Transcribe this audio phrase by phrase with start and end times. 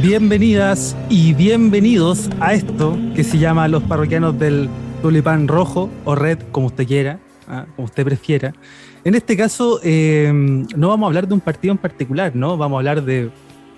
[0.00, 4.68] Bienvenidas y bienvenidos a esto que se llama Los Parroquianos del
[5.02, 7.18] Tulipán Rojo o Red, como usted quiera,
[7.48, 7.66] ¿ah?
[7.74, 8.54] como usted prefiera.
[9.02, 12.56] En este caso, eh, no vamos a hablar de un partido en particular, ¿no?
[12.56, 13.32] Vamos a hablar de,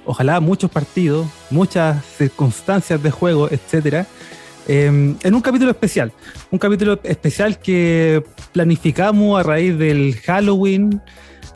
[0.05, 4.07] ojalá, muchos partidos, muchas circunstancias de juego, etcétera.
[4.69, 4.87] Eh,
[5.23, 6.13] en un capítulo especial,
[6.51, 11.01] un capítulo especial que planificamos a raíz del Halloween,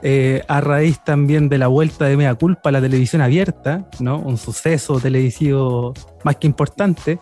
[0.03, 4.19] eh, a raíz también de la vuelta de Mea Culpa a la televisión abierta, ¿no?
[4.19, 5.95] Un suceso televisivo
[6.25, 7.19] más que importante.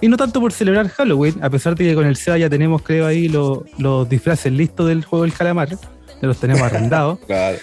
[0.00, 2.82] Y no tanto por celebrar Halloween, a pesar de que con el SEBA ya tenemos,
[2.82, 5.78] creo, ahí lo- los disfraces listos del juego del calamar, ya
[6.22, 7.18] los tenemos arrendados.
[7.26, 7.58] Claro.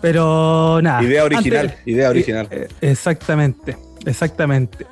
[0.00, 1.02] Pero nada.
[1.02, 2.48] idea original, antes- idea original.
[2.50, 4.84] eh, exactamente, exactamente.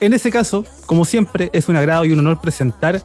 [0.00, 3.02] En ese caso, como siempre, es un agrado y un honor presentar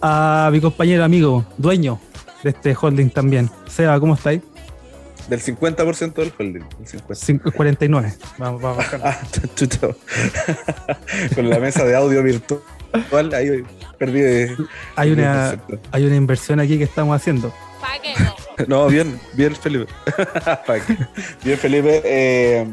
[0.00, 2.00] a mi compañero amigo, dueño
[2.42, 3.50] de este holding también.
[3.68, 4.40] Seba, ¿cómo estáis?
[5.28, 6.60] Del 50% del holding.
[6.78, 7.14] del 50.
[7.14, 8.14] Cinco- 49.
[8.38, 9.00] Vamos, vamos a bajar.
[9.04, 9.20] Ah,
[9.56, 9.88] chucha.
[11.34, 12.60] Con la mesa de audio virtual,
[13.34, 13.64] ahí
[13.98, 14.56] perdí de.
[14.96, 17.52] Hay una, el hay una inversión aquí que estamos haciendo.
[17.80, 18.14] ¿Para qué
[18.68, 18.86] no?
[18.86, 19.90] Bien, bien, Felipe.
[21.44, 22.02] Bien, Felipe.
[22.04, 22.66] Eh,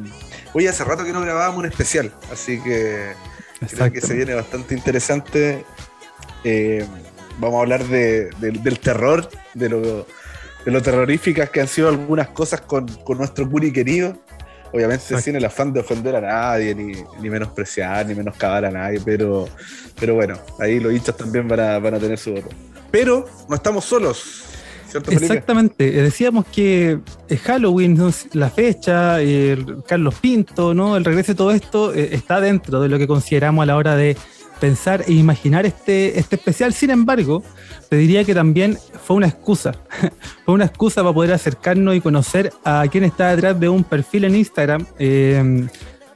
[0.54, 3.14] oye, hace rato que no grabábamos un especial, así que
[3.70, 5.64] creo que se viene bastante interesante.
[6.44, 6.86] Eh,
[7.40, 9.82] vamos a hablar de- del- del terror, de lo,
[10.66, 14.18] de lo terroríficas que han sido algunas cosas con, con nuestro Curi querido.
[14.74, 15.24] Obviamente Exacto.
[15.24, 19.50] sin el afán de ofender a nadie, ni, ni menospreciar, ni menoscabar a nadie, pero,
[20.00, 22.48] pero bueno, ahí los hinchas también van a, van a tener su voto.
[22.90, 24.46] Pero no estamos solos,
[25.10, 27.98] Exactamente, Eh, decíamos que es Halloween,
[28.34, 30.98] la fecha, el Carlos Pinto, ¿no?
[30.98, 33.96] el regreso de todo esto eh, está dentro de lo que consideramos a la hora
[33.96, 34.18] de
[34.60, 36.74] pensar e imaginar este, este especial.
[36.74, 37.44] Sin embargo,
[37.90, 39.74] te diría que también fue una excusa,
[40.46, 44.26] fue una excusa para poder acercarnos y conocer a quien está detrás de un perfil
[44.26, 45.68] en Instagram eh,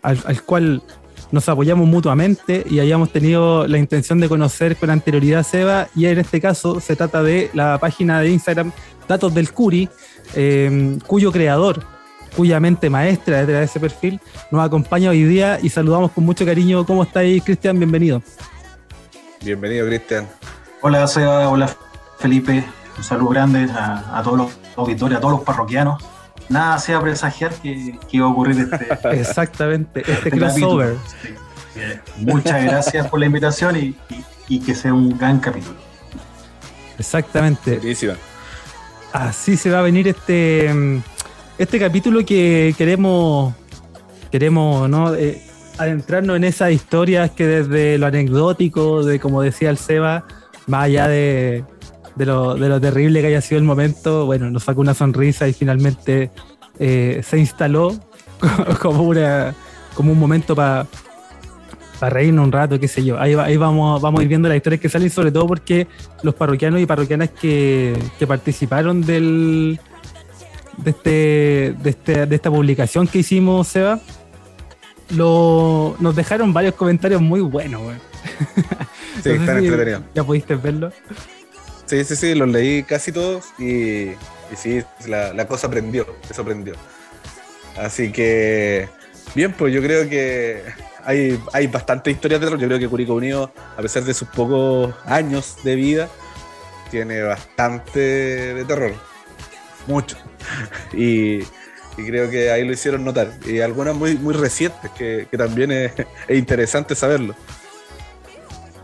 [0.02, 0.84] al cual
[1.32, 6.06] nos apoyamos mutuamente y hayamos tenido la intención de conocer con anterioridad a Seba y
[6.06, 8.72] en este caso se trata de la página de Instagram
[9.08, 9.90] Datos del Curi,
[10.36, 11.84] eh, cuyo creador,
[12.36, 14.20] cuya mente maestra detrás de ese perfil,
[14.52, 16.86] nos acompaña hoy día y saludamos con mucho cariño.
[16.86, 17.78] ¿Cómo estáis, Cristian?
[17.78, 18.22] Bienvenido.
[19.44, 20.28] Bienvenido, Cristian.
[20.82, 21.76] Hola Seba, hola
[22.20, 22.64] Felipe,
[22.98, 26.04] un saludo grande a, a todos los auditores, a todos los parroquianos.
[26.50, 28.88] Nada sea presagiar que, que iba a ocurrir este,
[29.20, 30.96] Exactamente, este este crossover.
[31.22, 31.30] Sí.
[32.20, 33.96] Muchas gracias por la invitación y, y-
[34.48, 35.76] y que sea un gran capítulo.
[37.00, 37.78] Exactamente.
[37.78, 38.14] Buenísima.
[39.12, 41.02] Así se va a venir este, mm,
[41.58, 43.54] este capítulo que queremos,
[44.32, 45.14] queremos ¿no?
[45.16, 45.42] Eh,
[45.78, 50.26] adentrarnos en esas historias que desde lo anecdótico, de como decía el Seba,
[50.68, 51.64] más allá de,
[52.16, 55.48] de lo, de lo terrible que haya sido el momento, bueno, nos sacó una sonrisa
[55.48, 56.32] y finalmente
[56.80, 57.94] eh, se instaló
[58.82, 59.54] como, una,
[59.94, 60.88] como un momento para
[62.00, 63.18] para reírnos un rato, qué sé yo.
[63.18, 65.88] Ahí, va- ahí vamos, vamos a ir viendo las historias que salen, sobre todo porque
[66.24, 69.80] los parroquianos y parroquianas que, que participaron del,
[70.78, 74.02] de, este, de, este- de esta publicación que hicimos, Seba,
[75.12, 77.82] lo, nos dejaron varios comentarios muy buenos.
[77.82, 78.00] weón.
[79.24, 80.02] Sí, No están si entretenidos.
[80.14, 80.92] Ya pudiste verlo.
[81.86, 84.12] Sí, sí, sí, los leí casi todos y,
[84.56, 86.74] sí, la, cosa prendió, eso prendió.
[87.78, 88.90] Así que,
[89.36, 90.64] bien, pues yo creo que
[91.04, 92.60] hay, hay bastantes historias de terror.
[92.60, 96.10] Yo creo que Curicó Unido, a pesar de sus pocos años de vida,
[96.90, 98.94] tiene bastante de terror.
[99.88, 100.18] Mucho.
[100.94, 101.44] Y,
[101.96, 103.32] creo que ahí lo hicieron notar.
[103.46, 105.94] Y algunas muy, muy recientes, que, que también es
[106.28, 107.36] interesante saberlo.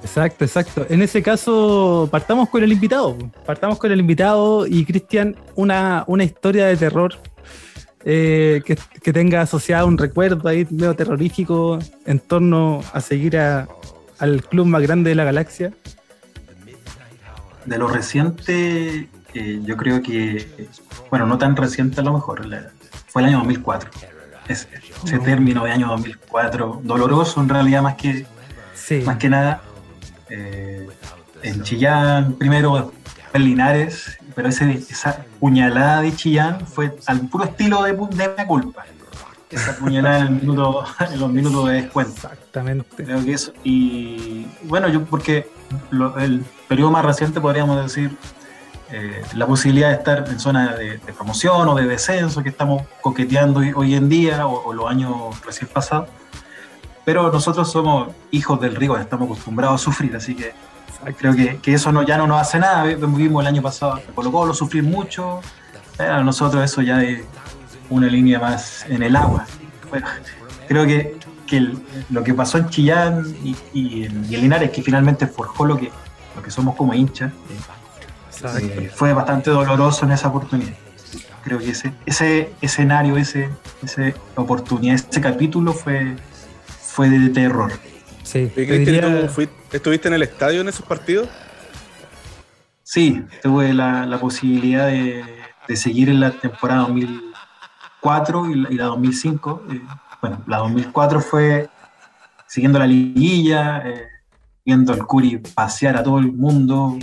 [0.03, 0.85] Exacto, exacto.
[0.89, 3.15] En ese caso, partamos con el invitado.
[3.45, 7.13] Partamos con el invitado y Cristian, una, una historia de terror
[8.03, 13.67] eh, que, que tenga asociado un recuerdo ahí medio terrorífico en torno a seguir a-
[14.17, 15.71] al club más grande de la galaxia.
[17.65, 20.67] De lo reciente, eh, yo creo que,
[21.11, 22.71] bueno, no tan reciente a lo mejor, la-
[23.07, 23.89] fue el año 2004.
[24.47, 24.67] Ese,
[25.05, 28.25] ese término de año 2004, doloroso en realidad más que,
[28.73, 29.61] Sí, más que nada.
[30.31, 30.87] Eh,
[31.43, 32.91] en Chillán, primero
[33.33, 38.47] en Linares, pero ese, esa puñalada de Chillán fue al puro estilo de, de la
[38.47, 38.85] culpa.
[39.49, 42.13] Esa puñalada en, el minuto- en los minutos de descuento.
[42.15, 43.03] exactamente.
[43.03, 43.51] Creo que eso.
[43.65, 45.49] Y bueno, yo porque
[45.89, 48.15] lo- el periodo más reciente podríamos decir
[48.93, 52.83] eh, la posibilidad de estar en zona de, de promoción o de descenso que estamos
[53.01, 55.13] coqueteando hoy, hoy en día o, o los años
[55.45, 56.07] recién pasados.
[57.03, 60.53] Pero nosotros somos hijos del río, estamos acostumbrados a sufrir, así que
[61.17, 62.83] Creo que, que, eso no, ya no nos hace nada.
[62.83, 65.41] Vivimos el año pasado Colo Colo sufrir mucho.
[65.97, 67.23] A nosotros eso ya es
[67.89, 69.45] una línea más en el agua.
[69.89, 70.07] Bueno,
[70.67, 71.17] creo que,
[71.47, 71.73] que
[72.09, 75.91] lo que pasó en Chillán y, y, en, Linares, que finalmente forjó lo que,
[76.35, 77.31] lo que somos como hinchas,
[78.59, 80.73] eh, fue bastante doloroso en esa oportunidad.
[81.43, 83.49] Creo que ese, ese escenario, ese,
[83.83, 86.15] esa oportunidad, ese capítulo fue,
[86.91, 87.71] fue de terror.
[88.23, 88.51] Sí,
[89.71, 91.29] ¿Estuviste en el estadio en esos partidos?
[92.83, 95.23] Sí, tuve la, posibilidad de,
[95.75, 99.63] seguir en la temporada 2004 y la, 2005.
[99.71, 99.81] Eh,
[100.21, 101.69] bueno, la 2004 fue
[102.45, 104.07] siguiendo la liguilla, eh,
[104.65, 106.99] viendo al Curi pasear a todo el mundo,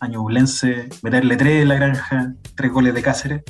[0.00, 3.42] a Ñublense, meterle tres en la granja, tres goles de Cáceres.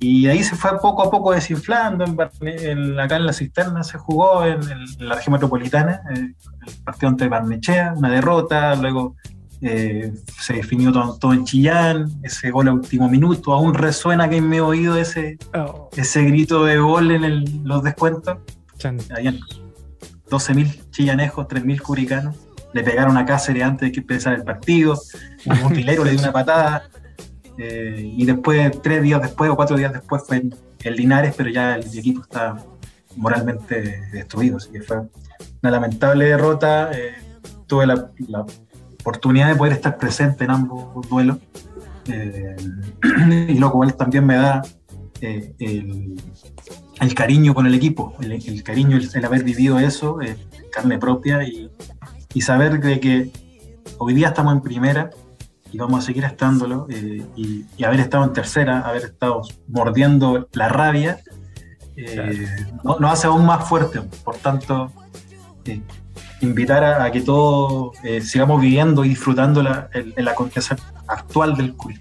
[0.00, 2.04] Y ahí se fue poco a poco desinflando.
[2.40, 4.60] En, acá en la cisterna se jugó en,
[4.98, 6.32] la región metropolitana, eh,
[6.66, 9.14] el partido ante Barnechea, una derrota, luego
[9.60, 14.48] eh, se definió todo, en Chillán, ese gol a último minuto, aún resuena que en
[14.48, 15.90] mi oído ese, oh.
[15.94, 18.38] ese grito de gol en los descuentos.
[20.30, 22.36] 12.000 chillanejos, 3.000 curicanos,
[22.72, 24.98] le pegaron a Cáceres antes de que empezara el partido,
[25.44, 26.84] un motilero le dio una patada,
[27.58, 31.76] eh, y después, tres días después o cuatro días después fue en, Linares, pero ya
[31.76, 32.56] el, equipo está
[33.16, 34.56] moralmente destruido.
[34.56, 34.98] Así que fue
[35.62, 36.90] una lamentable derrota.
[36.92, 37.14] Eh,
[37.66, 38.10] tuve la,
[39.00, 41.38] oportunidad de poder estar presente en ambos duelos.
[42.06, 42.56] Eh,
[43.48, 44.62] y lo cual también me da
[45.20, 46.16] el,
[47.14, 50.18] cariño con el equipo, el, cariño, el, haber vivido eso,
[50.72, 51.70] carne propia y,
[52.32, 53.30] y saber de que
[53.98, 55.10] hoy día estamos en primera
[55.72, 60.68] y vamos a seguir estándolo, eh, y, haber estado en tercera, haber estado mordiendo la
[60.68, 61.20] rabia,
[61.96, 62.46] eh,
[62.84, 64.00] nos hace aún más fuerte.
[64.24, 64.92] Por tanto,
[65.64, 65.80] eh,
[66.40, 72.00] invitar a, que todos sigamos viviendo y disfrutando la, el, el acontecer actual del culto.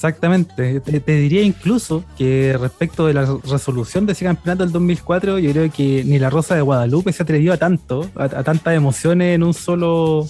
[0.00, 0.80] Exactamente.
[0.80, 5.70] Te, diría incluso que respecto de la resolución de ese campeonato del 2004, yo creo
[5.70, 9.52] que ni la Rosa de Guadalupe se atrevió a tanto, a tantas emociones en un
[9.52, 10.26] solo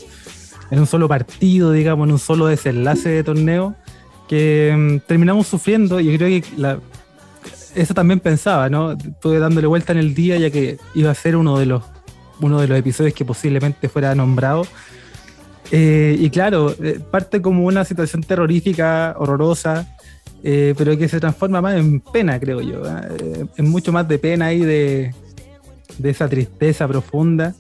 [0.71, 3.75] en un solo partido, digamos, en un solo desenlace de torneo,
[4.29, 6.79] que mm, terminamos sufriendo y creo que
[7.75, 8.93] eso también pensaba, ¿no?
[8.93, 11.83] Estuve dándole vuelta en el día ya que iba a ser uno de los,
[12.41, 14.67] uno de los episodios que posiblemente fuera nombrado.
[15.73, 19.97] Eh, y claro, eh, parte como una situación terrorífica, horrorosa,
[20.43, 22.83] eh, pero que se transforma más en pena, creo yo.
[23.57, 25.15] en mucho más de pena y de,
[25.99, 27.55] de esa tristeza profunda.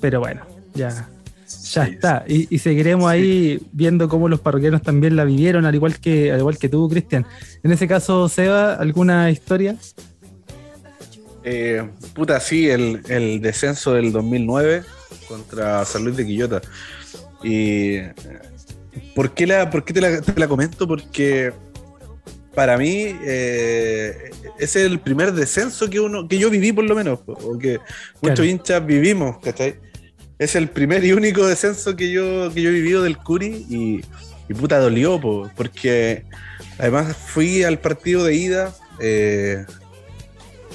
[0.00, 0.42] Pero bueno,
[0.74, 1.08] ya
[1.48, 2.24] ya está.
[2.26, 6.58] Y, seguiremos ahí viendo cómo los parroquianos también la vivieron, al igual que, al igual
[6.58, 7.26] que tú, Cristian.
[7.62, 9.76] En ese caso, Seba, ¿alguna historia?
[11.44, 14.82] Eh, puta, sí, el, descenso del 2009
[15.26, 16.60] contra San Luis de Quillota.
[17.42, 17.98] Y
[19.14, 20.86] ¿por qué, la, por te, la, comento?
[20.86, 21.52] Porque
[22.54, 27.20] para mí eh, es el primer descenso que uno que yo viví por lo menos,
[27.26, 27.78] o que
[28.20, 29.87] muchos hinchas vivimos, ¿cachai?
[30.38, 34.02] Es el primer y único descenso que yo, que yo he vivido del Curi y,
[34.54, 35.20] puta dolió,
[35.56, 36.24] porque
[36.78, 39.66] además fui al partido de ida eh,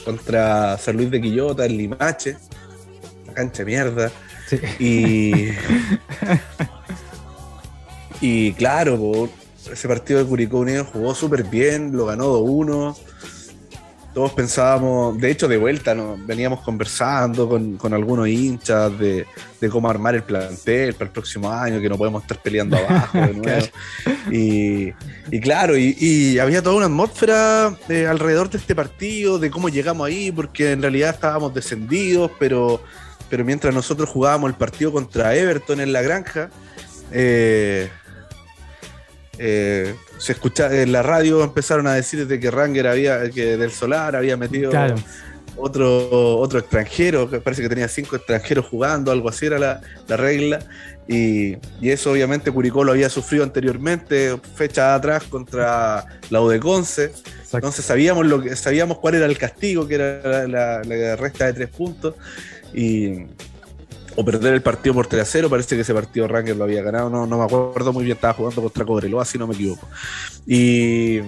[0.06, 2.38] contra San Luis de Quillota en Limache,
[3.28, 4.12] la cancha de mierda.
[4.80, 5.48] Y,
[8.22, 9.30] y claro,
[9.72, 12.96] ese partido de Curicó Unido jugó súper bien, lo ganó 2-1
[14.14, 16.18] todos pensábamos, de hecho de vuelta, ¿no?
[16.18, 19.26] veníamos conversando con, algunos hinchas de,
[19.72, 23.34] cómo armar el plantel para el próximo año, que no podemos estar peleando abajo de
[23.34, 23.66] nuevo.
[24.32, 30.08] y, claro, y, había toda una atmósfera eh, alrededor de este partido, de cómo llegamos
[30.08, 32.82] ahí, porque en realidad estábamos descendidos, pero,
[33.30, 36.50] pero mientras nosotros jugábamos el partido contra Everton en la granja,
[37.12, 37.90] eh,
[39.40, 43.72] eh, se escucha en la radio empezaron a decir de que Ranger había que del
[43.72, 44.72] Solar había metido
[45.56, 49.82] otro otro extranjero que parece que tenía cinco extranjeros jugando algo así era la,
[50.18, 50.60] regla.
[51.08, 57.12] Y, eso obviamente Curicó lo había sufrido anteriormente fecha atrás contra la U de Conce.
[57.52, 61.54] Entonces sabíamos lo que sabíamos cuál era el castigo que era la, la resta de
[61.54, 62.16] tres puntos.
[62.74, 63.26] Y
[64.16, 65.50] o perder el partido por 3 a 0.
[65.50, 67.10] Parece que ese partido Ranger lo había ganado.
[67.10, 68.16] No, no me acuerdo muy bien.
[68.16, 69.88] Estaba jugando contra Cobreloa, si no me equivoco.
[70.46, 71.20] Y,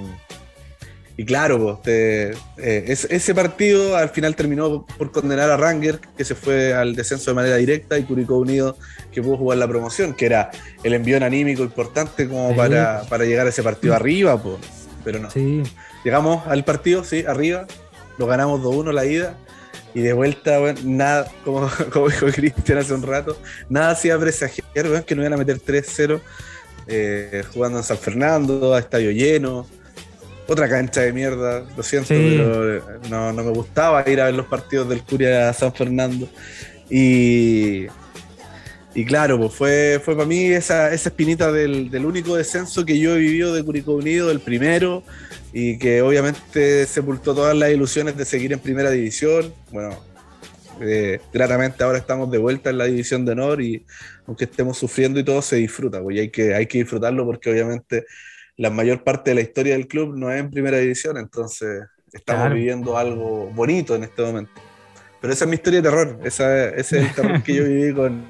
[1.17, 6.73] y claro, pues, ese partido al final terminó por condenar a Ranger, que se fue
[6.73, 8.77] al descenso de manera directa, y Curicó Unido,
[9.11, 10.51] que pudo jugar la promoción, que era
[10.83, 14.41] el envío anímico importante como para, llegar a ese partido arriba.
[14.41, 14.57] Pues.
[15.03, 15.29] Pero no.
[16.03, 17.65] Llegamos al partido, sí, arriba.
[18.17, 19.37] Lo ganamos 2-1 la ida
[19.95, 24.87] Y de vuelta, bueno, nada, como, como dijo Cristian hace un rato, nada hacía presagiar
[24.87, 26.19] bueno, que no iban a meter 3-0
[26.87, 29.65] eh, jugando en San Fernando, a estadio lleno.
[30.47, 34.45] Otra cancha de mierda, lo siento, pero no, no, me gustaba ir a ver los
[34.45, 36.29] partidos del Curia a San Fernando.
[36.87, 37.87] Y,
[38.93, 42.99] y claro, pues fue, fue para mí esa, esa espinita del, del, único descenso que
[42.99, 45.03] yo he vivido de Curicó Unido, el primero,
[45.57, 49.53] y que obviamente sepultó todas las ilusiones de seguir en primera división.
[49.71, 49.97] Bueno,
[50.81, 53.85] eh, gratamente ahora estamos de vuelta en la división de honor y
[54.27, 58.05] aunque estemos sufriendo y todo, se disfruta, pues hay que, hay que disfrutarlo porque obviamente
[58.57, 62.53] la mayor parte de la historia del club no es en primera división, entonces estamos
[62.53, 64.51] viviendo algo bonito en este momento.
[65.25, 67.91] Pero esa es mi historia de terror, esa, ese es el terror que yo viví
[67.95, 68.23] con,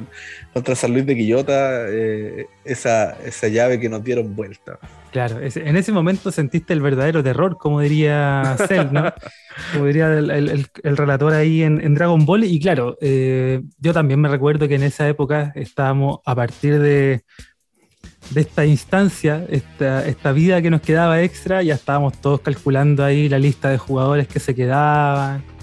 [0.54, 4.80] contra San Luis de Quillota, eh, esa, esa llave que nos dieron vuelta.
[5.12, 9.14] Claro, en ese momento sentiste el verdadero terror, como diría Cell, ¿no?
[9.74, 12.46] como diría el, relator ahí en, Dragon Ball.
[12.46, 17.26] Y claro, eh, yo también me recuerdo que en esa época estábamos a partir de,
[18.30, 23.28] de esta instancia, esta, esta vida que nos quedaba extra, ya estábamos todos calculando ahí
[23.28, 25.55] la lista de jugadores que se quedaban.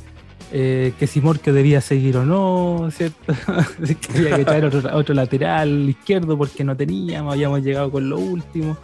[0.55, 3.33] Eh, que si Morque debía seguir o no, ¿cierto?
[4.01, 8.77] que había que traer otro, lateral izquierdo porque no teníamos, habíamos llegado con lo último.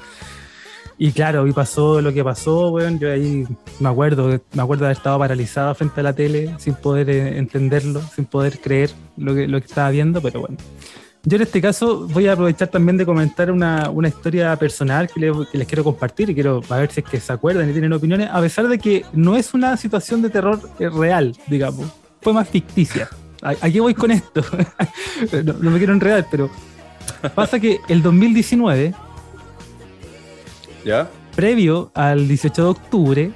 [0.96, 2.98] Y claro, y pasó lo que pasó, weón.
[2.98, 3.46] Yo ahí
[3.80, 7.36] me acuerdo, me acuerdo de haber estado paralizado frente a la tele sin poder eh,
[7.36, 10.56] entenderlo, sin poder creer lo que, lo que estaba viendo, pero bueno.
[11.24, 15.20] Yo en este caso voy a aprovechar también de comentar una, una historia personal que,
[15.20, 17.92] les les quiero compartir y quiero a ver si es que se acuerdan y tienen
[17.92, 21.86] opiniones, a pesar de que no es una situación de terror eh, real, digamos,
[22.22, 23.08] fue más ficticia.
[23.42, 24.42] Aquí voy con esto.
[25.44, 26.50] no, no me quiero enredar, pero
[27.34, 28.94] pasa que el 2019
[31.34, 33.30] Previo al 18 de octubre,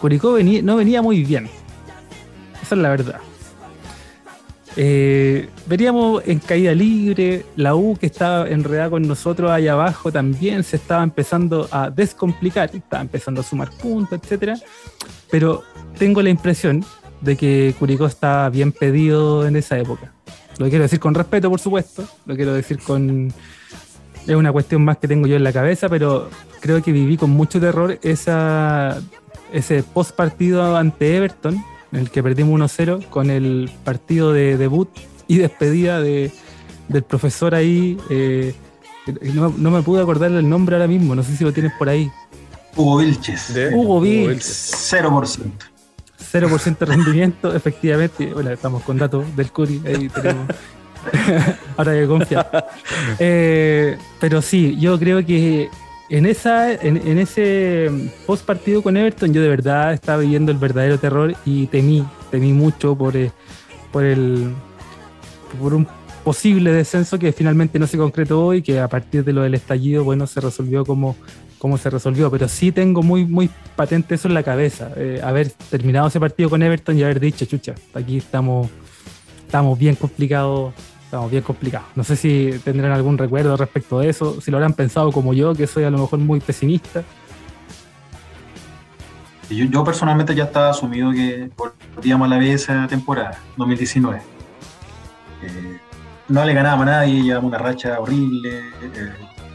[0.00, 1.48] Curicó no venía muy bien.
[2.62, 3.20] Esa es la verdad.
[4.80, 10.62] Eh, veníamos en caída libre, la U que estaba enredada con nosotros allá abajo también
[10.62, 14.56] se estaba empezando a descomplicar, estaba empezando a sumar puntos, etcétera.
[15.32, 15.64] Pero
[15.98, 16.84] tengo la impresión
[17.20, 20.12] de que Curicó estaba bien pedido en esa época.
[20.58, 23.32] Lo quiero decir con respeto, por supuesto, lo quiero decir con,
[24.28, 26.30] es una cuestión más que tengo yo en la cabeza, pero
[26.60, 31.60] creo que viví con mucho terror ese post partido ante Everton,
[31.92, 34.88] en el que perdimos 1-0, con el partido de debut
[35.26, 36.30] y despedida de,
[36.88, 37.98] del profesor ahí.
[38.10, 38.54] Eh,
[39.34, 42.10] no, me pude acordar el nombre ahora mismo, no sé si lo tienes por ahí.
[42.76, 43.52] Hugo Vilches.
[43.72, 44.92] Hugo Vilches.
[44.92, 45.50] 0%.
[46.32, 48.26] 0% de rendimiento, efectivamente.
[48.26, 50.46] Bueno, estamos con datos del Curi, ahí tenemos.
[51.76, 52.46] Ahora que confía.
[53.18, 55.70] Eh, pero sí, yo creo que
[56.10, 57.90] en, esa, en, ese
[58.26, 62.52] post partido con Everton, yo de verdad estaba viviendo el verdadero terror y temí, temí
[62.52, 63.30] mucho por, eh,
[63.92, 64.52] por, el,
[65.60, 65.86] por un
[66.24, 70.04] posible descenso que finalmente no se concretó y que a partir de lo del estallido,
[70.04, 71.16] bueno, se resolvió como,
[71.58, 72.30] como se resolvió.
[72.30, 76.50] Pero sí tengo muy, muy patente eso en la cabeza, eh, haber terminado ese partido
[76.50, 78.68] con Everton y haber dicho, chucha, aquí estamos,
[79.46, 80.74] estamos bien complicados
[81.08, 81.88] estamos bien complicados.
[81.94, 85.54] No sé si tendrán algún recuerdo respecto de eso, si lo habrán pensado como yo,
[85.54, 87.02] que soy a lo mejor muy pesimista.
[89.48, 91.50] Yo, personalmente ya estaba asumido que
[91.96, 94.20] volvíamos a la vez esa temporada, 2019.
[95.40, 95.78] Eh,
[96.28, 99.12] no le ganábamos a nadie, llevamos una racha horrible, eh,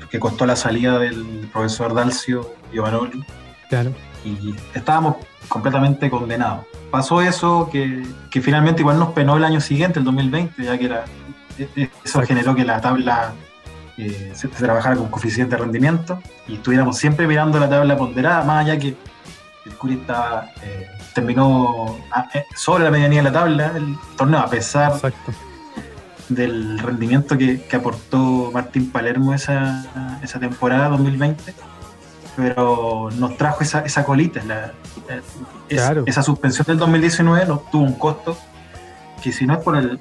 [0.10, 3.24] que costó la salida del profesor Dalcio Giovanoli.
[3.70, 3.92] Claro.
[4.26, 5.18] Y estábamos
[5.48, 6.66] completamente condenados.
[6.90, 10.86] Pasó eso que, que finalmente igual nos penó el año siguiente, el 2020, ya que
[10.86, 11.06] era
[12.04, 13.34] eso generó que la tabla
[13.98, 18.66] eh, se, trabajara con coeficiente de rendimiento y estuviéramos siempre mirando la tabla ponderada, más
[18.66, 18.96] allá que
[19.66, 20.04] el Curi
[20.64, 21.98] eh, terminó
[22.34, 24.94] eh, sobre la medianía de la tabla el torneo, a pesar
[26.28, 29.86] del rendimiento que, aportó Martín Palermo esa,
[30.40, 31.54] temporada 2020
[32.36, 34.42] pero nos trajo esa, esa colita.
[35.70, 38.36] Esa suspensión del 2019 nos tuvo un costo
[39.22, 40.00] que si no es por el,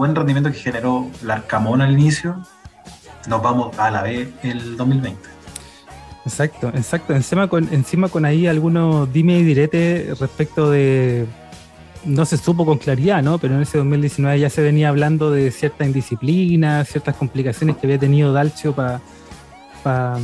[0.00, 2.42] buen rendimiento que generó el Arcamón al inicio,
[3.28, 5.20] nos vamos a la B el 2020.
[6.24, 7.14] Exacto, exacto.
[7.14, 11.26] Encima con, ahí algunos dime y direte respecto de.
[12.06, 13.36] No se supo con claridad, ¿no?
[13.36, 17.98] Pero en ese 2019 ya se venía hablando de cierta indisciplina, ciertas complicaciones que había
[17.98, 19.02] tenido Dalcio para
[19.82, 20.18] para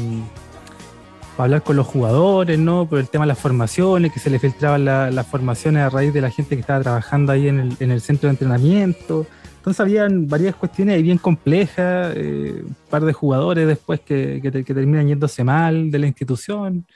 [1.36, 2.86] hablar con los jugadores, ¿no?
[2.86, 6.22] Por el tema de las formaciones, que se le filtraban las formaciones a raíz de
[6.22, 9.26] la gente que estaba trabajando ahí en el centro de entrenamiento.
[9.66, 15.08] Entonces habían varias cuestiones ahí bien complejas, eh, un par de jugadores después que, terminan
[15.08, 16.86] yéndose mal de la institución,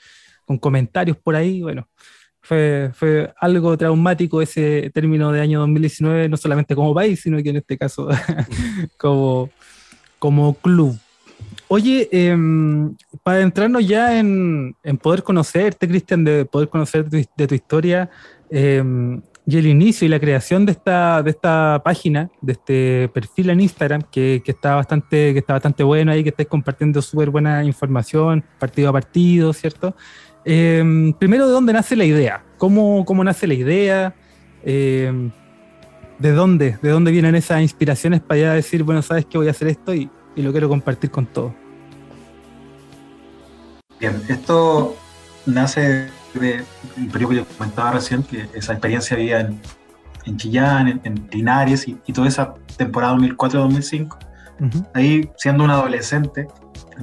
[0.45, 1.89] con comentarios por ahí, bueno.
[2.39, 7.49] Fue, fue algo traumático ese término de año 2019, no solamente como país, sino que
[7.49, 8.07] en este caso
[8.97, 9.49] como,
[10.17, 10.97] como club.
[11.67, 18.09] Oye, em, para entrarnos ya en, poder conocerte, Cristian, de poder conocer de tu, historia
[18.49, 23.49] em, y el inicio y la creación de esta, de esta página, de este perfil
[23.49, 27.63] en Instagram, que, está, bastante, que está bastante bueno ahí, que estáis compartiendo súper buena
[27.63, 29.95] información, partido a partido, ¿cierto?
[30.45, 32.43] Em, primero, ¿de dónde nace la idea?
[32.57, 34.15] ¿Cómo, cómo nace la idea?
[34.63, 36.77] ¿De dónde?
[36.81, 39.93] ¿De dónde vienen esas inspiraciones para ya decir, bueno, sabes que voy a hacer esto
[39.93, 41.53] y, y lo quiero compartir con todos?
[43.99, 44.95] Bien, esto
[45.47, 46.63] nace de
[46.97, 49.59] un periodo que yo comentaba recién, que esa experiencia había en,
[50.25, 54.17] en Chillán, en, Linares y, toda esa temporada 2004-2005.
[54.93, 56.47] Ahí, siendo un adolescente,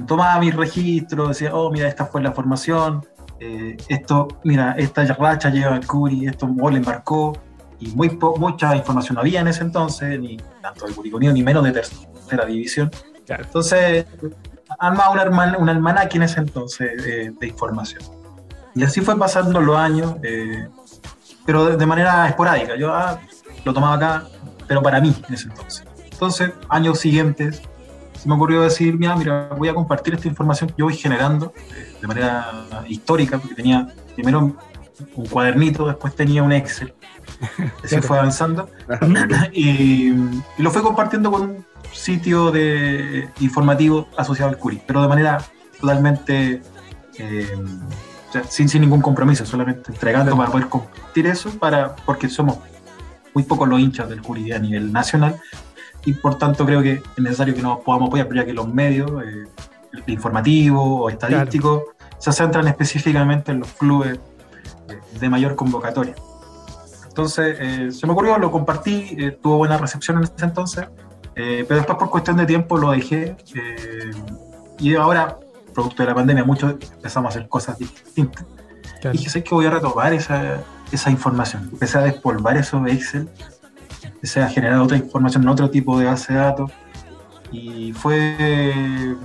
[0.07, 3.05] tomaba mis registros, decía, oh, mira, esta fue la formación,
[3.41, 7.33] eh, esto, mira, esta racha lleva al Curi, esto gol embarcó,
[7.79, 11.63] y muy mucha información no había en ese entonces, ni tanto del Curicunio, ni menos
[11.63, 12.91] de tercera división.
[13.27, 14.05] Entonces,
[14.79, 15.11] armaba
[15.57, 18.01] un almanaque en ese entonces eh, de información.
[18.75, 20.67] Y así fue pasando los años, eh,
[21.45, 22.75] pero de, manera esporádica.
[22.75, 23.19] Yo ah,
[23.65, 24.27] lo tomaba acá,
[24.67, 25.83] pero para mí en ese entonces.
[26.11, 27.61] Entonces, años siguientes,
[28.13, 31.53] se me ocurrió decir, mira, mira, voy a compartir esta información que yo voy generando
[31.55, 34.55] eh, de manera histórica, porque tenía primero
[35.15, 36.93] un cuadernito, después tenía un Excel.
[37.83, 38.69] Así fue avanzando.
[39.53, 45.43] y, y, lo fui compartiendo con sitio de informativo asociado al Curi, pero de manera
[45.79, 46.61] totalmente
[47.17, 47.57] eh,
[48.49, 52.59] sin, ningún compromiso, solamente entregando para poder compartir eso, para, porque somos
[53.33, 55.39] muy pocos los hinchas del Curi a nivel nacional
[56.05, 59.11] y por tanto creo que es necesario que nos podamos apoyar, ya que los medios
[59.23, 59.45] eh,
[60.07, 61.83] informativos o estadísticos
[62.17, 64.19] se centran específicamente en los clubes
[65.19, 66.15] de mayor convocatoria.
[67.07, 70.87] Entonces, eh, se me ocurrió, lo compartí, tuvo buena recepción en ese entonces,
[71.41, 74.11] eh, pero después por cuestión de tiempo lo dejé eh,
[74.77, 75.37] y ahora,
[75.69, 78.45] producto de la pandemia, muchos empezamos a hacer cosas distintas.
[79.03, 80.57] Y dije, sé que voy a retomar esa,
[80.91, 81.69] esa información.
[81.71, 83.29] Empecé a despolvar esos Excel,
[84.03, 86.71] empecé a generar otra información en otro tipo de base de datos
[87.51, 89.15] y fue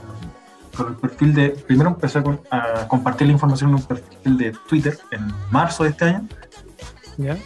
[0.76, 4.98] con el perfil de, primero empecé a, compartir la información en un perfil de Twitter
[5.10, 6.28] en marzo de este año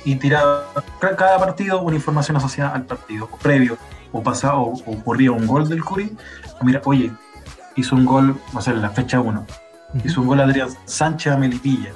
[0.04, 0.64] y tiraba
[0.98, 3.76] cada partido una información asociada al partido previo
[4.12, 6.16] o pasaba o, ocurría un gol del Curi,
[6.62, 7.12] mira, oye,
[7.78, 9.46] hizo un gol, no sé, en la fecha 1,
[10.04, 11.90] hizo un gol Adrián Sánchez a Melipilla.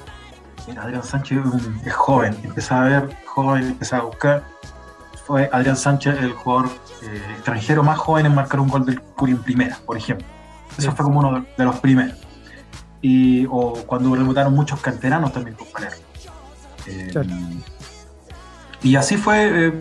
[0.67, 1.39] Mira, Adrián Sánchez
[1.85, 4.43] es joven, empezaba a ver joven, empezaba a buscar.
[5.25, 6.69] Fue Adrián Sánchez el jugador
[7.01, 10.25] eh, extranjero más joven en marcar un gol del Curi en primera, por ejemplo.
[10.77, 12.17] Eso fue como uno de, los primeros.
[13.01, 15.91] Y, o cuando rebutaron muchos canteranos también por poner.
[16.87, 17.11] Eh,
[18.81, 19.67] y así fue.
[19.67, 19.79] Eh,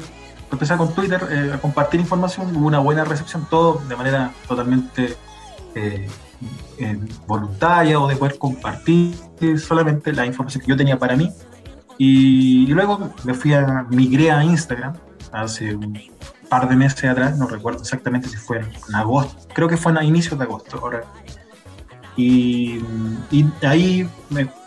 [0.51, 5.17] empecé con Twitter eh, a compartir información, hubo una buena recepción, todo de manera totalmente
[5.75, 6.09] eh,
[6.79, 9.15] eh, voluntaria o de poder compartir
[9.59, 11.31] solamente la información que yo tenía para mí.
[11.99, 14.95] Y, luego me fui a, migré a Instagram
[15.31, 16.01] hace un
[16.49, 20.05] par de meses atrás, no recuerdo exactamente si fue en agosto, creo que fue a
[20.05, 21.05] inicios de agosto, ahora.
[22.17, 22.81] Y,
[23.31, 24.09] y ahí,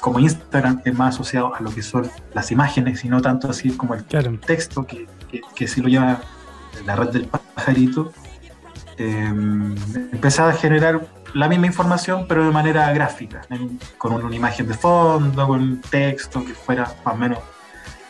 [0.02, 3.70] como Instagram es más asociado a lo que son las imágenes y no tanto así
[3.72, 4.04] como el
[4.40, 5.08] texto que
[5.56, 6.22] que, si lo llama
[6.86, 8.12] la red del pajarito,
[8.98, 9.76] eh,
[10.12, 11.02] empezaba a generar
[11.34, 13.42] la misma información, pero de manera gráfica,
[13.98, 17.40] con una imagen de fondo, con texto que fuera más o menos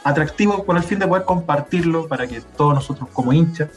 [0.04, 3.70] atractivo, con el fin de poder compartirlo para que todos nosotros como hinchas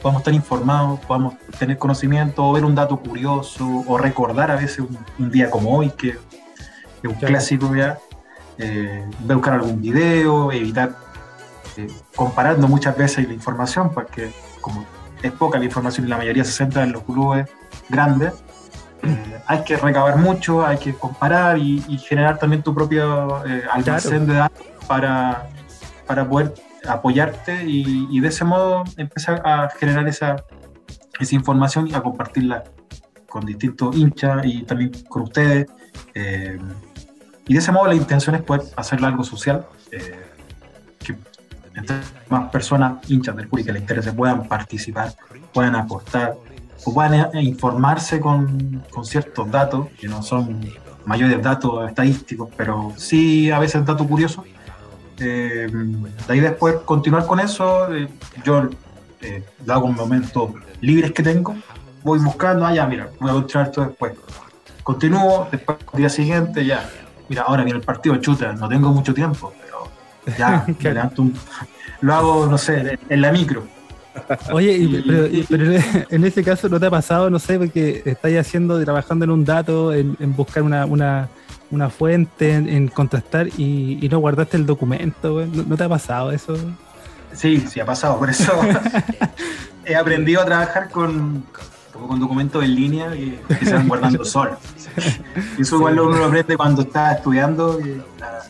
[0.00, 4.80] podamos estar informados, podamos tener conocimiento, o ver un dato curioso, o recordar a veces
[5.18, 6.18] un, día como hoy, que es
[7.02, 7.98] un clásico ya,
[8.58, 10.94] eh, buscar algún video, evitar
[11.78, 14.84] eh, comparando muchas veces la información, porque como
[15.22, 17.48] es poca la información y la mayoría se centra en los clubes
[17.88, 18.32] grandes,
[19.02, 24.26] eh, hay que recabar mucho, hay que comparar y, generar también tu propio eh, almacén
[24.26, 25.48] de datos para,
[26.06, 26.54] para poder
[26.88, 30.36] apoyarte y, de ese modo empezar a generar esa,
[31.18, 32.64] esa información y a compartirla
[33.28, 35.66] con distintos hinchas y también con ustedes.
[37.46, 39.66] y de ese modo la intención es poder hacer algo social
[41.74, 41.96] entre
[42.28, 45.12] más personas hinchas del Curi que les interese puedan participar,
[45.52, 46.36] puedan aportar
[46.84, 50.60] o puedan informarse con, con ciertos datos que no son
[51.04, 54.44] mayores datos estadísticos, pero sí a veces datos curiosos.
[55.18, 58.08] Eh, de ahí después continuar con eso, eh,
[58.44, 58.68] yo
[59.20, 59.96] eh, hago un
[60.80, 61.54] libres que tengo,
[62.02, 64.12] voy buscando, ah, ya, mira, voy a continuar esto después.
[64.82, 66.88] Continúo, después el día siguiente, ya,
[67.28, 69.52] mira, ahora viene el partido, chuta, no tengo mucho tiempo,
[70.38, 71.34] Ya, me levanto un-
[72.00, 73.64] lo hago, no sé, en la micro.
[74.52, 77.58] Oye, y- Y- pero, y- pero en ese caso no te ha pasado, no sé,
[77.58, 81.28] porque estáis haciendo, trabajando en un dato, en, en buscar una, una,
[81.70, 85.46] una fuente, en, en contrastar y, y no guardaste el documento, güey.
[85.48, 86.56] ¿No, no te ha pasado eso?
[87.32, 88.52] Sí, sí ha pasado, por eso
[89.84, 91.44] he aprendido a trabajar con,
[91.92, 94.58] con documentos en línea que, que se van guardando solos.
[95.58, 97.80] Y eso igual uno lo aprende cuando está estudiando
[98.22, 98.44] a,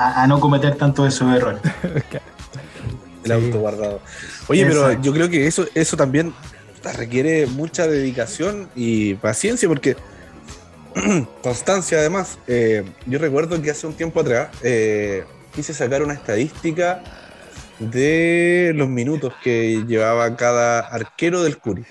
[0.00, 1.60] a- a no cometer tanto esos errores.
[3.24, 3.32] El Sí.
[3.32, 4.00] auto guardado.
[4.48, 6.32] Oye, pero yo creo que eso, eso también
[6.96, 9.96] requiere mucha dedicación y paciencia, porque
[11.42, 12.38] constancia además.
[12.46, 17.02] Eh, yo recuerdo que hace un tiempo atrás eh, quise sacar una estadística
[17.78, 21.84] de los minutos que llevaba cada arquero del Curi.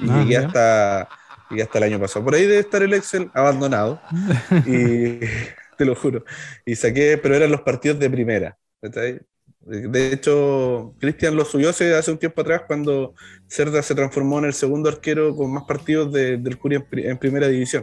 [0.00, 1.08] Y Ah, llegué hasta,
[1.50, 2.24] llegué hasta el año pasado.
[2.24, 4.00] Por ahí debe estar el Excel abandonado.
[4.66, 5.20] y
[5.78, 6.24] te lo juro.
[6.64, 8.58] Y saqué, pero eran los partidos de primera.
[9.60, 13.14] De hecho, Cristian lo subió hace, hace un tiempo atrás cuando
[13.48, 17.18] Cerda se transformó en el segundo arquero con más partidos de- del Curi en, en
[17.18, 17.82] primera división.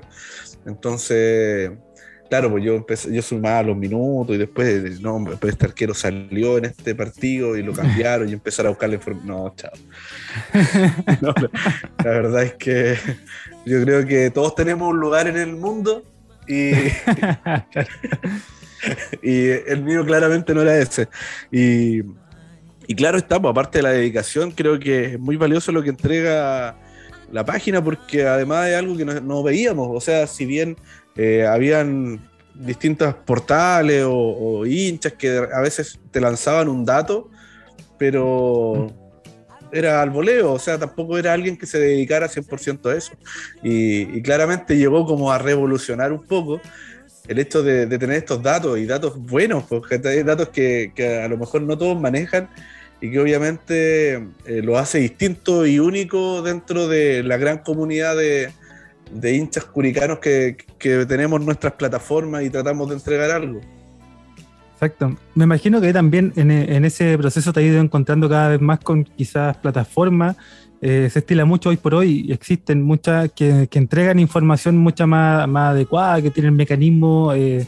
[0.65, 1.71] Entonces,
[2.29, 6.59] claro, pues yo empecé, yo sumaba los minutos y después, no, pues este arquero salió
[6.59, 9.27] en este partido y lo cambiaron y empezaron a buscar la información.
[9.27, 9.71] No, chao.
[11.21, 11.33] No,
[12.03, 12.95] la verdad es que
[13.65, 16.03] yo creo que todos tenemos un lugar en el mundo
[16.51, 16.71] y,
[19.21, 21.07] y el mío claramente no era ese.
[21.51, 22.01] Y,
[22.87, 25.89] y claro está, pues, aparte de la dedicación, creo que es muy valioso lo que
[25.89, 26.77] entrega
[27.31, 29.87] la página porque además es algo que no, no veíamos.
[29.91, 30.75] O sea, si bien
[31.15, 37.29] eh, habían distintos portales o, o hinchas que a veces te lanzaban un dato,
[37.97, 38.93] pero
[39.71, 43.13] era al voleo, o sea, tampoco era alguien que se dedicara 100% a eso.
[43.63, 46.61] Y, y claramente llegó como a revolucionar un poco
[47.27, 51.27] el hecho de, tener estos datos y datos buenos, porque hay datos que, que a
[51.27, 52.49] lo mejor no todos manejan
[52.99, 58.51] y que obviamente eh, lo hace distinto y único dentro de la gran comunidad de,
[59.11, 63.61] de hinchas curicanos que, que tenemos nuestras plataformas y tratamos de entregar algo.
[64.81, 65.15] Exacto.
[65.35, 69.03] Me imagino que también en, ese proceso te has ido encontrando cada vez más con
[69.03, 70.35] quizás plataformas.
[70.81, 75.73] eh, se estila mucho hoy por hoy existen muchas que, entregan información mucha más, más
[75.73, 77.67] adecuada, que tienen mecanismos eh,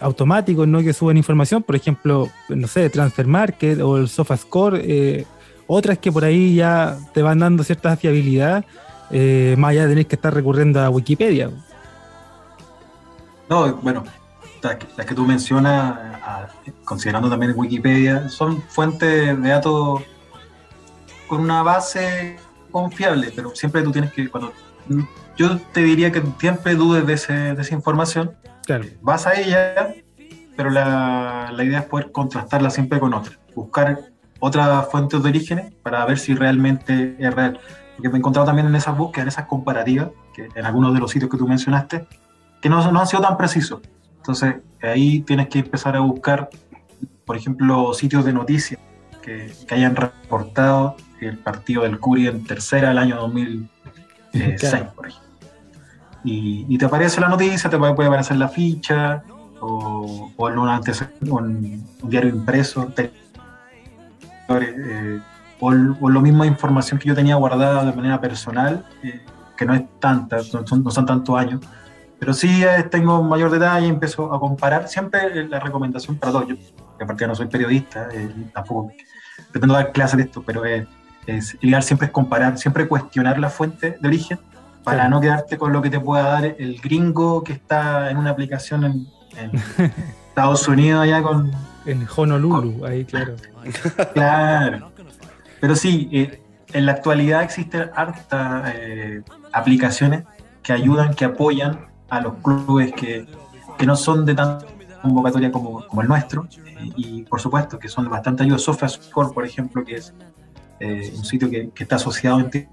[0.00, 0.80] automáticos, ¿no?
[0.80, 1.62] Que suben información.
[1.62, 4.80] Por ejemplo, no sé, Transfer Market o el SofaScore.
[4.86, 5.26] eh,
[5.66, 8.64] otras que por ahí ya te van dando cierta fiabilidad,
[9.10, 11.50] eh, más allá de tener que estar recurriendo a Wikipedia.
[13.50, 14.02] No, bueno,
[14.62, 16.48] las que, las que tú mencionas, a-
[16.84, 20.02] considerando también Wikipedia, son fuentes de datos
[21.26, 22.36] con una base
[22.70, 24.52] confiable, pero siempre tú tienes que, cuando
[25.36, 28.32] yo te diría que siempre dudes de, ese- de esa información,
[28.64, 28.84] Claro.
[29.00, 29.94] vas a ella,
[30.56, 34.00] pero la, la idea es poder contrastarla siempre con otra, buscar
[34.40, 37.58] otras fuentes de orígenes para ver si realmente es real.
[37.96, 41.00] Porque me he encontrado también en esas búsquedas, en esas comparativas, que en algunos de
[41.00, 42.06] los sitios que tú mencionaste,
[42.62, 43.80] que no, no han sido tan precisos.
[44.28, 46.50] Entonces, ahí tienes que empezar a buscar,
[47.24, 48.78] por ejemplo, sitios de noticias
[49.22, 54.92] que, que hayan reportado el partido del Curi en tercera del año 2006, Claro.
[54.94, 55.28] por ejemplo.
[56.24, 59.22] Y, y te aparece la noticia, te puede, puede aparecer la ficha,
[59.62, 63.10] o, o en un en un diario impreso, te-
[64.50, 65.20] eh,
[65.58, 65.68] o,
[66.00, 69.22] o la misma información que yo tenía guardada de manera personal, eh,
[69.56, 71.62] que no es tanta, no son, no son tantos años,
[72.18, 74.88] pero sí tengo mayor detalle, empiezo a comparar.
[74.88, 78.90] Siempre la recomendación para todos, yo que aparte no soy periodista, eh, tampoco
[79.52, 80.86] pretendo dar clases de esto, pero eh,
[81.26, 84.38] es, el ideal siempre es comparar, siempre cuestionar la fuente de origen
[84.82, 88.30] para no quedarte con lo que te pueda dar el gringo que está en una
[88.30, 89.50] aplicación en, en
[90.28, 91.52] Estados Unidos allá con,
[91.84, 93.34] En Honolulu, ahí, claro.
[94.14, 94.92] Claro.
[95.60, 100.24] Pero sí, eh, en la actualidad existen hartas eh, aplicaciones
[100.62, 103.26] que ayudan, que apoyan a los clubes que,
[103.78, 104.66] que no son de tanta
[105.02, 106.46] convocatoria como, como el nuestro.
[106.78, 108.58] eh, y por supuesto que son bastante ayuda.
[108.58, 110.14] SofaScore, por ejemplo, que es
[110.80, 112.68] eh, un sitio que, que está asociado en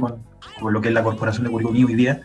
[0.00, 0.22] con,
[0.60, 2.22] con lo que es la corporación de Curicó hoy día.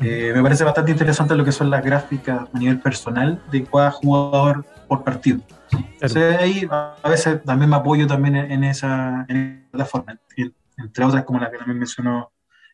[0.00, 3.90] Eh, me parece bastante interesante lo que son las gráficas a nivel personal de cada
[3.90, 5.40] jugador por partido.
[5.72, 11.04] Entonces, ahí a veces también me apoyo también en, en esa, en plataforma, en- entre
[11.04, 12.32] otras como la que también mencionó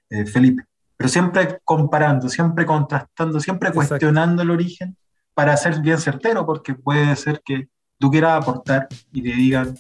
[0.09, 0.65] eh, Felipe.
[0.97, 3.89] Pero siempre comparando, siempre contrastando, siempre Exacto.
[3.89, 4.97] cuestionando el origen
[5.35, 9.77] para ser bien certero, porque puede ser que tú quieras aportar y te digan,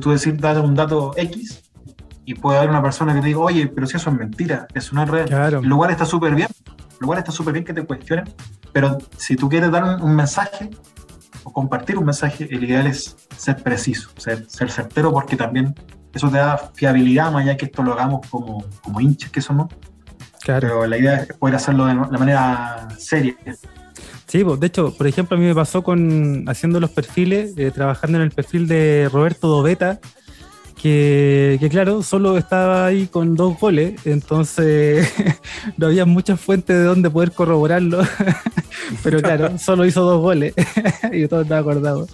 [0.00, 1.70] tú decir, dar un dato X
[2.24, 4.94] y puede haber una persona que te diga, oye, pero si eso es mentira, eso
[4.94, 5.28] no es real.
[5.28, 5.62] Claro.
[5.62, 6.48] Lo cual está súper bien,
[7.00, 8.24] lo cual está súper bien que te cuestionen,
[8.72, 10.70] pero si tú quieres dar un, un mensaje,
[11.44, 15.74] o compartir un mensaje, el ideal es ser preciso, ser, ser certero, porque también
[16.12, 19.68] eso te da fiabilidad, más allá que esto lo hagamos como, como hinchas que somos.
[20.42, 20.68] Claro.
[20.68, 23.36] Pero la idea es poder hacerlo de la manera seria.
[24.26, 27.72] Sí, pues, de hecho, por ejemplo, a mí me pasó con haciendo los perfiles, eh,
[27.72, 29.98] trabajando en el perfil de Roberto Doveta,
[30.80, 35.12] que, que, claro, solo estaba ahí con dos goles, entonces
[35.76, 38.02] no había muchas fuentes de donde poder corroborarlo,
[39.02, 40.54] pero claro, solo hizo dos goles
[41.12, 42.06] y todo estaba acordado.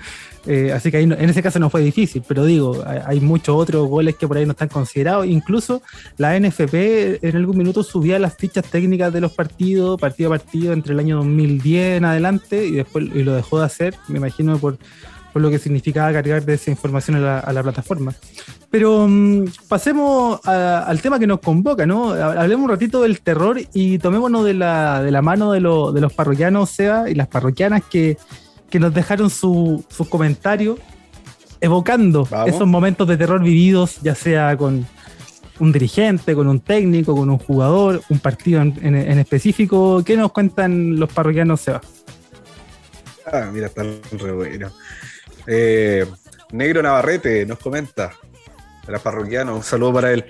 [0.47, 4.15] Eh, así que en ese caso no fue difícil, pero digo, hay, muchos otros goles
[4.17, 5.27] que por ahí no están considerados.
[5.27, 5.83] Incluso
[6.19, 10.73] la NFP en algún minuto subía las fichas técnicas de los partidos, partido a partido,
[10.73, 14.59] entre el año 2010 en adelante, y después y lo dejó de hacer, me imagino,
[14.59, 14.79] por,
[15.35, 18.15] lo que significaba cargar de esa información a la, plataforma.
[18.71, 22.13] Pero um, pasemos al tema que nos convoca, ¿no?
[22.13, 26.13] Hablemos un ratito del terror y tomémonos de la, de la mano de, de los
[26.15, 28.17] parroquianos, Seba, y las parroquianas que,
[28.77, 30.79] que nos dejaron sus su comentarios
[31.63, 32.51] evocando Vamos.
[32.51, 34.87] esos momentos de terror vividos, ya sea con
[35.59, 40.03] un dirigente, con un técnico, con un jugador, un partido en, en, en específico.
[40.05, 41.81] ¿Qué nos cuentan los parroquianos, Seba?
[43.33, 44.71] Ah, mira, está re bueno.
[45.47, 46.05] Eh,
[46.53, 48.13] Negro Navarrete nos comenta,
[48.87, 50.27] era parroquiano, un saludo para él.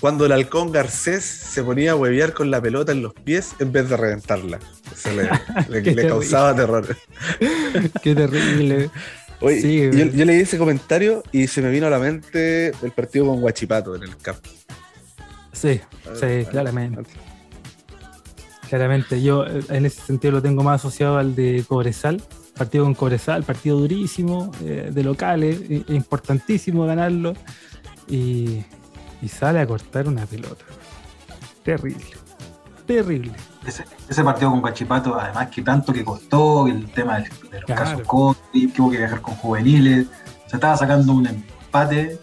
[0.00, 3.72] Cuando el halcón Garcés se ponía a huevear con la pelota en los pies en
[3.72, 4.58] vez de reventarla.
[4.92, 5.28] Eso le,
[5.82, 6.96] le, le causaba terror.
[8.02, 8.90] Qué terrible.
[9.40, 12.90] Oye, sí, yo, yo, leí ese comentario y se me vino a la mente el
[12.90, 14.48] partido con Guachipato en el campo.
[15.52, 15.80] Sí,
[16.14, 17.02] sí, claramente.
[18.68, 22.22] Claramente, yo en ese sentido lo tengo más asociado al de Cobresal,
[22.56, 25.58] partido con Cobresal, partido durísimo, eh, de locales,
[25.88, 27.34] importantísimo ganarlo,
[28.08, 28.62] y,
[29.22, 30.64] y, sale a cortar una pelota.
[31.64, 32.06] Terrible,
[32.86, 33.32] terrible.
[33.66, 37.64] Ese, ese partido con Cachipato, además que tanto que costó, el tema de, de los
[37.64, 37.82] claro.
[37.82, 40.06] casos COVID, que hubo que viajar con juveniles,
[40.46, 42.18] se estaba sacando un empate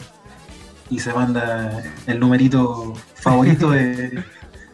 [0.89, 4.23] y se manda el numerito favorito de,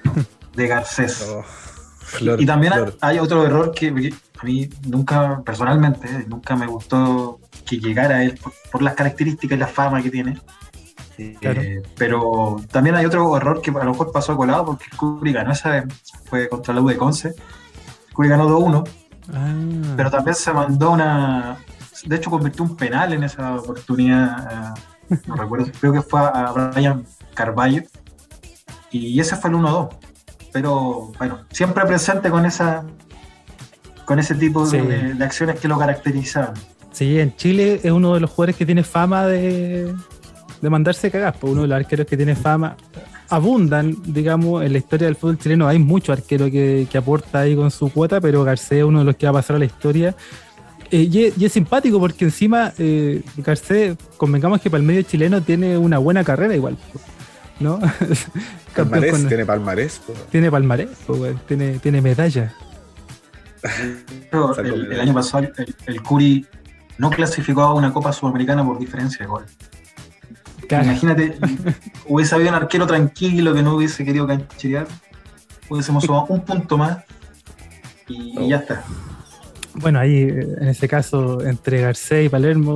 [0.56, 1.28] de Garcés.
[1.30, 2.98] Oh, flor, y también flor.
[3.02, 8.38] hay otro error que a mí nunca, personalmente, nunca me gustó que llegara a él
[8.42, 10.40] por, por las características y la fama que tiene.
[11.40, 11.62] Claro.
[11.62, 15.52] Eh, pero también hay otro error que a lo mejor pasó colado porque Curi ganó
[15.52, 15.86] esa vez,
[16.26, 17.34] fue contra la U de Conce.
[18.14, 18.88] Curi ganó 2-1,
[19.34, 19.94] ah.
[19.96, 21.58] pero también se mandó una.
[22.06, 24.74] De hecho, convirtió un penal en esa oportunidad.
[25.10, 27.84] Uh, no recuerdo, creo que fue a Brian Carballo.
[28.92, 29.90] Y ese fue el 1-2.
[30.52, 32.84] Pero bueno, siempre presente con esa
[34.06, 34.78] con ese tipo sí.
[34.78, 36.54] de, de, acciones que lo caracterizaban.
[36.92, 39.96] Sí, en Chile es uno de los jugadores que tiene fama de,
[40.62, 42.78] de mandarse cagas, pues uno de los arqueros que tiene fama.
[43.30, 45.68] Abundan, digamos, en la historia del fútbol chileno.
[45.68, 49.06] Hay muchos arqueros que, que aporta ahí con su cuota, pero Garcés es uno de
[49.06, 50.16] los que va a pasar a la historia.
[50.92, 55.02] Eh, y, es, y, es, simpático porque encima eh, Garcés, convengamos que para el medio
[55.04, 56.78] chileno tiene una buena carrera igual.
[57.62, 57.80] ¿No?
[58.76, 60.02] palmarés, con, tiene palmarés.
[60.06, 60.26] Pues.
[60.30, 62.54] Tiene palmarés, pues, tiene, tiene medalla.
[64.58, 66.46] el, el, año pasado el, el, Curi
[66.98, 69.46] no clasificó a una Copa Sudamericana por diferencia de gol.
[70.72, 70.86] Claro.
[70.86, 71.38] Imagínate,
[72.08, 74.88] hubiese habido un arquero tranquilo que no hubiese querido cancherear,
[75.68, 77.04] hubiésemos sumado un punto más
[78.08, 78.44] y, oh.
[78.44, 78.82] y, ya está.
[79.74, 82.76] Bueno, ahí en ese caso entre Garcés y Palermo,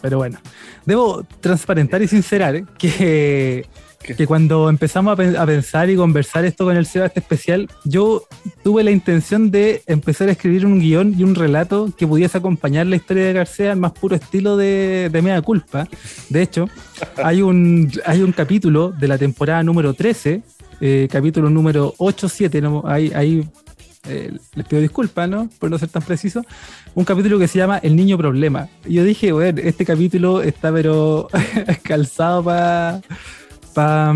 [0.00, 0.38] pero bueno,
[0.86, 3.66] debo transparentar y sincerar que
[4.02, 8.24] que cuando empezamos a, pensar y conversar esto con el Seba, este especial, yo
[8.62, 12.86] tuve la intención de empezar a escribir un guion y un relato que pudiese acompañar
[12.86, 15.88] la historia de García al más puro estilo de, de Mea Culpa.
[16.28, 16.68] De hecho,
[17.22, 20.42] hay un, hay un capítulo de la temporada número 13,
[20.80, 22.82] eh, capítulo número 8-7, ¿no?
[22.86, 23.48] ahí, ahí
[24.08, 25.48] eh, les pido disculpas, ¿no?
[25.60, 26.44] Por no ser tan preciso,
[26.96, 28.68] un capítulo que se llama El Niño Problema.
[28.84, 31.28] Y yo dije, bueno, este capítulo está pero
[31.84, 33.00] calzado para
[33.74, 34.14] para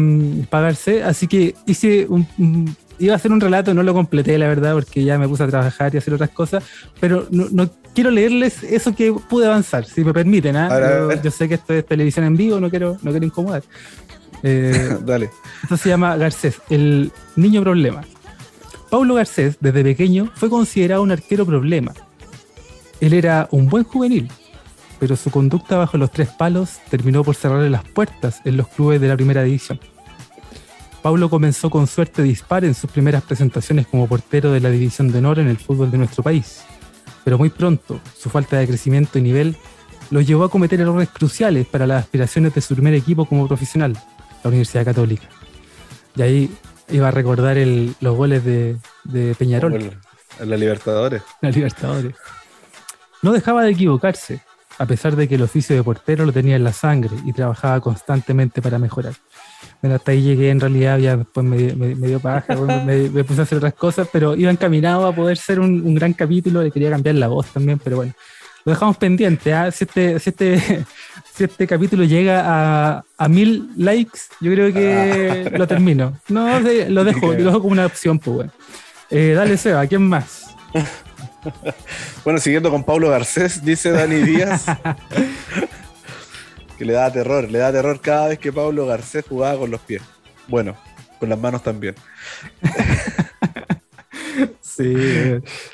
[0.51, 4.49] pagarse, así que hice un, un, iba a hacer un relato, no lo completé la
[4.49, 6.65] verdad porque ya me puse a trabajar y a hacer otras cosas,
[7.01, 10.69] pero no, no quiero leerles eso que pude avanzar, si me permiten, ¿eh?
[10.71, 13.63] yo, yo, sé que esto es televisión en vivo, no quiero, no quiero incomodar.
[14.43, 15.31] Eh, Dale.
[15.63, 18.03] Esto se llama Garcés, el niño problema.
[18.91, 21.95] Paulo Garcés, desde pequeño, fue considerado un arquero problema.
[23.01, 24.29] Él era un buen juvenil,
[24.99, 29.01] pero su conducta bajo los tres palos terminó por cerrarle las puertas en los clubes
[29.01, 29.81] de la primera división.
[31.03, 35.19] Paulo comenzó con suerte dispar en sus primeras presentaciones como portero de la división de
[35.19, 36.65] honor en el fútbol de nuestro país,
[37.25, 39.57] pero muy pronto su falta de crecimiento y nivel
[40.11, 43.93] lo llevó a cometer errores cruciales para las aspiraciones de su primer equipo como profesional,
[44.43, 45.29] la Universidad Católica.
[46.17, 46.51] Y ahí
[46.89, 49.75] iba a recordar el, los goles de, de Peñarol.
[50.39, 51.23] En la Libertadores.
[51.41, 52.15] La Libertadores.
[53.23, 54.43] no dejaba de equivocarse,
[54.79, 57.81] a pesar de que el oficio de portero lo tenía en la sangre y trabajaba
[57.81, 59.15] constantemente para mejorar.
[59.81, 61.57] Bueno, hasta ahí llegué, en realidad ya después me,
[62.07, 65.95] dio paja, me, puse a hacer otras cosas, pero iba encaminado a poder ser un,
[65.95, 68.13] gran capítulo, le quería cambiar la voz también, pero bueno,
[68.65, 69.55] lo dejamos pendiente.
[69.55, 69.71] ¿ah?
[69.71, 70.59] Si, este, si, este,
[71.35, 76.19] si este capítulo llega a, mil likes, yo creo que lo termino.
[76.29, 78.53] No, lo dejo, lo dejo como una opción, pues bueno.
[79.09, 80.55] Eh, dale, Seba, ¿quién más?
[82.25, 84.67] bueno, siguiendo con Pablo Garcés, dice Dani Díaz.
[86.79, 89.81] que le da terror, le da terror cada vez que Pablo Garcés jugaba con los
[89.81, 90.03] pies.
[90.49, 90.77] Bueno,
[91.19, 91.95] con las manos también.
[94.61, 94.95] sí,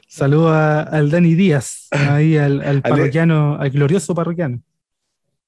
[0.07, 4.63] saludo al Dani Díaz, ahí al, parroquiano, al glorioso parroquiano.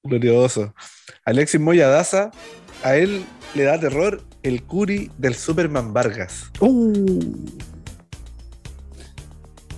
[0.03, 0.73] Glorioso.
[1.23, 2.31] Alexis Moya Daza,
[2.83, 6.51] a él le da terror el Curi del Superman Vargas.
[6.59, 7.19] Uh.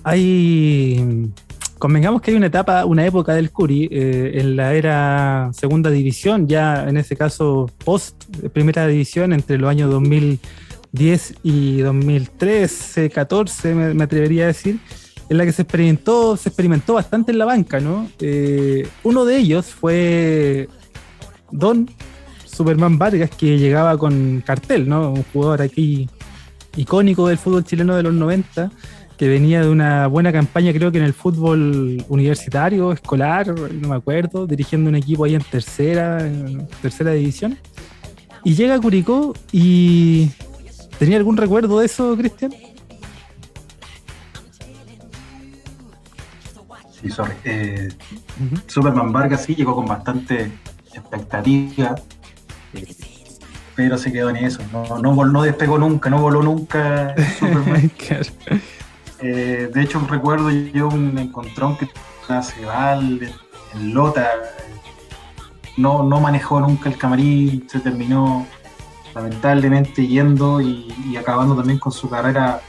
[0.03, 1.31] Hay
[1.77, 6.47] convengamos que hay una etapa, una época del Curi eh, en la era segunda división,
[6.47, 14.03] ya en ese caso post primera división, entre los años 2010 y 2013, 14, me,
[14.03, 14.79] atrevería a decir,
[15.29, 18.09] en la que se experimentó, se experimentó bastante en la banca, ¿no?
[18.19, 20.69] Eh, uno de ellos fue
[21.51, 21.89] Don
[22.45, 25.11] Superman Vargas, que llegaba con cartel, ¿no?
[25.11, 26.09] Un jugador aquí
[26.75, 28.71] icónico del fútbol chileno de los 90
[29.17, 33.95] que venía de una buena campaña, creo que en el fútbol universitario, escolar, no me
[33.95, 37.57] acuerdo, dirigiendo un equipo ahí en tercera, en tercera división.
[38.43, 40.29] Y llega a Curicó y.
[40.99, 42.53] ¿Tenía algún recuerdo de eso, Cristian?
[47.01, 47.33] Sí, sorry.
[47.43, 47.89] Eh,
[48.67, 50.51] Superman Vargas sí llegó con bastante
[50.93, 51.95] expectativa,
[53.75, 54.61] pero se quedó en eso.
[54.71, 57.15] No, no, no despegó nunca, no voló nunca.
[57.39, 57.91] Superman.
[59.19, 61.87] Eh, de hecho, recuerdo yo un encontrón que
[62.43, 63.33] Cebal
[63.73, 64.29] en Lota
[65.77, 68.45] no, no manejó nunca el camarín, se terminó
[69.15, 72.61] lamentablemente yendo y, acabando también con su carrera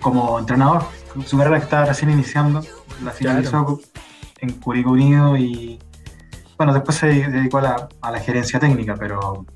[0.00, 0.84] como entrenador.
[1.26, 2.62] Su carrera que estaba recién iniciando,
[3.02, 3.80] la finalizó
[4.40, 5.78] en Curicó Unido y
[6.56, 9.46] bueno, después se dedicó a la, a la gerencia técnica, pero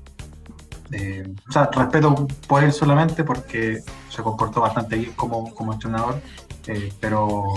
[0.91, 6.21] eh, o sea, respeto por él solamente porque se comportó bastante bien como, como entrenador,
[6.67, 7.53] eh, pero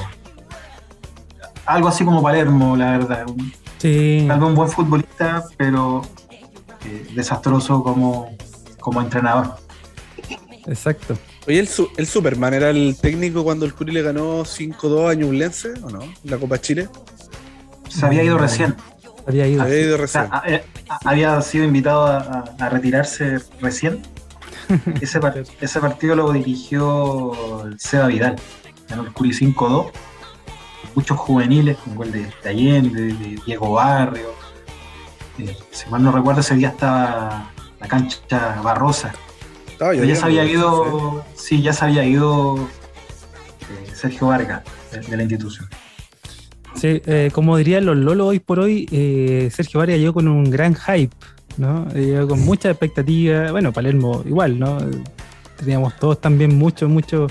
[1.67, 3.27] algo así como Palermo, la verdad.
[3.79, 4.25] Sí.
[4.27, 6.03] Tal un buen futbolista, pero
[6.85, 8.37] eh, desastroso como,
[8.81, 9.57] como entrenador.
[10.67, 11.17] Exacto.
[11.47, 15.73] Oye, el, el, Superman era el técnico cuando el Curi le ganó 5-2 a Ñublense,
[15.83, 16.01] ¿o no?
[16.25, 16.89] La Copa Chile.
[17.89, 18.75] Se había ido recién.
[19.29, 19.63] Había ido.
[19.63, 20.29] Había ido recién.
[20.47, 20.65] Eh,
[21.05, 24.03] había sido invitado a, retirarse recién.
[25.01, 25.19] Ese,
[25.63, 28.37] ese, partido lo dirigió el Seba Vidal.
[28.89, 29.91] Ganó el Curi 5-2.
[30.95, 34.35] Muchos juveniles, con gol de, Allende, de, Diego Barrio.
[35.39, 39.15] Eh, si mal no recuerdo, ese día estaba la cancha Barrosa.
[39.79, 45.67] ya se había ido, sí, ya se había ido eh, Sergio Vargas de la institución.
[46.81, 50.49] Sí, eh, como dirían los Lolos hoy por hoy, eh, Sergio Vargas llegó con un
[50.49, 51.15] gran hype,
[51.57, 51.89] ¿no?
[51.93, 53.51] Llegó con mucha expectativa.
[53.51, 54.79] Bueno, Palermo igual, ¿no?
[55.57, 57.27] Teníamos todos también mucho, mucho,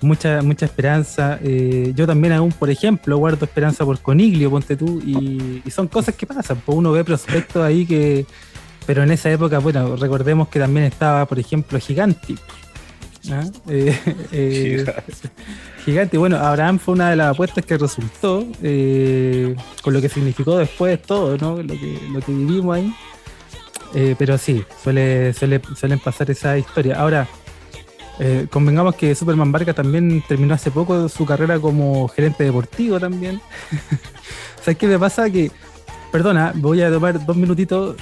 [0.00, 1.38] mucha, mucha esperanza.
[1.40, 6.16] Eh, yo también aún, por ejemplo, guardo esperanza por Coniglio, ponte tú, y, son cosas
[6.16, 6.60] que pasan.
[6.64, 8.26] Pues uno ve prospectos ahí que.
[8.86, 12.36] Pero en esa época, bueno, recordemos que también estaba, por ejemplo, Giganti.
[13.30, 13.44] ¿Ah?
[15.84, 16.18] gigante.
[16.18, 21.00] Bueno, Abraham fue una de las apuestas que resultó, eh, con lo que significó después
[21.02, 21.62] todo, ¿no?
[21.62, 22.94] Lo que, lo que vivimos ahí.
[23.94, 27.00] Eh, pero sí, suele, suelen pasar esa historia.
[27.00, 27.26] Ahora,
[28.18, 33.40] eh, convengamos que Superman Vargas también terminó hace poco su carrera como gerente deportivo también.
[34.60, 35.30] ¿Sabes qué me pasa?
[35.30, 35.50] Que,
[36.12, 37.96] perdona, voy a tomar dos minutitos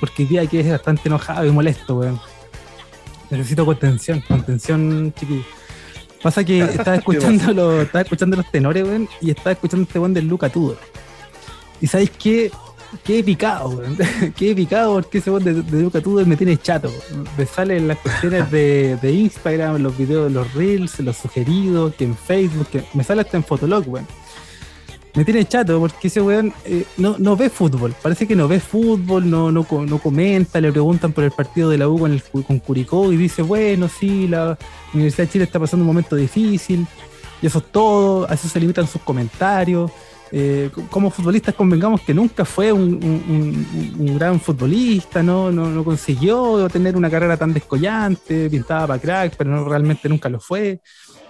[0.00, 2.18] porque el día que es bastante enojado y molesto, weón.
[3.30, 5.44] Necesito contención, contención, chiquillo.
[6.22, 10.14] Pasa que estaba escuchando, los, estaba escuchando los tenores, weón, y estaba escuchando este weón
[10.14, 10.78] del Luca Tudor.
[11.80, 12.50] Y sabéis qué,
[13.04, 13.96] qué picado, weón.
[14.36, 16.92] qué picado porque ese weón de, de, Luca Tudor me tiene chato.
[17.36, 22.16] Me salen las cuestiones de, de Instagram, los videos, los reels, los sugeridos, que en
[22.16, 24.06] Facebook, que me sale hasta en Fotolog, weón
[25.18, 27.92] me tiene chato porque ese weón eh, no, no, ve fútbol.
[28.00, 31.76] Parece que no ve fútbol, no, no, no, comenta, le preguntan por el partido de
[31.76, 34.56] la U con, el, con Curicó y dice, bueno, sí, la
[34.94, 36.86] Universidad de Chile está pasando un momento difícil
[37.42, 39.90] y eso es todo, a eso se limitan sus comentarios.
[40.30, 45.50] Eh, como futbolistas convengamos que nunca fue un, gran futbolista, ¿no?
[45.50, 50.28] No, no, consiguió tener una carrera tan descollante, pintaba para crack, pero no, realmente nunca
[50.28, 50.80] lo fue.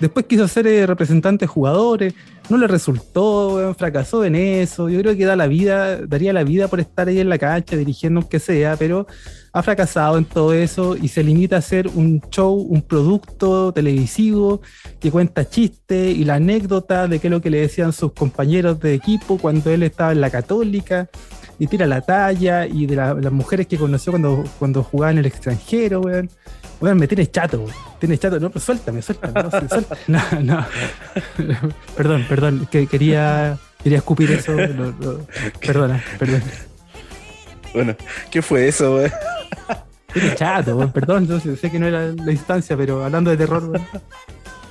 [0.01, 2.15] Después quiso ser eh, representante de jugadores,
[2.49, 4.89] no le resultó, fracasó en eso.
[4.89, 7.77] Yo creo que da la vida, daría la vida por estar ahí en la cancha,
[7.77, 9.07] dirigiendo aunque sea, pero
[9.53, 14.61] ha fracasado en todo eso y se limita a hacer un show, un producto televisivo
[15.01, 18.79] que cuenta chistes y la anécdota de qué es lo que le decían sus compañeros
[18.79, 21.09] de equipo cuando él estaba en la católica
[21.59, 25.19] y tira la talla y de la- las mujeres que conoció cuando, cuando jugaba en
[25.19, 26.31] el extranjero, weón.
[26.81, 27.75] Weón, me tienes chato, weón.
[27.99, 28.39] Tienes chato.
[28.39, 29.43] No, pero suéltame, suéltame.
[29.43, 30.01] No, suéltame.
[30.07, 30.67] no, no.
[31.97, 32.69] perdón, perdón.
[32.71, 34.53] Que, quería, quería escupir eso.
[34.53, 35.19] no, no.
[35.61, 36.43] Perdona, perdón.
[37.75, 37.97] Bueno,
[38.31, 39.13] ¿qué fue eso, weón?
[40.13, 40.93] Tienes chato, weón.
[40.93, 43.83] Perdón, yo sé que no era la instancia, pero hablando de terror, weón.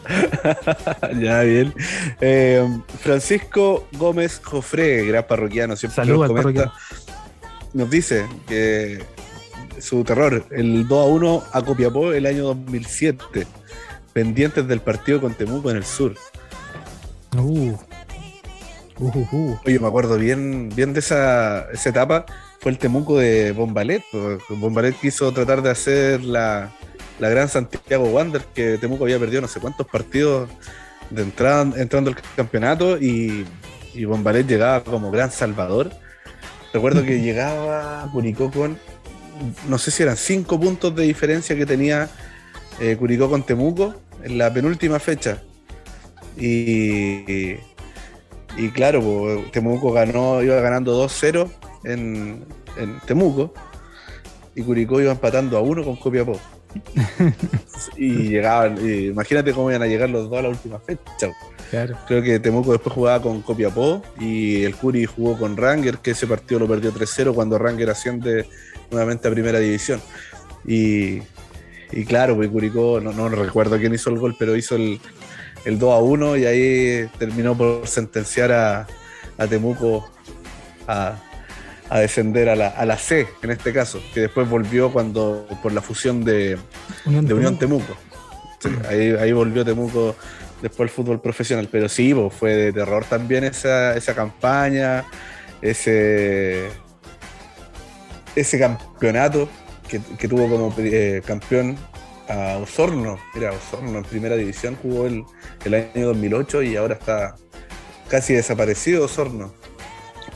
[1.19, 1.73] ya, bien.
[2.21, 2.65] Eh,
[2.99, 6.73] Francisco Gómez Jofre, gran parroquiano, siempre Saludos nos comenta,
[7.73, 9.03] nos dice que
[9.79, 13.45] su terror, el 2 a 1 a Copiapó el año 2007,
[14.13, 16.15] pendientes del partido con Temuco en el sur.
[17.35, 17.73] Uh.
[18.99, 19.59] Uh, uh, uh.
[19.65, 22.25] Oye, me acuerdo bien, bien de esa, esa etapa,
[22.59, 24.03] fue el Temuco de Bombalet.
[24.49, 26.71] Bombalet quiso tratar de hacer la,
[27.19, 30.49] la gran Santiago Wander, que Temuco había perdido no sé cuántos partidos
[31.09, 33.45] de entrada, entrando al campeonato y,
[33.93, 35.91] y Bombalet llegaba como gran salvador.
[36.73, 38.77] Recuerdo que llegaba Curicó con,
[39.67, 42.09] no sé si eran cinco puntos de diferencia que tenía
[42.79, 45.41] eh, Curicó con Temuco en la penúltima fecha.
[46.35, 47.55] Y,
[48.57, 51.49] y claro, Temuco ganó, iba ganando 2-0
[51.83, 52.45] en,
[52.77, 53.53] en Temuco
[54.53, 56.39] y Curicó iba empatando a uno con Copiapó.
[57.97, 61.31] Y llegaban, y imagínate cómo iban a llegar los dos a la última fecha.
[61.69, 61.97] Claro.
[62.07, 66.25] Creo que Temuco después jugaba con Copiapó y el Curi jugó con Ranger, que ese
[66.27, 68.47] partido lo perdió 3-0 cuando Ranger asciende
[68.89, 70.01] nuevamente a primera división.
[70.65, 71.19] Y,
[71.91, 74.99] y claro, pues Curicó, no, no recuerdo quién hizo el gol, pero hizo el,
[75.65, 78.87] el 2 a 1 y ahí terminó por sentenciar a,
[79.37, 80.09] a Temuco
[80.87, 81.21] a,
[81.89, 85.71] a descender a la, a la C, en este caso, que después volvió cuando por
[85.71, 86.57] la fusión de,
[87.05, 87.95] de Unión Temuco.
[88.59, 90.15] Sí, ahí, ahí volvió Temuco
[90.61, 91.69] después el fútbol profesional.
[91.71, 95.05] Pero sí, pues, fue de terror también esa, esa campaña,
[95.61, 96.69] ese,
[98.35, 99.47] ese campeonato
[99.87, 101.77] que, que tuvo como eh, campeón
[102.27, 103.17] a Osorno.
[103.35, 105.23] Era Osorno en primera división, jugó el,
[105.63, 107.35] el año 2008 y ahora está
[108.09, 109.53] casi desaparecido Osorno.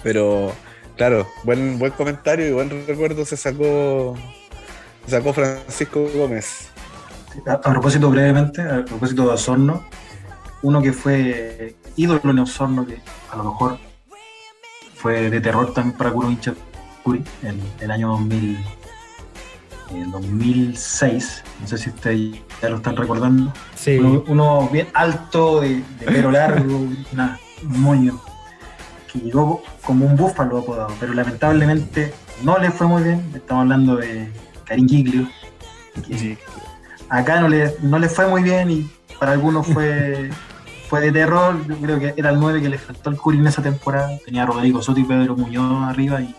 [0.03, 0.53] Pero
[1.01, 4.15] claro, buen, buen comentario y buen recuerdo se sacó,
[5.05, 6.69] se sacó Francisco Gómez.
[7.47, 9.83] A, a propósito, brevemente, a propósito de Osorno,
[10.61, 12.99] uno que fue ídolo en Osorno, que
[13.31, 13.79] a lo mejor
[14.93, 16.53] fue de terror también para Kuro Hincha
[17.01, 18.63] Curi en el año 2000,
[19.95, 21.43] en 2006.
[21.61, 23.51] No sé si ustedes ya lo están recordando.
[23.73, 23.97] Sí.
[23.97, 26.77] Uno, uno bien alto, de, de pelo largo,
[27.11, 28.21] una- un moño,
[29.11, 33.29] que llegó como un búfalo apodado, pero lamentablemente no le fue muy bien.
[33.35, 34.31] Estamos hablando de
[34.65, 35.27] Karim Giglio.
[36.07, 36.37] que
[37.09, 38.89] acá no le, no le fue muy bien y
[39.19, 40.29] para algunos fue,
[40.89, 41.65] fue de terror.
[41.67, 44.17] Yo creo que era el 9 que le faltó al Curi en esa temporada.
[44.25, 46.33] Tenía a Rodrigo Soto y Pedro Muñoz arriba y,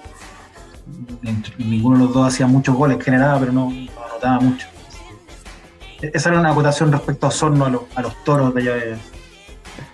[1.58, 4.66] ninguno de los dos hacía muchos goles, generaba, pero no, no anotaba mucho.
[6.00, 8.96] Esa era una acotación respecto a Osorno, a, los- a los toros de allá de,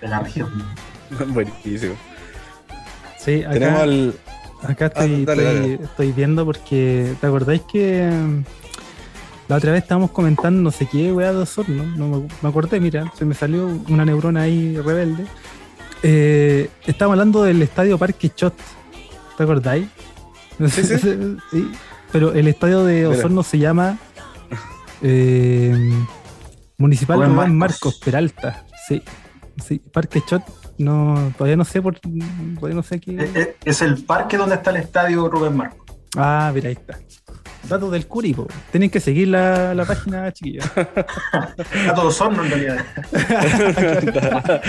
[0.01, 0.49] de la región.
[1.27, 1.93] Buenísimo.
[3.19, 4.13] Sí, acá, Tenemos al.
[4.63, 5.73] acá estoy, Ah, dale, estoy- dale.
[5.83, 8.09] estoy viendo porque, ¿te acordáis que
[9.47, 11.83] la otra vez estábamos comentando no sé qué weá de Osorno?
[11.97, 15.25] No me, me acordé, mira, se me salió una neurona ahí rebelde.
[16.01, 18.53] Eh, estábamos hablando del estadio Parque Chot,
[19.37, 19.85] ¿te acordáis?
[20.57, 21.37] No Sí, sé, sí.
[21.51, 21.71] sí,
[22.11, 23.09] Pero el estadio de Mira.
[23.09, 23.97] Osorno se llama
[25.01, 25.75] eh,
[26.77, 27.53] Municipal Rubén Marcos.
[27.55, 28.65] Marcos Peralta.
[28.87, 29.01] Sí,
[29.65, 30.41] sí, Parque Chot.
[30.79, 33.15] No, todavía no sé por, todavía no sé qué.
[33.17, 35.79] Es, es- es el parque donde está el estadio Rubén Marcos.
[36.17, 36.97] Ah, mira, ahí está.
[37.67, 38.47] Datos del Curi, po.
[38.71, 40.65] Tienen que seguir la, la página, chiquillos.
[41.93, 42.85] Todo Osorno en realidad.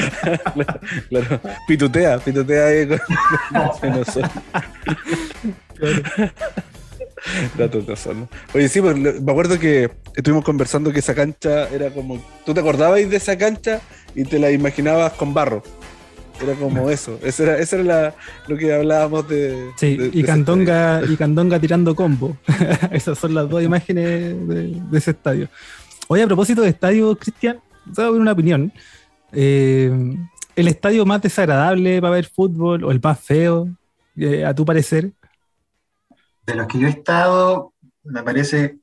[1.09, 4.31] claro, pitutea, pitutea ahí con, nosotros.
[7.57, 8.29] Datos de Osorno.
[8.55, 12.23] Oye, sí, pues, me acuerdo que estuvimos conversando que esa cancha era como.
[12.45, 13.81] ¿Tú te acordabas de esa cancha
[14.15, 15.63] y te la imaginabas con barro?
[16.43, 17.19] Era como eso.
[17.23, 18.15] Eso era, eso era la-
[18.49, 19.71] lo que hablábamos de.
[19.77, 22.37] Sí, de- de y ese Candonga, y Candonga tirando combo.
[22.91, 24.05] Esas son las dos imágenes
[24.49, 25.49] de, de ese estadio.
[26.09, 28.73] Oye, a propósito de estadio, Cristian, te voy a dar una opinión.
[29.33, 29.93] Eh,
[30.57, 33.69] ¿El estadio más desagradable para ver fútbol o el más feo,
[34.17, 35.13] eh, a tu parecer?
[36.47, 38.79] De los que yo he estado, me parece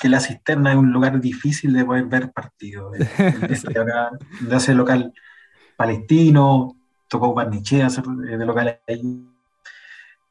[0.00, 2.96] que la cisterna es un lugar difícil de poder ver partidos.
[2.98, 5.12] Acá, de hace local
[5.76, 6.76] palestino,
[7.14, 9.24] tocó Barnichea hacer de local ahí.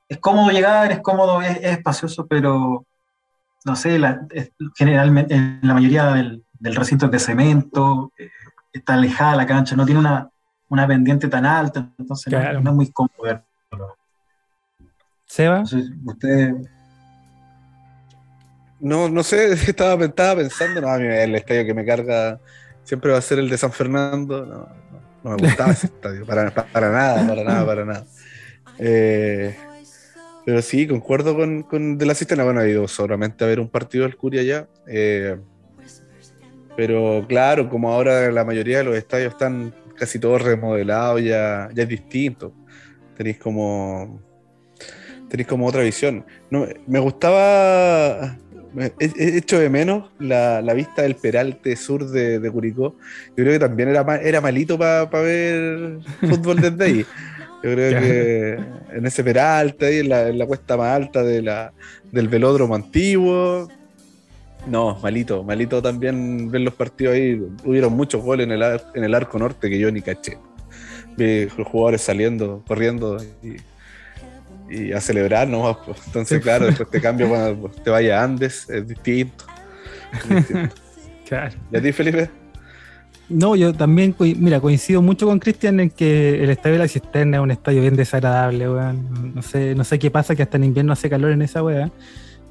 [0.09, 2.85] Es cómodo llegar, es cómodo, es, espacioso, pero
[3.63, 3.97] no sé,
[4.75, 8.29] generalmente en la mayoría del, recinto es de cemento, eh,
[8.73, 10.29] está alejada la cancha, no tiene una,
[10.67, 13.95] una pendiente tan alta, entonces no, es muy cómodo verlo.
[15.25, 15.63] ¿Seba?
[16.05, 16.53] usted
[18.81, 22.41] no, no sé, estaba, estaba pensando, no, a mí el estadio que me carga
[22.83, 24.45] siempre va a ser el de San Fernando.
[24.45, 24.82] No,
[25.23, 28.05] no, me gustaba ese estadio, para, para, nada, para nada, para nada.
[28.79, 29.55] Eh,
[30.45, 32.43] pero sí, concuerdo con, con de la cisterna.
[32.43, 34.67] Bueno, he ido solamente a ver un partido del Curia ya.
[34.87, 35.37] Eh,
[36.75, 41.83] pero claro, como ahora la mayoría de los estadios están casi todos remodelados, ya, ya
[41.83, 42.53] es distinto.
[43.15, 44.19] Tenéis como
[45.29, 46.25] tenéis como otra visión.
[46.49, 48.37] No, me gustaba
[48.77, 52.95] he hecho de menos la, vista del Peralte Sur de, Curicó.
[53.29, 57.05] Yo creo que también era, era malito para ver fútbol desde ahí.
[57.63, 58.59] Yo creo que
[58.93, 61.71] en ese Peralte, ahí en la, cuesta más alta de la,
[62.11, 63.69] del velódromo antiguo.
[64.67, 67.41] No, malito, malito también ver los partidos ahí.
[67.63, 70.37] Hubieron muchos goles en el, en el arco norte que yo ni caché.
[71.15, 73.57] Vi los jugadores saliendo, corriendo y
[74.69, 75.77] y a celebrar nomás.
[75.85, 75.97] Pues.
[76.05, 79.45] Entonces, claro, después te cambio cuando te vayas a Andes, es distinto.
[81.27, 81.55] claro.
[81.71, 82.29] ¿Y a ti, Felipe?
[83.29, 87.37] No, yo también, mira, coincido mucho con Cristian en que el estadio de la Cisterna
[87.37, 89.33] es un estadio bien desagradable, weón.
[89.33, 91.89] No sé, no sé qué pasa que hasta en invierno hace calor en esa weá.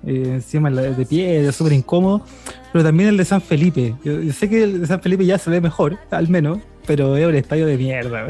[0.04, 2.24] Eh, encima de pie, es súper incómodo.
[2.72, 3.94] Pero también el de San Felipe.
[4.02, 7.26] Yo, sé que el de San Felipe ya se ve mejor, al menos, pero es
[7.26, 8.26] un estadio de mierda,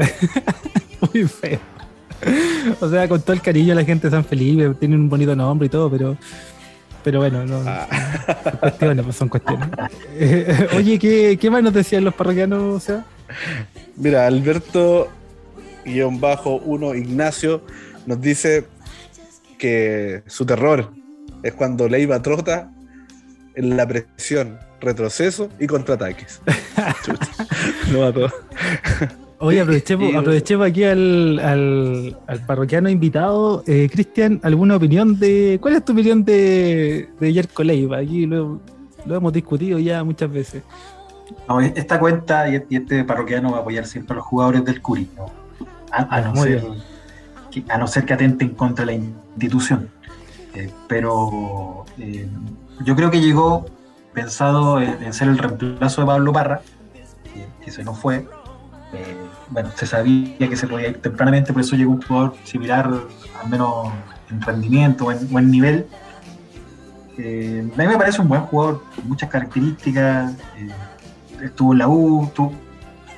[1.13, 1.59] Muy feo.
[2.79, 5.35] o sea, con todo el cariño a la gente de San Felipe, tiene un bonito
[5.35, 6.17] nombre y todo, pero
[7.03, 7.87] pero bueno, no, ah.
[8.43, 9.69] son cuestiones, pues son cuestiones.
[10.13, 12.61] Eh, oye, ¿qué, ¿qué, más nos decían los parroquianos?
[12.61, 13.05] O sea?
[13.97, 15.09] Mira, Alberto,
[15.85, 17.61] guion bajo uno, Ignacio,
[18.05, 18.65] nos dice
[19.57, 20.91] que su terror
[21.43, 22.71] es cuando Leiva trota
[23.55, 26.41] en la presión, retroceso y contraataques.
[27.91, 28.31] no a todo.
[29.43, 32.17] Oye, aprovechemos, aquí al,
[32.47, 33.61] parroquiano invitado.
[33.67, 35.57] Eh, Cristian, ¿alguna opinión de.
[35.61, 37.97] ¿Cuál es tu opinión de, de Yerko Leiva?
[37.97, 38.61] Aquí lo,
[39.05, 40.63] hemos discutido ya muchas veces.
[41.75, 45.09] esta cuenta y este parroquiano va a apoyar siempre a los jugadores del Curi,
[45.91, 46.63] a, no ser,
[47.51, 49.89] que, a, no ser, que, atenten contra la institución.
[50.55, 52.29] Eh, pero eh,
[52.85, 53.65] yo creo que llegó
[54.13, 56.61] pensado en, ser el reemplazo de Pablo Parra,
[57.33, 58.25] que, que se nos fue
[59.49, 62.89] bueno, se sabía que se podía ir tempranamente, por eso llegó un jugador similar,
[63.41, 63.91] al menos
[64.29, 65.87] en rendimiento, en buen nivel.
[67.17, 70.33] Eh, a mí me parece un buen jugador, con muchas características.
[70.57, 70.69] Eh,
[71.43, 72.31] estuvo en la U,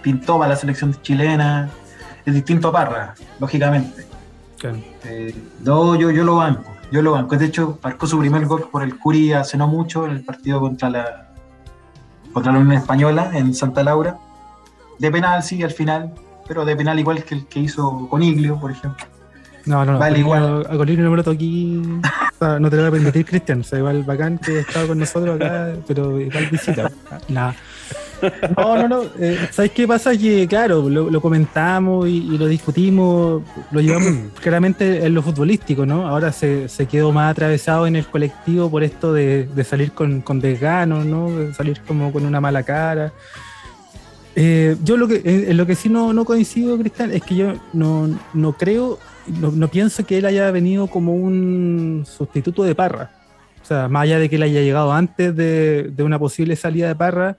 [0.02, 1.70] pintó para la selección chilena.
[2.26, 4.06] Es distinto a Parra, lógicamente.
[5.04, 7.38] Eh, no, yo, yo lo banco, yo lo banco.
[7.38, 10.60] De hecho, marcó su primer gol por el Curi hace no mucho en el partido
[10.60, 11.22] contra la
[12.34, 14.18] contra la Unión Española en Santa Laura.
[15.00, 16.14] De penal, sí, al final
[16.48, 19.06] pero de penal igual que el que hizo con Iglio, por ejemplo.
[19.66, 20.00] No, no, no.
[20.00, 20.66] Vale, igual.
[20.70, 21.82] A Coniglio no me lo aquí.
[22.40, 23.62] no te lo voy a permitir, Cristian.
[23.62, 26.92] O sea, igual bacán que estado con nosotros acá, pero igual visita.
[27.30, 27.56] Nada.
[28.56, 29.04] No, no, no.
[29.20, 30.16] Eh, ¿Sabes qué pasa?
[30.16, 33.42] Que, claro, lo, comentamos y, lo discutimos,
[33.72, 36.08] lo llevamos claramente en lo futbolístico, ¿no?
[36.08, 40.22] Ahora se, se, quedó más atravesado en el colectivo por esto de, de salir con,
[40.22, 41.32] con desgano, ¿no?
[41.32, 43.12] De salir como con una mala cara.
[44.36, 47.54] Eh, yo lo que, en lo que sí no, no coincido, Cristian, es que yo
[47.72, 49.00] no, no creo,
[49.40, 53.12] no, no, pienso que él haya venido como un sustituto de Parra.
[53.62, 56.90] O sea, más allá de que él haya llegado antes de, de una posible salida
[56.90, 57.38] de Parra,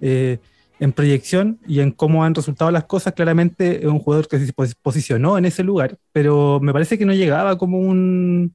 [0.00, 0.38] eh,
[0.78, 4.52] en proyección y en cómo han resultado las cosas, claramente es un jugador que se
[4.82, 8.52] posicionó en ese lugar, pero me parece que no llegaba como un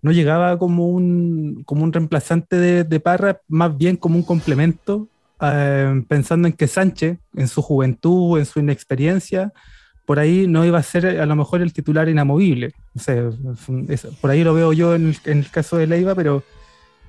[0.00, 5.08] no llegaba como un, como un reemplazante de, de Parra, más bien como un complemento
[5.40, 9.52] eh, pensando en que Sánchez, en su juventud, en su inexperiencia,
[10.04, 12.74] por ahí no iba a ser a lo mejor el titular inamovible.
[14.20, 16.42] por ahí lo veo yo en el, caso de Leiva, pero,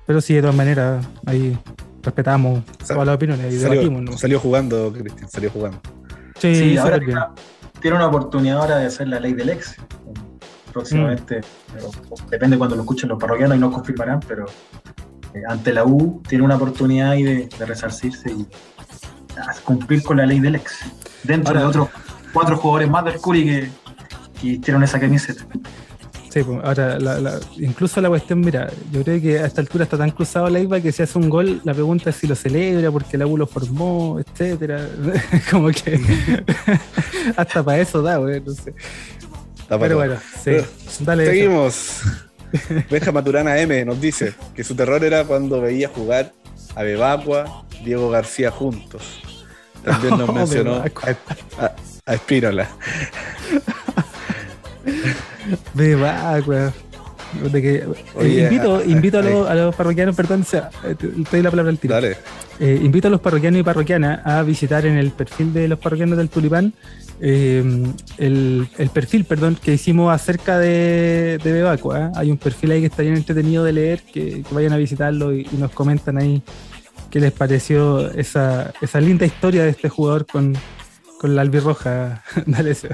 [0.06, 1.56] pero sí, de todas maneras, ahí
[2.02, 4.20] respetamos todas las opiniones y salió, debatimos.
[4.20, 5.80] Salió jugando, Cristian, salió jugando.
[6.38, 7.00] Sí, ahora
[7.80, 9.76] tiene una oportunidad ahora de hacer la ley del ex
[10.72, 11.40] próximamente.
[11.40, 12.30] Mm.
[12.30, 14.44] depende cuando lo escuchen los parroquianos y no confirmarán, pero
[15.48, 18.46] ante la U tiene una oportunidad ahí de, resarcirse y
[19.64, 20.78] cumplir con la ley del ex.
[21.24, 21.88] Dentro de otros
[22.32, 23.68] cuatro jugadores más del Curi que,
[24.40, 25.44] que hicieron esa camiseta.
[26.30, 29.84] Sí, pues, ahora, la- la- incluso la cuestión, mira, yo creo que a esta altura
[29.84, 32.34] está tan cruzado la IVA que si hace un gol, la pregunta es si lo
[32.34, 34.86] celebra, porque la U lo formó, etcétera.
[35.50, 35.98] Como que
[37.36, 38.74] hasta para eso da, güey, no sé.
[39.68, 39.96] Pero todo.
[39.96, 40.42] bueno, sí.
[40.44, 40.66] Pero
[41.00, 41.66] Dale.
[41.66, 42.10] eso.
[42.90, 46.32] Benja Maturana M nos dice que su terror era cuando veía jugar
[46.74, 49.22] a Bebacua, Diego García juntos.
[49.84, 51.16] También nos Oh, mencionó Bebacua.
[51.58, 51.76] a, a,
[52.06, 52.68] a Espínola.
[55.74, 56.70] Beba, güey.
[57.52, 60.94] De que, eh, Oye, invito, ah, invito a, los, a los parroquianos, perdón, sea, eh,
[60.94, 61.94] te, te doy la palabra al tiro.
[61.94, 62.16] Dale.
[62.58, 66.16] Eh, invito a los parroquianos y parroquianas a visitar en el perfil de los parroquianos
[66.16, 66.72] del Tulipán
[67.20, 67.64] eh,
[68.18, 72.06] el, el perfil perdón, que hicimos acerca de, de Bebacua.
[72.06, 72.10] ¿eh?
[72.14, 75.46] Hay un perfil ahí que está bien entretenido de leer, que, vayan a visitarlo y,
[75.58, 76.42] nos comentan ahí
[77.10, 80.54] qué les pareció esa, esa linda historia de este jugador con,
[81.20, 82.22] con la albirroja.
[82.46, 82.76] Dale.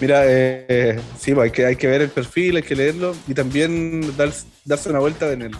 [0.00, 3.34] Mira, eh, sí, pues hay que, hay que ver el perfil, hay que leerlo y
[3.34, 4.32] también dar-
[4.64, 5.52] darse una vuelta en el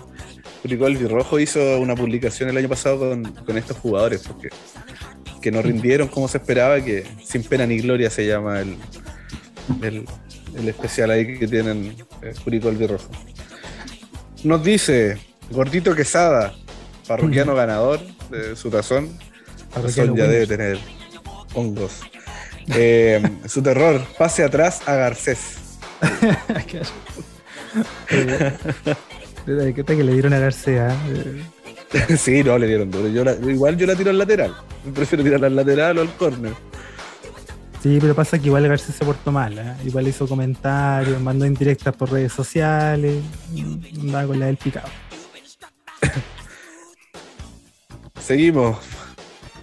[0.63, 4.51] Curicó Rojo hizo una publicación el año pasado con, con estos jugadores porque
[5.41, 8.77] que no rindieron como se esperaba, que sin pena ni gloria se llama el,
[9.83, 10.05] el,
[10.57, 13.11] el especial ahí que tienen eh, Curicó Rojo.
[14.45, 15.19] Nos dice
[15.51, 16.55] Gordito Quesada,
[17.07, 19.09] parroquiano ganador de su tazón.
[19.89, 20.79] Sol ya debe tener
[21.55, 22.01] hongos.
[22.75, 25.57] Eh, su terror, pase atrás a Garcés.
[28.09, 30.97] ¿Qué que le dieron a García?
[31.09, 31.43] Eh,
[32.17, 33.09] sí, no, le dieron duro.
[33.09, 34.55] Yo la- igual yo la tiro al lateral.
[34.95, 36.53] Prefiero tirarla al lateral o al córner.
[37.83, 39.75] Sí, pero pasa que igual García se portó mal, ¿eh?
[39.87, 43.23] igual hizo comentarios, mandó indirectas por redes sociales,
[43.53, 44.89] mm, andaba con la del picado.
[48.21, 48.79] Seguimos.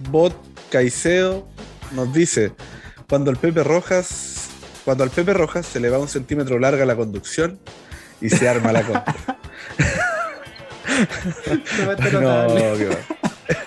[0.09, 0.34] Bot
[0.71, 1.47] Caicedo
[1.93, 2.53] nos dice:
[3.07, 4.47] cuando el Pepe Rojas,
[4.84, 7.59] cuando al Pepe Rojas se le va un centímetro larga la conducción
[8.19, 9.15] y se arma la contra.
[12.21, 12.95] no, qué va.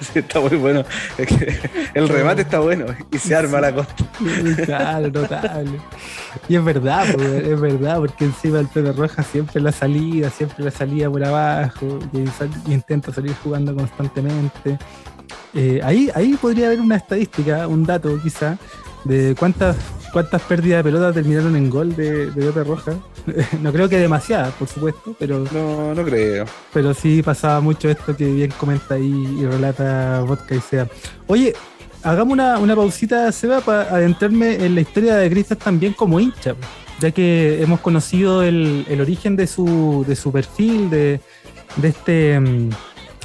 [0.01, 0.85] Sí, está muy bueno.
[1.17, 1.59] Es que
[1.95, 4.07] el remate está bueno y se arma la contra.
[4.67, 5.81] Claro, notable.
[6.49, 10.71] Y es verdad, es verdad, porque encima el Pepe Roja siempre la salida, siempre la
[10.71, 14.79] salida por abajo, y, sal- y intenta salir jugando constantemente.
[15.55, 18.59] Eh, ahí, ahí podría haber una estadística, un dato quizá,
[19.05, 19.77] de cuántas
[20.13, 22.93] cuántas pérdidas de pelota terminaron en gol de, Pepe Roja.
[23.63, 26.45] no creo que demasiadas, por supuesto, pero No, no creo.
[26.73, 30.89] pero sí pasaba mucho esto que bien comenta ahí y relata Vodka y Seba.
[31.27, 31.55] Oye,
[32.03, 36.55] hagamos una, una pausita, Seba, para adentrarme en la historia de Cristas también como hincha,
[37.01, 41.21] ya que hemos conocido el, el origen de su, de su perfil, de,
[41.77, 42.41] de este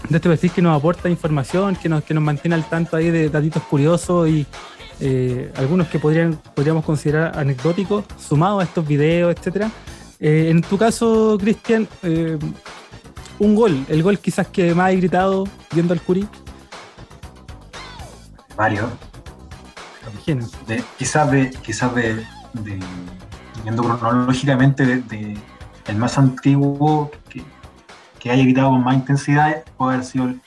[0.09, 3.09] de este perfil que nos aporta información, que nos, que nos mantiene al tanto ahí
[3.09, 4.45] de datitos curiosos y
[4.99, 9.69] eh, algunos que podrían, podríamos considerar anecdóticos, sumados a estos videos, etcétera.
[10.19, 12.37] Eh, en tu caso, Cristian, eh,
[13.39, 15.43] un gol, el gol quizás que más he gritado
[15.73, 16.01] viendo al.
[20.13, 20.47] Imagino.
[20.67, 22.15] de- quizás de, quizás de,
[22.53, 22.79] de-
[23.63, 25.37] viendo cronológicamente de, de-
[25.87, 27.43] el más antiguo que,
[28.19, 30.41] que haya gritado con más intensidad puede haber sido el,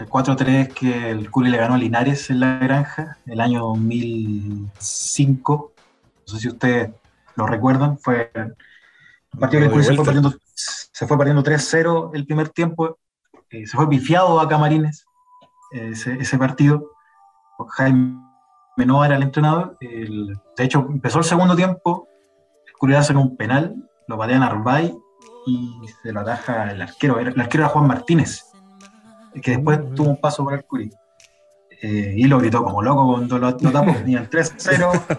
[0.00, 5.72] el 4-3 que el Curi le ganó a Linares en la granja el año 2005
[6.26, 6.90] no sé si ustedes
[7.36, 12.10] lo recuerdan fue un partido que el Curi se fue perdiendo, se fue perdiendo 3-0
[12.14, 12.98] el primer tiempo
[13.50, 15.04] eh, se fue pifiado a Camarines
[15.72, 16.90] eh, ese, ese partido
[17.76, 18.16] Jaime
[18.78, 19.76] Menoa era el entrenador.
[19.82, 22.08] el- de hecho, empezó el segundo tiempo.
[22.66, 23.74] El Curi hace un penal,
[24.08, 24.92] lo patea Narváez
[25.46, 25.70] y
[26.02, 27.18] se lo ataja el arquero.
[27.18, 28.46] Era- El arquero era Juan Martínez,
[29.42, 30.90] que después tuvo un paso por el Curi.
[31.82, 33.92] Eh, y lo gritó como loco cuando lo, lo tapó.
[33.92, 35.18] Tenía el 3-0.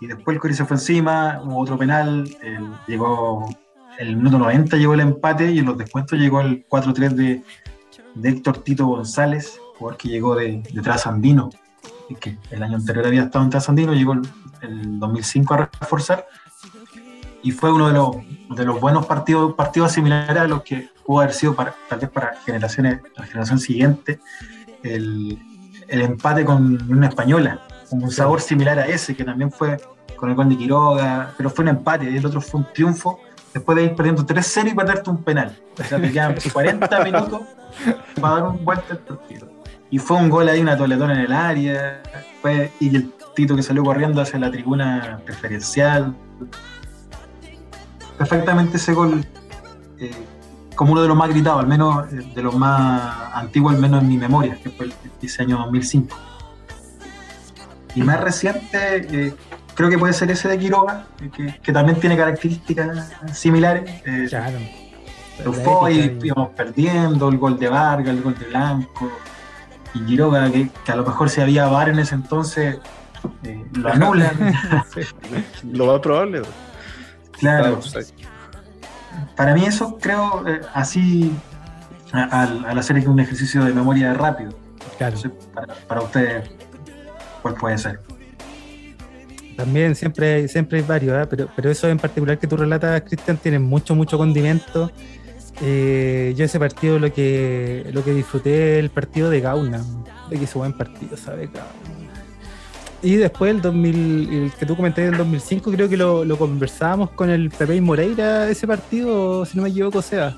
[0.00, 2.28] Y después el Curi se fue encima, hubo otro penal.
[2.42, 3.48] el- llegó
[3.98, 7.42] el minuto 90 llegó el empate y en los descuentos llegó el 4-3 de,
[8.14, 11.50] de Héctor Tito González, jugador que llegó de, de Trasandino,
[12.18, 14.22] que el año anterior había estado en Trasandino, llegó el,
[14.62, 16.26] el 2005 a reforzar,
[17.42, 18.16] y fue uno de los,
[18.56, 22.08] de los buenos partidos, partidos similares a los que pudo haber sido para, tal vez
[22.08, 24.20] para generaciones, la generación siguiente,
[24.84, 25.36] el,
[25.88, 29.76] el empate con una española, con un sabor similar a ese, que también fue
[30.14, 33.18] con el gol de Quiroga, pero fue un empate, y el otro fue un triunfo,
[33.52, 35.58] después de ir perdiendo 3-0 y perderte un penal.
[35.76, 37.40] O sea, te quedan 40 minutos
[38.20, 39.50] para dar un vuelta al partido.
[39.90, 42.04] Y fue un gol ahí, una toletona en el área,
[42.40, 46.14] fue, y el Tito que salió corriendo hacia la tribuna preferencial.
[48.16, 49.26] Perfectamente ese gol,
[49.98, 50.12] eh,
[50.80, 54.00] como uno de los más gritados, al menos eh, de los más antiguos, al menos
[54.00, 56.16] en mi memoria, que fue el, ese año 2005.
[57.96, 59.34] Y más reciente, eh,
[59.74, 61.04] creo que puede ser ese de Quiroga,
[61.36, 63.90] que, que también tiene características similares.
[64.06, 64.56] Eh, Claro.
[65.36, 69.12] pero La fue y íbamos perdiendo, el gol de Vargas, el gol de Blanco,
[69.92, 72.78] y Quiroga, que, que a lo mejor si había VAR en ese entonces,
[73.42, 74.32] eh, lo anulan.
[75.70, 76.40] Lo más probable.
[76.40, 76.48] bro.
[77.32, 77.80] claro.
[79.40, 81.32] Para mí eso creo eh, así
[82.12, 84.52] al, al hacer un ejercicio de memoria rápido.
[84.98, 85.16] Claro.
[85.16, 86.50] Sé, para, para ustedes,
[87.40, 88.00] ¿cuál puede ser?
[89.56, 91.26] También siempre hay, siempre hay varios, ¿ah?
[91.26, 94.90] pero, pero eso en particular que tú relatas, Cristian, tiene mucho, mucho condimento.
[95.62, 99.82] Eh, yo ese partido lo que lo que disfruté el partido de Gauna,
[100.28, 101.50] de que hizo buen partido, ¿sabes?
[101.50, 101.89] Gauna.
[103.02, 107.10] Y después el 2000, el que tú comentaste del 2005, creo que lo, lo conversábamos
[107.10, 110.36] con el Pepe y Moreira, ese partido, si no me equivoco, sea.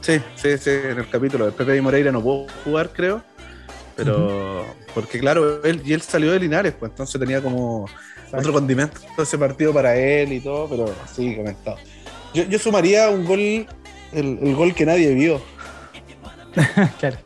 [0.00, 3.22] Sí, sí, sí, en el capítulo de Pepe y Moreira no pudo jugar, creo.
[3.96, 7.86] Pero, porque claro, él y él salió de Linares, pues entonces tenía como
[8.32, 11.78] otro condimento ese partido para él y todo, pero sí, comentado.
[12.32, 13.66] Yo, yo sumaría un gol, el,
[14.40, 15.42] el gol que nadie vio,
[17.00, 17.16] claro.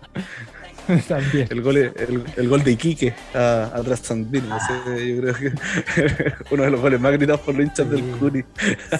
[1.08, 1.48] También.
[1.50, 4.56] el gol, el, el gol de Iquique a, a Trasandino.
[4.56, 8.02] Ese, yo creo que uno de los goles más gritados por los hinchas del.
[8.18, 8.44] Curi.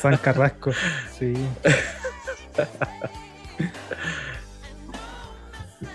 [0.00, 0.72] San Carrasco,
[1.18, 1.34] sí.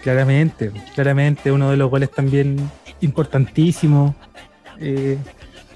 [0.04, 2.58] Claramente, claramente uno de los goles también
[3.02, 4.16] importantísimos
[4.80, 5.18] eh,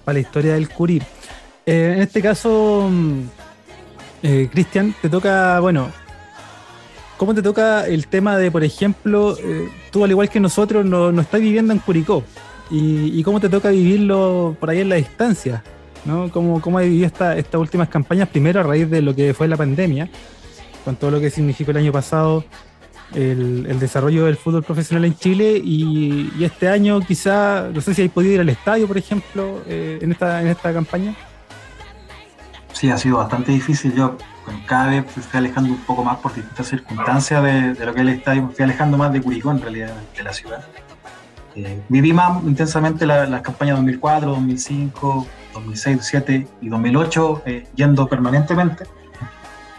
[0.03, 1.01] para la historia del Curi.
[1.65, 3.21] Eh, en este caso, mm,
[4.23, 5.91] eh, Cristian, te toca, bueno,
[7.21, 11.11] ¿cómo te toca el tema de, por ejemplo, eh, tú al igual que nosotros no,
[11.11, 12.23] no estás viviendo en Curicó?
[12.71, 15.61] Y, cómo te toca vivirlo por ahí en la distancia?
[16.03, 16.31] ¿no?
[16.31, 18.27] ¿Cómo, cómo has vivido esta- estas últimas campañas?
[18.27, 20.09] Primero a raíz de lo que fue la pandemia,
[20.83, 22.43] con todo lo que significó el año pasado
[23.13, 27.93] el, el desarrollo del fútbol profesional en Chile y, y este año quizá, no sé
[27.93, 31.13] si hay podido ir al estadio, por ejemplo, eh, en, esta, en esta campaña.
[32.73, 33.93] Sí, ha sido bastante difícil.
[33.93, 34.17] Yo
[34.65, 38.01] cada vez me fui alejando un poco más por distintas circunstancias de, de lo que
[38.01, 38.43] es el estadio.
[38.43, 40.63] Me fui alejando más de Curicó, en realidad, de la ciudad.
[41.55, 48.07] Eh, viví más intensamente la- las campañas 2004, 2005, 2006, 2007 y 2008, eh, yendo
[48.07, 48.85] permanentemente.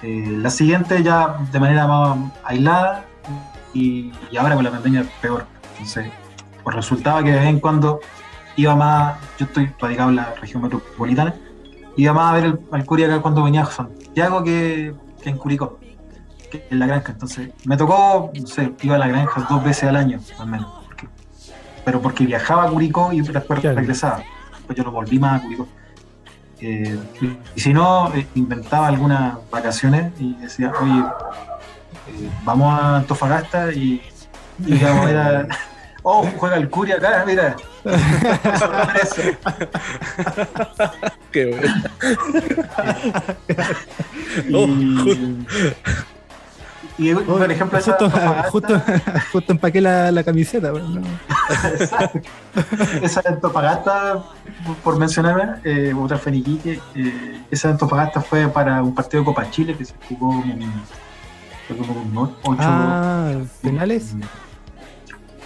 [0.03, 3.05] Eh, la siguiente ya de manera más aislada
[3.73, 5.47] y, y ahora con la pandemia peor.
[5.73, 6.11] Entonces,
[6.63, 8.01] pues resultaba que de vez en cuando
[8.57, 11.35] iba más, yo estoy radicado en la región metropolitana,
[11.97, 15.37] iba más a ver el, al Curi acá cuando venía a Santiago que, que en
[15.39, 15.79] Curicó,
[16.51, 17.13] que en la granja.
[17.13, 20.67] Entonces, me tocó, no sé, iba a la granja dos veces al año, al menos.
[20.87, 21.09] porque-
[21.85, 23.77] pero porque viajaba a Curicó y después Claro.
[23.77, 24.23] regresaba.
[24.57, 25.69] Después yo no volví más a Curicó.
[26.61, 27.27] Eh, y,
[27.57, 34.01] y si no, eh, inventaba algunas vacaciones y decía, oye, eh, vamos a Antofagasta y,
[34.65, 35.47] y vamos a ver a-
[36.05, 37.55] Oh, juega el Curi acá, mira.
[37.85, 39.39] Eso me parece.
[41.31, 41.75] Qué bueno.
[46.99, 48.83] Y, Oh, y, por ejemplo, esa justo, Antofagasta- justo,
[49.33, 50.71] justo empaqué la, la camiseta.
[50.73, 51.03] no.
[53.03, 54.23] esa de Antofagasta,
[54.85, 59.23] por mencionar, eh, otra fue en Iquique, eh, esa de Antofagasta fue para un partido
[59.23, 60.73] de Copa Chile que se jugó como,
[61.67, 63.33] fue como un ocho- Ah,
[63.63, 64.15] penales.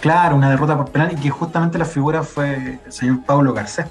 [0.01, 3.87] Claro, una derrota por penal y que justamente la figura fue el señor Pablo Garcés,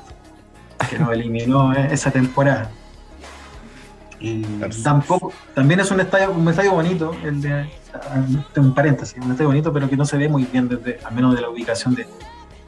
[0.88, 2.70] que nos eliminó eh, esa temporada.
[4.20, 4.82] Y Garcés.
[4.82, 8.22] tampoco, también es un estadio, un estadio bonito, el de, ah,
[8.56, 11.34] un paréntesis, un estadio bonito, pero que no se ve muy bien desde, al menos
[11.34, 12.06] de la ubicación de,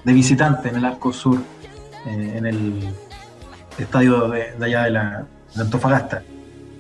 [0.05, 1.39] de visitante en el arco sur,
[2.07, 2.95] eh, en el
[3.79, 6.23] estadio de, de allá de, la, de Antofagasta.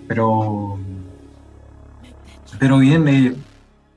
[0.09, 0.79] Pero,
[2.59, 3.37] pero bien, eh,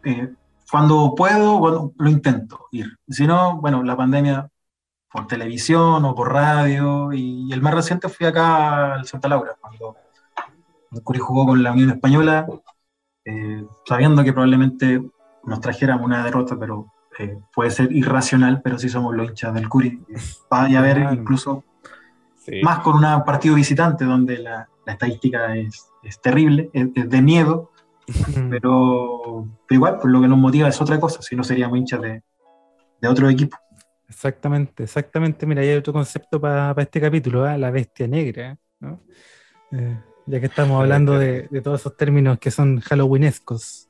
[0.04, 0.30] eh,
[0.72, 2.98] cuando puedo, bueno, lo intento ir.
[3.10, 4.50] Si no, bueno, la pandemia
[5.12, 7.12] por televisión o por radio.
[7.14, 9.98] Y, el más reciente fui acá al Santa Laura, cuando
[10.92, 12.48] el Curi jugó con la Unión Española,
[13.26, 15.02] eh, sabiendo que probablemente
[15.44, 16.88] nos trajéramos una derrota, pero
[17.20, 20.02] eh, puede ser irracional, pero sí somos los hinchas del Curi.
[20.50, 21.64] Vaya a ver incluso
[22.36, 22.60] Sí.
[22.64, 27.22] más con un partido visitante donde la, la estadística es, es terrible, es, es de
[27.22, 27.71] miedo.
[28.50, 32.02] Pero, pero igual, pues lo que nos motiva es otra cosa, si no seríamos hinchas
[32.02, 32.24] de,
[33.02, 33.58] de otro equipo.
[34.10, 35.46] Exactamente, exactamente.
[35.46, 37.58] Mira, hay otro concepto para este capítulo, ¿ah?
[37.58, 39.00] la bestia negra, ¿no?
[39.72, 43.90] Eh, ya que estamos La hablando de, de todos esos términos que son halloweenescos.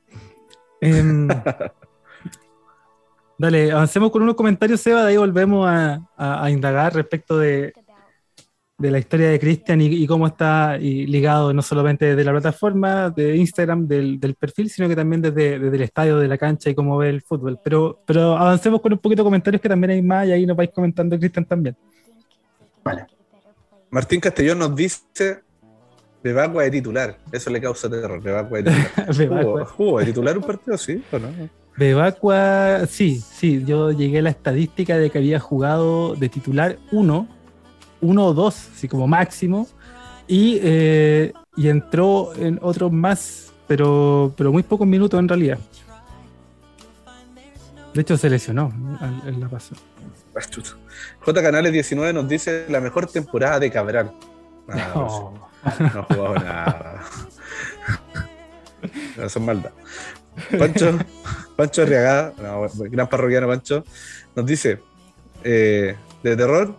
[0.80, 1.28] Em,
[3.38, 7.72] dale, avancemos con unos comentarios, Seba, de ahí volvemos a, a- a indagar respecto de,
[8.82, 12.32] de la historia de Cristian y, y cómo está y ligado no solamente desde la
[12.32, 16.36] plataforma de Instagram, del, del perfil, sino que también desde, desde el estadio, de la
[16.36, 17.58] cancha y cómo ve el fútbol.
[17.62, 20.56] Pero, pero avancemos con un poquito de comentarios que también hay más y ahí nos
[20.56, 21.76] vais comentando, Cristian, también.
[22.84, 23.06] Vale.
[23.90, 25.40] Martín Castellón nos dice
[26.22, 27.18] Bebacua de titular.
[27.30, 28.20] Eso le causa terror.
[28.20, 29.16] Bebacua de titular.
[29.16, 29.64] Bebacua.
[29.64, 31.28] ¿Jugó, jugó de titular un partido, sí o no?
[31.76, 37.26] Bebacua, sí, sí, yo llegué a la estadística de que había jugado de titular uno,
[38.02, 39.66] uno o dos, así como máximo,
[40.28, 45.58] y, eh, y entró en otros más, pero, pero muy pocos minutos en realidad.
[47.94, 48.72] De hecho, se lesionó
[49.26, 49.48] en- la
[50.48, 50.70] chuta.
[51.20, 54.12] J Canales 19 nos dice la mejor temporada de Cabral.
[54.68, 54.92] Ah,
[55.80, 57.00] no ha jugado nada.
[59.16, 59.70] No, son maldad.
[60.58, 60.98] Pancho,
[61.54, 63.84] Pancho Arriagada, no, gran parroquiano Pancho,
[64.34, 64.80] nos dice
[65.44, 66.74] eh, de terror,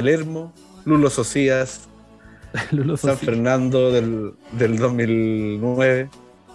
[0.00, 0.52] Palermo,
[0.84, 1.88] Lulo Socias,
[2.70, 3.16] Lulo San.
[3.16, 6.10] Fernando del, del 2009,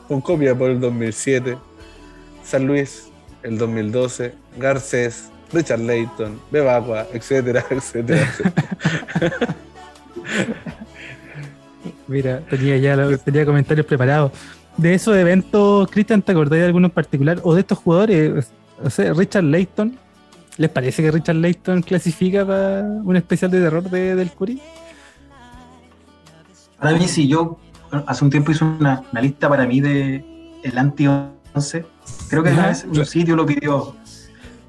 [0.08, 1.58] Concopia por el 2007,
[2.44, 3.08] San Luis
[3.42, 8.32] el 2012, Garcés, Richard Layton, Bebacua, etcétera, etcétera.
[12.08, 14.34] Mira, tenía ya la- tenía comentarios preparados.
[14.78, 17.40] De esos eventos, Cristian, ¿te acordás de alguno en particular?
[17.42, 18.52] O de estos jugadores,
[18.84, 19.98] o sea, Richard Layton.
[20.62, 24.62] ¿Les parece que Richard Layton clasifica para un especial de terror de, del Curi?
[26.80, 27.58] Para mí, sí, yo
[28.06, 30.24] hace un tiempo hice una, una lista para mí de
[30.64, 31.84] el anti-11.
[32.30, 33.96] Creo que una vez un sitio lo pidió.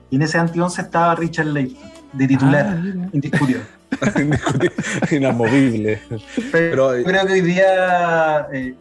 [0.08, 3.08] Y en ese anti-11 estaba Richard Layton, de titular, Ah.
[3.12, 3.60] Indiscutible,
[5.10, 6.00] Inamovible.
[6.08, 6.22] Pero,
[6.52, 8.74] Pero- yo creo que hoy día, eh,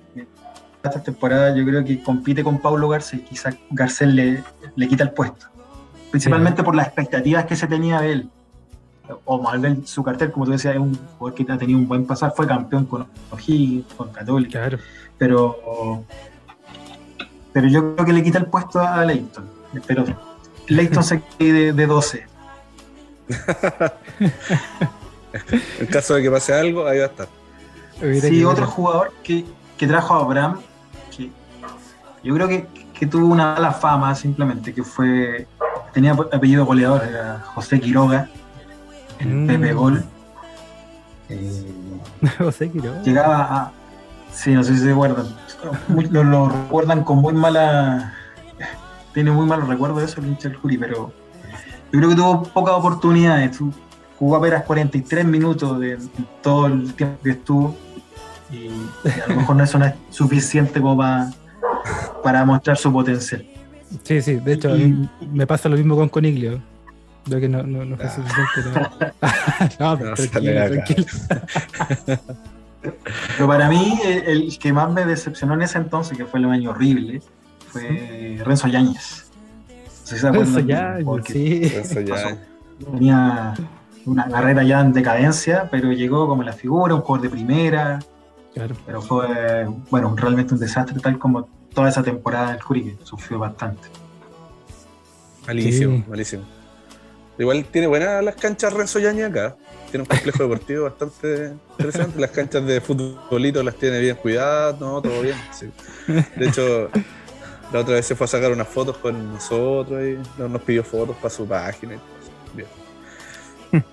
[0.82, 3.20] esta temporada, yo creo que compite con Paulo Garcés.
[3.30, 4.42] Quizás Garcés le,
[4.78, 5.48] le quita el puesto.
[6.12, 8.30] Principalmente por las expectativas que se tenía de él.
[9.26, 11.88] O mal ver su cartel, como tú decías, es un jugador que ha tenido un
[11.88, 12.34] buen pasar.
[12.36, 14.60] Fue campeón con O'Higgins, con Católica.
[14.60, 14.78] Claro.
[15.18, 16.06] Pero,
[17.52, 19.46] pero yo creo que le quita el puesto a Leighton.
[19.88, 20.06] Pero
[20.68, 22.26] Leighton se quede de, de 12.
[25.80, 27.28] En caso de que pase algo, ahí va a estar.
[28.22, 29.46] Sí, otro jugador que,
[29.78, 30.60] que trajo a Abraham,
[31.16, 31.30] que
[32.24, 35.48] yo creo que, que tuvo una mala fama simplemente, que fue,
[35.94, 38.28] tenía apellido goleador, era José Quiroga,
[39.20, 39.48] el Mm.
[39.48, 40.04] Pepe Gol.
[41.30, 41.72] Eh,
[42.38, 43.02] José Quiroga.
[43.04, 43.72] llegaba a...
[44.34, 45.28] Sí, no sé si se acuerdan.
[46.10, 48.14] Lo, lo recuerdan con muy mala...
[49.14, 51.14] Tiene muy malos recuerdos de eso el hincha del Juri, pero
[51.92, 53.58] yo creo que tuvo pocas oportunidades.
[53.58, 53.74] Tu-
[54.20, 55.98] Jugó apenas 43 minutos de
[56.44, 57.76] todo el tiempo que estuvo
[58.52, 61.32] y, y a lo mejor no eso no es suficiente como para,
[62.24, 63.44] para mostrar su potencial.
[64.04, 66.60] Sí, sí, de hecho, a mí me pasa lo mismo con Coniglio.
[67.26, 68.10] Creo que no, no, no fue Ah.
[68.10, 69.10] suficiente.
[69.80, 71.06] No, no No, tranquilo, tranquilo.
[73.38, 76.46] Pero para mí, el, el que más me decepcionó en ese entonces, que fue el
[76.48, 77.22] año horrible,
[77.68, 79.30] fue Renzo Yáñez.
[79.70, 81.34] No sé si se acuerdan Eso del ya, jugador que
[81.84, 81.96] sí.
[82.92, 83.54] Tenía
[84.06, 88.00] una carrera ya en decadencia, pero llegó como la figura, un jugador de primera,
[88.56, 88.76] Claro.
[88.86, 93.40] pero fue, bueno, realmente un desastre, tal como toda esa temporada del Curi, que sufrió
[93.40, 93.88] bastante.
[95.48, 96.04] Malísimo, Sí.
[96.08, 96.44] malísimo.
[97.38, 99.56] Igual tiene buenas las canchas Renzo Yañez acá.
[99.90, 102.20] Tiene un complejo deportivo bastante interesante.
[102.20, 105.36] Las canchas de futbolito las tiene bien cuidadas, no, todo bien.
[105.52, 105.70] sí.
[106.36, 106.90] De hecho,
[107.74, 111.16] la otra vez se fue a sacar unas fotos con nosotros y nos pidió fotos
[111.18, 112.00] para su página y.
[112.56, 112.68] Bien.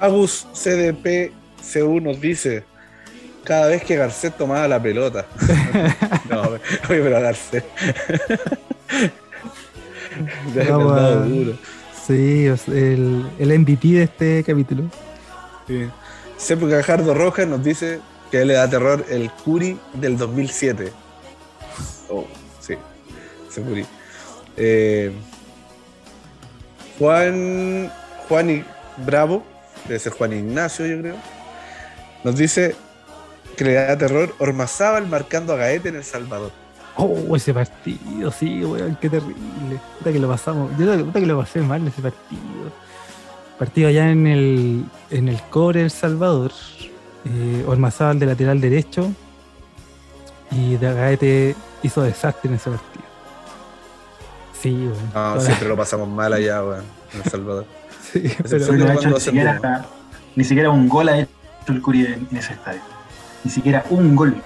[0.00, 1.32] Agus CDP
[1.72, 2.64] CU nos dice
[3.44, 5.26] cada vez que Garcet tomaba la pelota.
[6.30, 7.16] no, oye, pero
[10.70, 11.52] Vamos verdad, a- duro.
[12.06, 14.84] Sí, el, el MVP de este capítulo.
[15.66, 15.88] Sí.
[16.36, 20.92] Sepo Cajardo Rojas nos dice que a él le da terror el Curi del 2007.
[22.10, 22.26] Oh,
[22.60, 22.74] sí,
[23.48, 23.86] ese Curi.
[24.56, 25.12] Eh,
[26.98, 27.90] Juan,
[28.28, 28.64] Juan I-
[28.98, 29.42] Bravo,
[29.88, 31.16] debe ser Juan Ignacio, yo creo,
[32.22, 32.76] nos dice
[33.54, 36.50] que le da terror Ormazábal marcando a Gaete en El Salvador.
[36.96, 39.34] Oh, ese partido, sí, weón, qué terrible.
[39.98, 40.70] Puta que lo pasamos.
[40.78, 42.40] Yo puta que lo pasé mal ese partido.
[43.58, 46.52] Partido allá en el, en el Core El Salvador.
[47.24, 49.10] Eh, Ormazábal de lateral derecho.
[50.52, 53.04] Y Gaete hizo desastre en ese partido.
[54.60, 55.10] Sí, weón.
[55.34, 57.66] No, siempre lo pasamos mal allá, weón, en El Salvador.
[58.12, 59.86] sí, pero- Pero de no hecho ni siquiera, ascendimos.
[60.36, 61.28] ni siquiera un gol ha hecho
[61.68, 62.80] el Curi en, en ese estadio.
[63.44, 64.36] Ni siquiera un gol.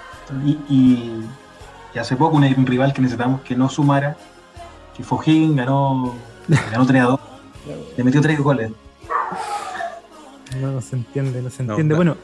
[0.44, 1.24] Y, y-
[1.94, 4.16] y hace poco un, un rival que necesitamos que no sumara,
[4.96, 6.14] que fue O'Higgins, ganó,
[6.70, 7.20] ganó 3 a 2.
[7.96, 8.70] Le metió 3 goles.
[10.60, 11.94] No, no se entiende, no se entiende.
[11.94, 11.96] no.
[11.96, 12.16] Bueno,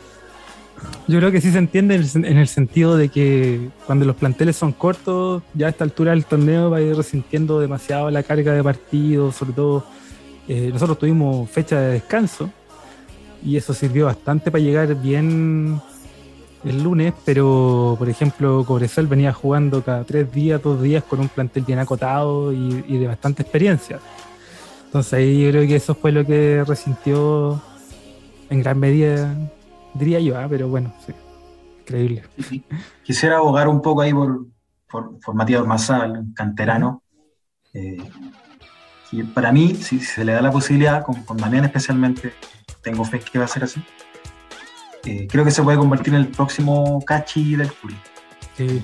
[1.06, 4.04] yo creo que sí se entiende en el, sen- en el sentido de que cuando
[4.04, 8.10] los planteles son cortos, ya a esta altura del torneo va a ir resintiendo demasiado
[8.10, 9.86] la carga de partidos, sobre todo
[10.48, 12.50] eh, nosotros tuvimos fecha de descanso
[13.44, 15.80] y eso sirvió bastante para llegar bien
[16.64, 21.28] el lunes, pero por ejemplo Cobresal venía jugando cada tres días, dos días con un
[21.28, 24.00] plantel bien acotado y, de bastante experiencia.
[24.86, 27.60] Entonces ahí yo creo que eso fue lo que resintió
[28.48, 29.34] en gran medida,
[29.94, 30.46] diría yo, ¿ah?
[30.48, 31.12] pero bueno, sí,
[31.80, 32.22] increíble.
[33.02, 34.46] Quisiera abogar un poco ahí por,
[34.88, 37.02] por, Massal, canterano.
[37.72, 37.98] Eh,
[39.34, 42.32] para mí, si, se le da la posibilidad, con, con especialmente,
[42.82, 43.82] tengo fe que va a ser así
[45.06, 47.96] eh, creo que se puede convertir en el próximo Cachi del Curi.
[48.58, 48.82] En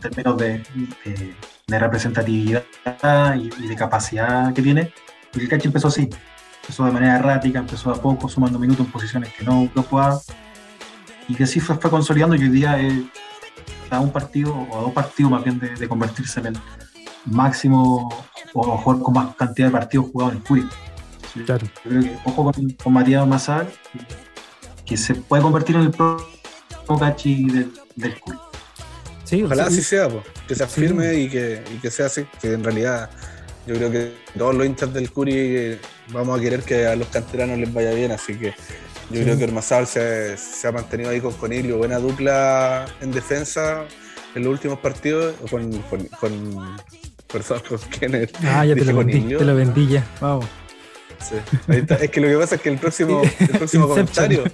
[0.00, 0.62] términos de,
[1.68, 2.64] representatividad
[3.36, 4.92] y, de capacidad que tiene.
[5.30, 6.08] Porque el Cachi empezó así.
[6.62, 10.20] Empezó de manera errática, empezó a poco, sumando minutos en posiciones que no, no jugaba.
[11.28, 12.94] Y que así fue, fue consolidando y hoy día es
[13.90, 16.58] a un partido o a dos partidos más bien de, convertirse en el
[17.26, 18.08] máximo
[18.54, 20.68] o jugar con más cantidad de partidos jugados en el Curi.
[21.46, 21.64] Claro.
[21.84, 23.68] creo que ojo con, con Matías Mazal
[24.90, 28.14] que se puede convertir en el próximo cachi del, del
[29.22, 30.08] Sí, Ojalá así sea,
[30.48, 33.08] que se afirme y, que, que sea así, que en realidad
[33.64, 35.78] yo creo que todos los hinchas del Curi eh,
[36.08, 38.52] vamos a querer que a los canteranos les vaya bien, así que
[39.10, 43.84] yo creo que Hermazal se, se, ha mantenido ahí con Coniglio, buena dupla en defensa
[44.34, 46.76] en los últimos partidos, con, con, con,
[47.28, 47.78] perdón, con
[48.48, 50.46] Ah, ya te lo, vendí, te lo vendí ya, vamos.
[51.20, 51.36] Sí.
[51.68, 54.44] Es que lo que pasa es que el próximo, el próximo comentario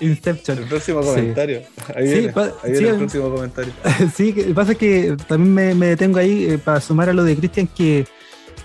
[0.00, 0.58] Inception.
[0.58, 1.62] El próximo comentario.
[1.94, 2.32] Ahí viene,
[2.62, 3.72] ahí viene el próximo comentario.
[4.14, 7.36] Sí, que pasa es que también me, detengo ahí eh, para sumar a lo de
[7.36, 8.06] Cristian que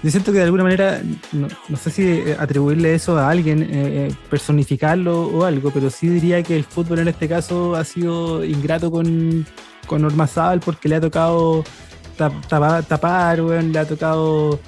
[0.04, 1.00] yo siento que de alguna manera,
[1.32, 6.42] no, sé si eh, atribuirle eso a alguien, eh, personificarlo o algo, pero sí diría
[6.42, 9.46] que el fútbol en este caso ha sido ingrato con,
[9.86, 11.64] con Ormazábal porque le ha tocado
[12.18, 14.60] tapar, tapar le ha tocado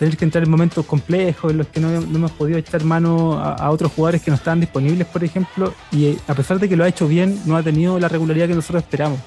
[0.00, 3.70] tener que entrar en momentos complejos en los que no, hemos podido echar mano a,
[3.70, 6.84] otros jugadores que no estaban disponibles, por ejemplo, y eh, a pesar de que lo
[6.84, 9.20] ha hecho bien, no ha tenido la regularidad que nosotros esperamos.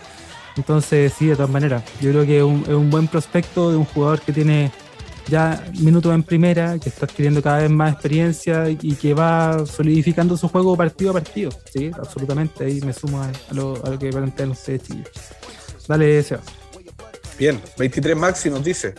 [0.58, 4.22] Entonces, sí, de todas maneras, yo creo que es un, buen prospecto de un jugador
[4.22, 4.72] que tiene
[5.28, 10.36] ya minutos en primera, que está adquiriendo cada vez más experiencia y que va solidificando
[10.36, 11.52] su juego partido a partido.
[11.72, 12.66] Sí, absolutamente.
[12.66, 15.12] Ahí me sumo a, lo, que plantean ustedes, chicos.
[15.88, 16.42] Dale, Seba.
[17.38, 18.96] Bien, 23 máximos, dice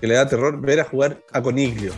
[0.00, 1.92] que le da terror ver a jugar a Coniglio.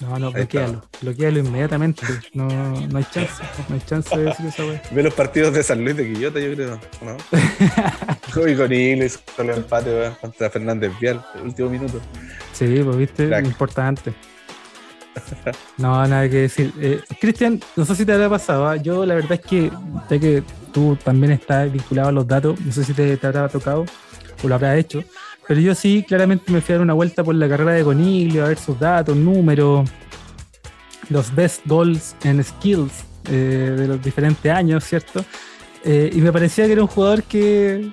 [0.00, 2.04] No, no, bloquealo, bloquealo inmediatamente.
[2.34, 4.82] No, no hay chance, no hay chance de decir esa wea.
[4.90, 7.16] Ve los partidos de San Luis de Quillota, yo creo, ¿no?
[8.48, 12.00] y Coniglio con el empate contra Fernández Vial, el último minuto.
[12.52, 14.12] Sí, pues viste, importante.
[15.78, 16.72] No, nada que decir.
[16.80, 18.66] Eh, Cristian, no sé si te habrá pasado.
[18.66, 18.76] ¿ah?
[18.76, 19.70] Yo la verdad es que,
[20.10, 20.42] ya que
[20.72, 23.84] tú también estás vinculado a los datos, no sé si te, te habrá tocado
[24.42, 25.02] o lo habrá hecho.
[25.46, 28.44] Pero yo sí, claramente me fui a dar una vuelta por la carrera de Coniglio,
[28.44, 29.88] a ver sus datos, números,
[31.08, 35.24] los best goals en skills eh, de los diferentes años, ¿cierto?
[35.84, 37.90] Eh, y me parecía que era un jugador que,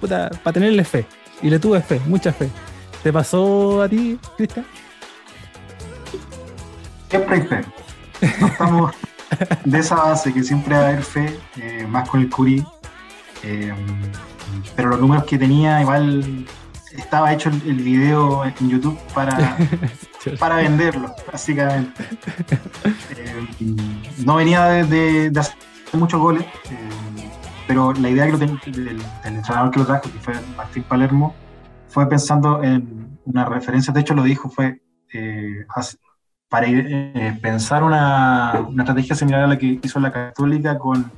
[0.00, 1.06] puta, para tenerle fe.
[1.42, 2.48] Y le tuve fe, mucha fe.
[3.02, 4.66] ¿Te pasó a ti, Cristian?
[7.08, 7.60] Siempre hay fe.
[8.20, 8.92] estamos
[9.64, 12.64] de esa base que siempre va a haber fe, eh, más con el Curi.
[14.74, 16.46] pero los números que tenía igual
[16.98, 19.56] estaba hecho el, video en YouTube para,
[20.38, 22.04] para venderlo, básicamente.
[23.16, 23.46] Eh,
[24.24, 25.56] no venía de, hacer
[25.92, 27.28] muchos goles, eh,
[27.66, 28.58] pero la idea que lo del,
[29.24, 31.34] entrenador que lo trajo, que fue Martín Palermo,
[31.88, 34.80] fue pensando en una referencia, de hecho lo dijo, fue
[35.12, 35.64] eh,
[36.48, 36.68] para
[37.42, 41.10] pensar una, una, estrategia similar a la que hizo la Católica con,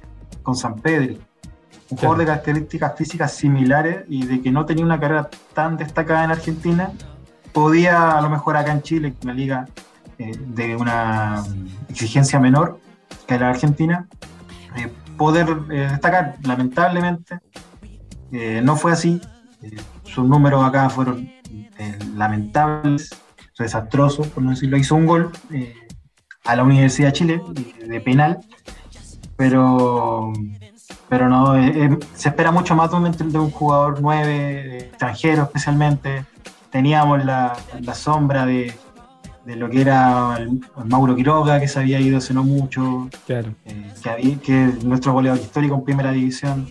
[0.43, 1.19] con San Pedro
[1.91, 6.25] un jugador de características físicas similares y de que no tenía una carrera tan destacada
[6.25, 6.93] en Argentina,
[7.53, 9.67] podía a lo mejor acá en Chile, una liga
[10.19, 11.43] eh, de una
[11.89, 12.79] exigencia menor
[13.27, 14.07] que la Argentina,
[14.77, 16.37] eh, poder eh, destacar.
[16.43, 17.39] Lamentablemente
[18.63, 19.21] no fue así.
[20.05, 21.31] sus números acá fueron
[22.15, 23.11] lamentables,
[23.65, 24.77] desastrosos, por no decirlo.
[24.77, 25.31] Hizo un gol
[26.45, 27.43] a la Universidad de Chile
[27.87, 28.39] de penal,
[29.37, 30.33] pero
[31.09, 36.25] pero no, eh, eh, se espera mucho más de un, jugador 9, extranjero especialmente.
[36.71, 37.57] Teníamos la,
[37.95, 38.75] sombra de,
[39.47, 40.39] lo que era
[40.85, 43.55] Mauro Quiroga, que se había ido hace no mucho, claro.
[43.65, 46.69] Eh, que, que es nuestro goleador histórico en primera división.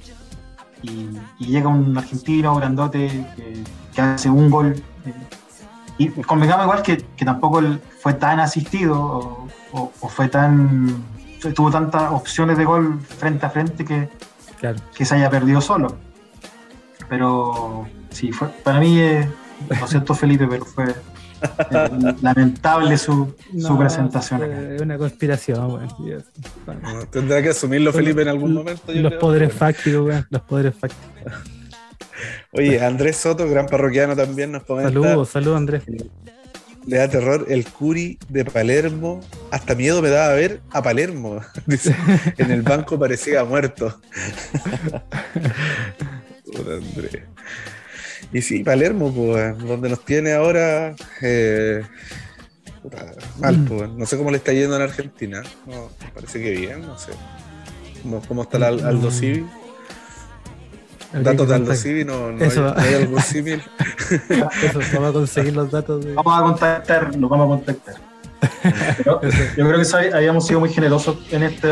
[0.83, 1.09] Y,
[1.39, 3.25] llega un argentino grandote
[3.93, 4.75] que, hace un gol.
[5.97, 7.61] Y convengamos igual que, tampoco
[7.99, 11.03] fue tan asistido o fue tan
[11.53, 14.09] tuvo tantas opciones de gol frente a frente que,
[14.95, 15.97] que se haya perdido solo.
[17.09, 18.99] Pero sí, fue, para mí,
[19.79, 20.95] lo siento Felipe, pero fue,
[22.21, 24.43] lamentable su, su presentación.
[24.43, 25.87] Es una conspiración,
[27.11, 28.91] tendrá que asumirlo Felipe en algún momento.
[28.93, 31.33] los poderes fácticos, los poderes fácticos.
[32.57, 34.89] Oye, Andrés Soto, gran parroquiano también nos comenta.
[34.89, 35.83] Saludos, saludos Andrés.
[36.87, 39.21] Le da terror el Curi de Palermo.
[39.51, 41.41] Hasta miedo me daba ver a Palermo.
[41.67, 41.95] Dice,
[42.37, 43.99] en el banco parecía muerto.
[46.57, 47.23] Andrés.
[48.33, 50.95] Y sí, Palermo, pues, donde nos tiene ahora.
[51.21, 51.83] Eh,
[53.39, 53.65] mal, mm.
[53.65, 53.89] pues.
[53.91, 55.43] No sé cómo le está yendo en Argentina.
[55.65, 57.11] No, parece que bien, no sé.
[58.27, 59.11] ¿Cómo, está el Aldo mm.
[59.11, 59.45] Civi?
[61.13, 62.73] Datos de Aldo Civi, no, no, Eso.
[62.77, 63.61] Hay, algo similar.
[64.29, 66.03] Eso, vamos a conseguir los datos.
[66.03, 66.13] De...
[66.13, 67.95] Vamos a contactar, nos vamos a contactar.
[69.05, 71.69] yo creo que habíamos sido muy generosos en este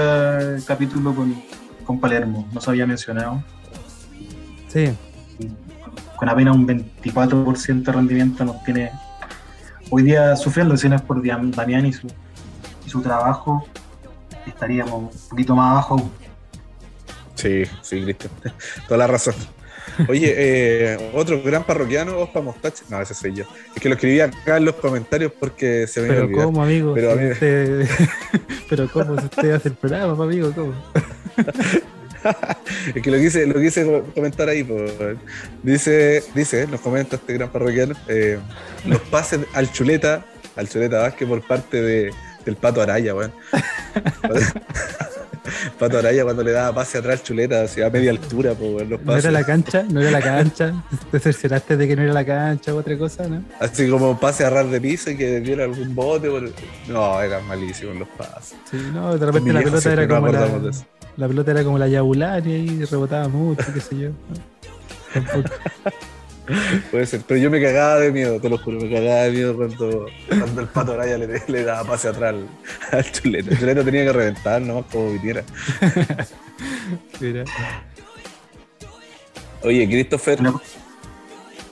[0.66, 1.44] capítulo con,
[1.86, 3.44] con Palermo, no se había mencionado.
[4.68, 4.96] Sí
[6.16, 8.92] con apenas un 24% de rendimiento nos tiene
[9.90, 12.08] hoy día sufriendo, si no es por Damián y su,
[12.86, 13.66] y su trabajo,
[14.46, 16.10] estaríamos un poquito más abajo.
[17.36, 18.32] Sí, sí, Cristian,
[18.88, 19.36] toda la razón.
[20.08, 22.84] Oye, eh, otro gran parroquiano, Ospa Mostache.
[22.90, 23.46] No, ese soy yo.
[23.76, 26.94] Es que lo escribí acá en los comentarios porque se me Pero cómo, amigo.
[26.94, 27.16] Pero,
[28.70, 30.74] Pero cómo se usted hace el programa, amigo, cómo.
[32.96, 34.68] es que lo quise, lo quise comentar ahí.
[35.62, 38.40] Dice, dice, nos comenta este gran parroquiano, eh,
[38.86, 40.26] los pases al chuleta,
[40.56, 42.12] al chuleta Vázquez por parte de,
[42.46, 43.32] del Pato Araya, weón.
[45.80, 49.32] Pato Araya cuando le daba pase atrás chuleta hacia media altura, pues, los ¿No era
[49.32, 49.84] la cancha?
[49.90, 50.74] ¿No era la cancha?
[51.12, 53.44] ¿Te cercioraste de que no era la cancha o otra cosa, no?
[53.60, 56.30] Así como pase a ras de piso y que diera algún bote.
[56.88, 58.58] No, eran malísimos los pases.
[58.70, 60.72] Sí, no, de repente la pelota era como la,
[61.18, 64.10] la pelota era como la yabular y rebotaba mucho, qué sé yo.
[66.92, 69.56] Puede ser, pero yo me cagaba de miedo, te lo juro, me cagaba de miedo
[69.56, 72.36] cuando, cuando el pato Araya le, le, daba pase atrás
[72.92, 73.52] al, chuleta.
[73.52, 75.44] El chuleta tenía que reventar nomás como viniera.
[77.20, 77.44] Mira.
[79.64, 80.40] Oye, Christopher.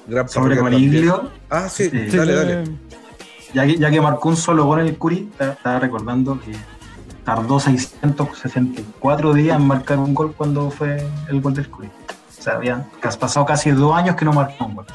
[0.08, 1.32] gran sobre Coliglio.
[1.50, 2.64] Ah, sí, dale, dale.
[3.54, 6.54] Ya que, ya que marcó un solo gol en el Curi, estaba recordando que
[7.24, 11.90] tardó 664 días en marcar un gol cuando fue el gol del Curi.
[12.44, 12.86] O sea, habían
[13.22, 14.86] pasado casi dos años que no marcó un gol.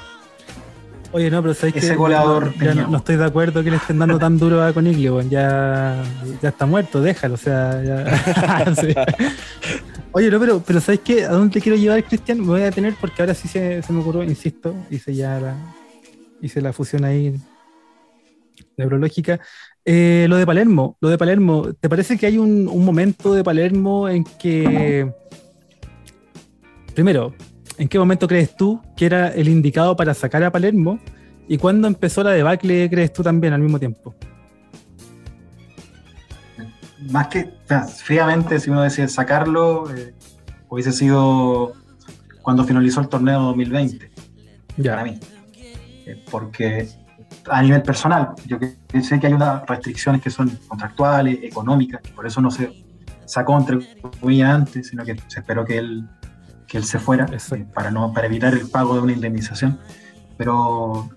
[1.12, 2.52] Oye, no, pero sabes Ese goleador
[2.90, 6.04] no, estoy de acuerdo que le estén dando tan duro a Coniglio, ya,
[6.42, 8.74] ya está muerto, déjalo, o sea, ya.
[10.12, 11.24] Oye, no, pero, pero ¿sabes qué?
[11.24, 12.38] ¿A dónde quiero llevar, Cristian?
[12.40, 15.56] Me voy a detener porque ahora sí se, se me ocurrió, insisto, hice ya la,
[16.42, 17.34] hice la fusión ahí
[18.76, 19.40] neurológica.
[19.86, 24.06] Eh, lo de Palermo, lo de Palermo, ¿te parece que hay un, momento de Palermo
[24.06, 25.10] en que,
[26.98, 27.32] primero,
[27.76, 30.98] ¿en qué momento crees tú que era el indicado para sacar a Palermo?
[31.46, 34.16] ¿Y cuándo empezó la debacle, crees tú también al mismo tiempo?
[37.12, 37.52] Más que,
[38.02, 40.12] fríamente, si uno decide sacarlo, eh,
[40.68, 41.72] hubiese sido
[42.42, 44.10] cuando finalizó el torneo 2020,
[44.78, 44.96] ya.
[44.96, 45.20] para mí.
[46.04, 46.88] Eh, porque
[47.48, 48.30] a nivel personal.
[48.44, 48.58] Yo
[49.00, 52.84] sé que hay unas restricciones que son contractuales, económicas, por eso no se
[53.24, 53.78] sacó entre
[54.18, 56.08] comillas antes, sino que se esperó que él,
[56.68, 59.80] que él se fuera eh, para, no, para evitar el pago de una indemnización.
[60.36, 61.08] Pero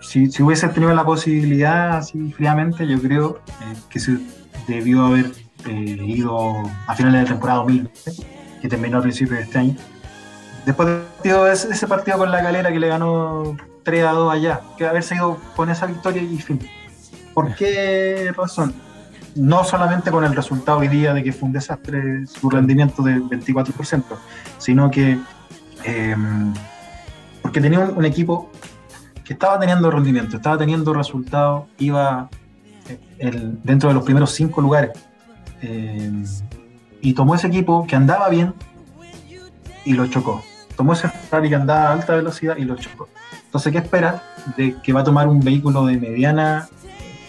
[0.00, 4.18] si, si hubiese tenido la posibilidad así fríamente, yo creo eh, que se
[4.66, 5.32] debió haber
[5.66, 8.26] eh, ido a finales de la temporada 2020,
[8.60, 9.76] que terminó a principios de este año.
[10.64, 10.88] Después
[11.22, 15.14] de ese partido con la galera que le ganó 3 a 2 allá, que haberse
[15.14, 16.58] ido con esa victoria y fin.
[17.34, 18.74] ¿Por qué razón?
[19.34, 23.24] No solamente con el resultado hoy día de que fue un desastre su rendimiento del
[23.24, 24.04] 24%,
[24.58, 25.18] sino que
[25.84, 26.54] em,
[27.42, 28.50] porque tenía un, equipo
[29.24, 32.28] que estaba teniendo rendimiento, estaba teniendo resultados, iba
[33.18, 34.92] eh, dentro de los primeros cinco lugares.
[35.60, 36.24] Em,
[37.00, 38.54] y tomó ese equipo que andaba bien
[39.84, 40.42] y lo chocó.
[40.76, 43.08] Tomó ese Ferrari que andaba a alta velocidad y lo chocó.
[43.44, 44.22] Entonces, ¿qué espera?
[44.56, 46.68] De que va a tomar un vehículo de mediana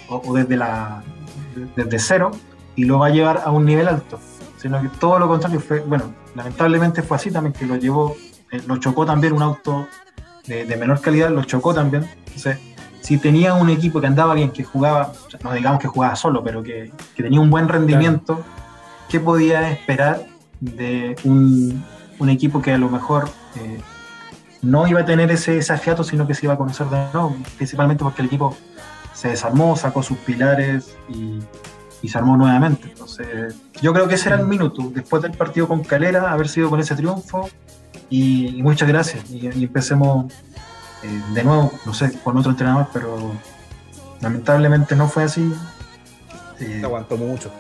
[0.08, 1.04] o, desde, la,
[1.76, 2.32] desde cero
[2.76, 4.20] y lo va a llevar a un nivel alto.
[4.58, 8.16] Sino que todo lo contrario fue, bueno, lamentablemente fue así también, que lo llevó,
[8.52, 9.88] eh, lo chocó también un auto
[10.48, 12.10] de, menor calidad, lo chocó también.
[12.26, 12.60] Entonces,
[13.02, 15.12] si tenía un equipo que andaba bien, que jugaba,
[15.44, 18.44] no digamos que jugaba solo, pero que, tenía un buen rendimiento,
[19.10, 20.26] ¿qué podía esperar
[20.60, 21.84] de un,
[22.30, 23.80] equipo que a lo mejor eh,
[24.64, 28.04] no iba a tener ese, ese sino que se iba a conocer de nuevo, principalmente
[28.04, 28.58] porque el equipo
[29.16, 31.40] se desarmó, sacó sus pilares y,
[32.08, 32.90] se armó nuevamente.
[32.90, 36.70] Entonces, yo creo que ese era el minuto, después del partido con Calera, haber sido
[36.70, 37.50] con ese triunfo,
[38.12, 39.28] y, muchas gracias.
[39.32, 40.32] Y, empecemos
[41.02, 43.32] eh, de nuevo, no sé, con otro entrenador, pero
[44.22, 45.52] lamentablemente no fue así.
[46.60, 47.52] Eh, aguantó mucho.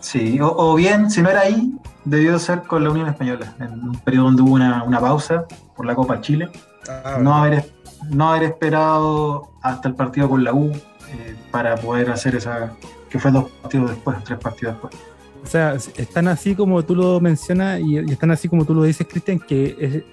[0.00, 1.72] Sí, o, bien, si no era ahí,
[2.04, 5.94] debió ser con la Unión Española, en un periodo donde hubo una, pausa por la
[5.94, 6.50] Copa Chile.
[6.86, 7.72] Ah, no, haber,
[8.10, 12.74] no haber esperado hasta el partido con la U eh, para poder hacer esa,
[13.08, 14.94] que fue dos partidos después, tres partidos después.
[15.42, 19.06] O sea, están así como tú lo mencionas y, están así como tú lo dices,
[19.06, 20.04] Cristian, que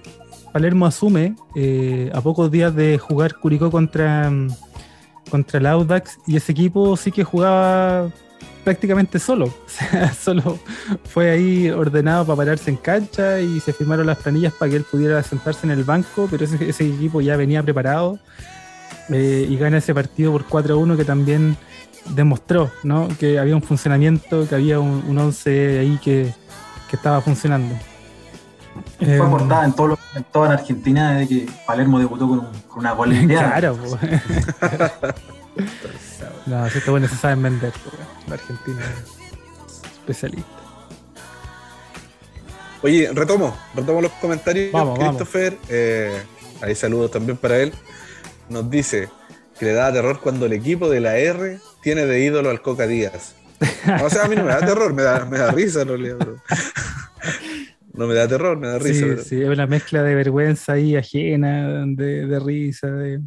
[0.52, 4.30] Palermo asume eh, a pocos días de jugar Curicó contra,
[5.30, 8.10] contra el Audax y ese equipo sí que jugaba
[8.64, 9.46] prácticamente solo.
[9.46, 10.58] O sea, solo
[11.04, 14.84] fue ahí ordenado para pararse en cancha y se firmaron las planillas para que él
[14.84, 18.18] pudiera sentarse en el banco, pero ese, equipo ya venía preparado
[19.08, 21.56] eh, y gana ese partido por 4-1 que también
[22.10, 23.08] demostró ¿no?
[23.18, 26.34] que había un funcionamiento, que había un, un once ahí que,
[26.92, 27.74] estaba funcionando.
[28.98, 32.92] Fue eh, portada en, todo en toda la Argentina desde que Palermo debutó con, una
[32.92, 33.26] goleada.
[33.58, 33.78] Claro,
[36.46, 37.72] No, si estos buenos se saben vender,
[38.26, 38.80] la Argentina
[40.02, 40.50] especialista.
[42.82, 44.70] Oye, retomo, retomo los comentarios.
[44.98, 46.20] Christopher, eh,
[46.60, 47.72] ahí saludos también para él.
[48.48, 49.08] Nos dice
[49.58, 52.88] que le da terror cuando el equipo de la R tiene de ídolo al Coca
[52.88, 53.36] Díaz.
[54.02, 55.84] O sea, a mí no me da terror, me da, me da risa
[57.94, 59.22] No me da terror, me da risa.
[59.22, 63.20] Sí, sí, es una mezcla de vergüenza ahí ajena, de, de risa, de,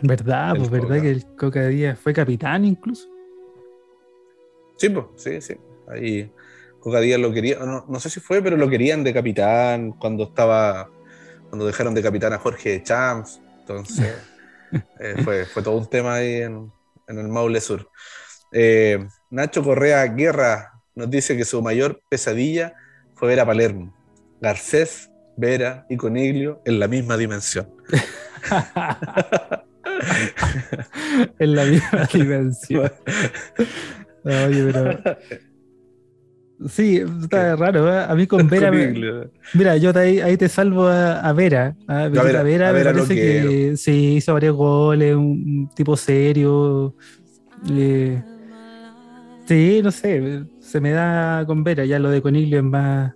[0.00, 0.54] ¿Verdad?
[0.56, 3.08] Pues verdad que el Coca Díaz fue capitán incluso.
[4.76, 5.54] Sí, pues, sí, sí.
[5.88, 6.32] Ahí
[6.80, 10.90] Coca Díaz lo quería, no, sé si fue, pero lo querían de capitán cuando estaba,
[11.48, 13.40] cuando dejaron de capitán a Jorge Champs.
[13.60, 14.16] Entonces,
[15.00, 16.72] eh, fue, todo un tema ahí en,
[17.06, 17.88] el Maule Sur.
[18.50, 22.74] Eh, Nacho Correa Guerra nos dice que su mayor pesadilla
[23.14, 23.94] fue ver a Palermo,
[24.40, 27.68] Garcés, Vera y Coniglio en la misma dimensión.
[31.38, 32.90] en la misma dimensión.
[34.24, 35.00] Oye, pero.
[36.68, 38.04] Sí, está raro, ¿eh?
[38.08, 38.70] A mí con Vera.
[39.54, 41.76] Mira, yo ahí, te salvo a, Vera.
[41.88, 46.94] A, Vera, me parece que sí hizo varios goles, un, tipo serio.
[47.68, 48.22] Eh,
[49.46, 51.84] sí, no sé, se me da con Vera.
[51.84, 53.12] Ya lo de Coniglio es más,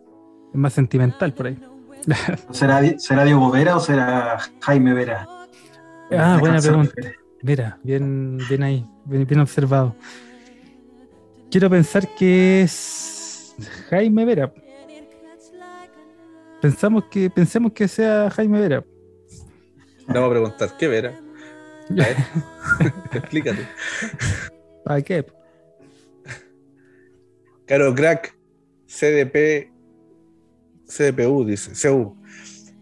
[0.52, 1.58] es más sentimental por ahí.
[2.50, 5.28] ¿Será, ¿Será Diego Vera o será Jaime Vera?
[6.10, 6.94] Ah, buena pregunta.
[7.42, 9.94] Mira, bien, bien ahí, bien, observado.
[11.50, 13.54] Quiero pensar que es
[13.90, 14.52] Jaime Vera.
[16.60, 18.84] Pensamos que, pensemos que sea Jaime Vera.
[20.08, 21.20] Vamos a preguntar, ¿qué Vera?
[23.12, 23.66] Explícate.
[24.84, 25.26] ¿Para qué?
[27.66, 28.36] Caro Crack,
[28.86, 29.72] CDP,
[30.86, 32.16] CDPU, dice, CU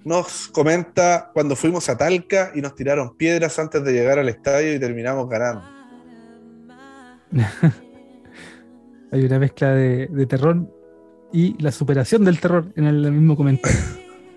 [0.04, 4.74] nos comenta cuando fuimos a Talca y nos tiraron piedras antes de llegar al estadio
[4.74, 5.64] y terminamos ganando.
[9.10, 10.68] Hay una mezcla de, terror
[11.32, 13.80] y la superación del terror en el mismo comentario.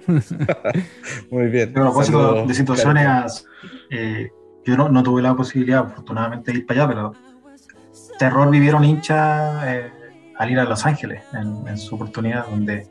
[1.31, 1.69] Muy bien.
[1.71, 3.45] A propósito de situaciones,
[3.91, 4.29] eh,
[4.65, 7.13] yo no, tuve la posibilidad, afortunadamente, de ir para allá, pero
[8.17, 9.91] terror vivieron hinchas eh,
[10.37, 12.87] al ir a Los Ángeles en, en su oportunidad, donde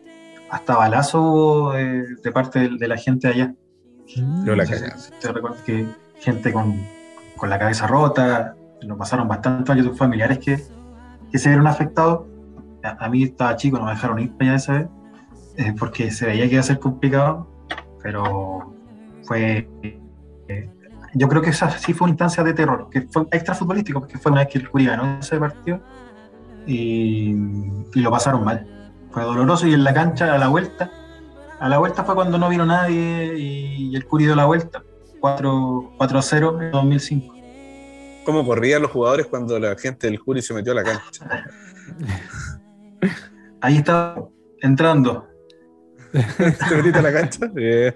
[0.51, 3.55] hasta balazo de, parte de, la gente allá.
[4.45, 5.87] Yo la te recuerdo que
[6.21, 6.81] gente con,
[7.43, 10.59] la cabeza rota, nos pasaron bastante años familiares que,
[11.39, 12.27] se vieron afectados.
[12.83, 14.89] A, mí estaba chico, no me dejaron ir para allá esa vez,
[15.57, 17.49] eh, porque se veía que iba a ser complicado,
[18.03, 18.73] pero
[19.25, 19.69] fue.
[20.49, 20.71] Eh,
[21.15, 24.19] yo creo que esa sí fue una instancia de terror, que fue extra futbolístico, porque
[24.19, 25.81] fue una vez que el Curie ganó ese partido
[26.67, 27.35] y
[27.95, 28.76] lo pasaron mal
[29.17, 30.91] fue doloroso y en la cancha a la vuelta,
[31.59, 34.83] a la vuelta fue cuando no vino nadie y el Curi dio la vuelta,
[35.23, 37.35] 4-0 en 2005.
[38.27, 41.47] ¿Cómo corrían los jugadores cuando la gente del Curi se metió a la cancha?
[43.63, 44.29] Ahí estaba
[44.61, 45.27] entrando.
[46.13, 47.51] ¿Te metiste a la cancha?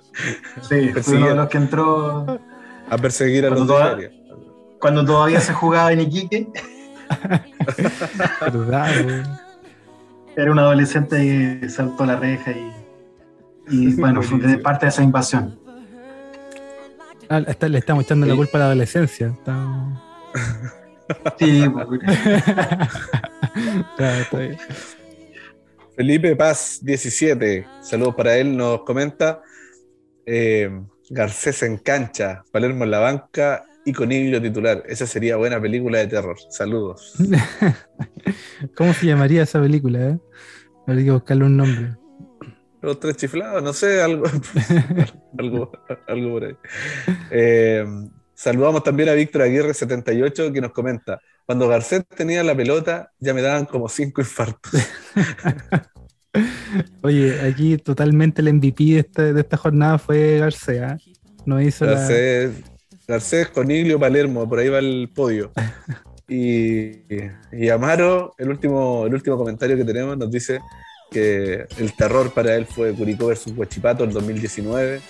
[0.63, 2.41] Sí, fue uno de los que entró
[2.89, 4.11] a perseguir a los todavía,
[4.81, 6.49] Cuando todavía se jugaba en Iquique.
[8.41, 9.50] Verdad,
[10.37, 12.53] era un adolescente que saltó la reja
[13.69, 15.59] y, bueno, fue parte de esa invasión.
[17.29, 19.37] Ah, le estamos echando la culpa a la adolescencia.
[21.39, 21.65] Sí,
[24.31, 24.59] pues,
[25.97, 27.67] Felipe Paz, 17.
[27.83, 28.57] Saludos para él.
[28.57, 29.43] Nos comenta
[30.27, 30.71] eh,
[31.09, 34.83] Garcés en cancha, Palermo en la banca y Coniglio titular.
[34.87, 36.37] Esa sería buena película de terror.
[36.49, 37.15] Saludos.
[38.77, 40.11] ¿Cómo se llamaría esa película?
[40.11, 40.19] Eh?
[40.87, 41.97] Habría que buscarle un nombre.
[42.83, 44.25] Los tres chiflados, no sé, algo,
[45.39, 45.71] algo,
[46.33, 46.57] por ahí.
[47.31, 47.85] Eh,
[48.41, 53.43] Saludamos también a Víctor Aguirre78 que nos comenta, cuando Garcés tenía la pelota ya me
[53.43, 54.73] daban como cinco infartos.
[57.03, 60.81] Oye, aquí totalmente el MVP de esta, de esta jornada fue Garcés.
[60.81, 60.97] ¿ah?
[61.45, 62.09] No hizo la-
[63.11, 65.51] Garcés, Coniglio, Palermo, por ahí va el podio.
[66.33, 66.93] Y,
[67.51, 70.61] y Amaro, el último, el último comentario que tenemos, nos dice
[71.11, 75.01] que el terror para él fue Curicó versus Huachipato en 2019.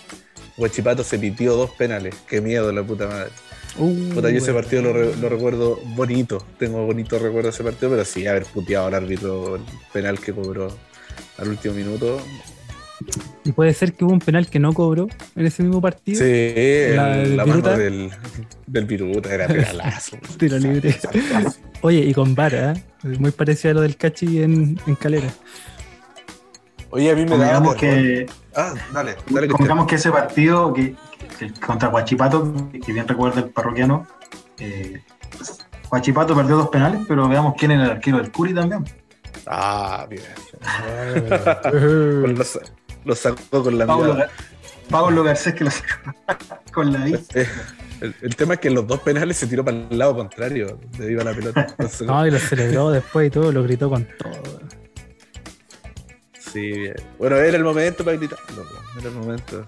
[0.57, 2.15] Huachipato se pitió dos penales.
[2.27, 3.29] Qué miedo la puta madre.
[3.77, 6.43] Uh, Puta, yo ese partido lo, re- lo recuerdo bonito.
[6.59, 9.63] Tengo bonito recuerdo de ese partido, pero sí, haber puteado al árbitro el
[9.93, 10.75] penal que cobró
[11.37, 12.19] al último minuto.
[13.45, 16.19] Y puede ser que hubo un penal que no cobró en ese mismo partido.
[16.19, 18.11] Sí, el- ¿La la, del mano del,
[18.67, 20.19] del Viruta era penalazo.
[20.39, 20.95] Tiro libre.
[21.81, 22.85] Oye, y con vara, ¿eh?
[23.19, 25.29] muy parecido a lo del Cachi en, en Calera.
[26.91, 27.63] Oye, a mí me da.
[27.77, 30.97] Que, Ah, dale, dale, convengamos que ese partido que,
[31.39, 32.53] que contra Huachipato,
[32.85, 34.07] que bien recuerda el parroquiano,
[34.59, 35.01] eh,
[35.91, 38.85] Huachipato perdió dos penales, pero veamos quién era el arquero del Curi también.
[39.47, 40.23] Ah, bien.
[41.71, 42.61] Pues lo, sa-
[43.05, 44.31] lo sacó con la Pablo, mirada.
[44.89, 46.15] Pablo Garcés que lo sacó
[46.73, 47.15] con la I.
[47.35, 47.47] Eh,
[48.01, 50.79] El, el tema es que en los dos penales se tiró para el lado contrario
[50.97, 51.67] de iba la pelota.
[51.69, 54.61] Entonces, No, y lo celebró después y todo, lo gritó con todo.
[56.39, 56.95] Sí, bien.
[57.19, 58.65] Bueno, era el momento para gritarlo.
[58.99, 59.67] Era el momento.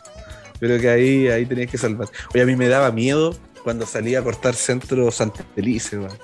[0.59, 2.09] Pero que ahí, ahí tenías que salvar.
[2.33, 6.17] Oye, a mí me daba miedo cuando salía a cortar centro Santelice, weón.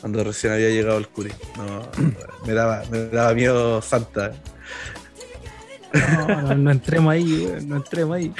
[0.00, 1.32] Cuando recién había llegado el Curi.
[1.56, 1.82] No,
[2.46, 4.32] me daba, me daba miedo Santa.
[5.92, 8.32] No, no, no entremos ahí, no entremos ahí.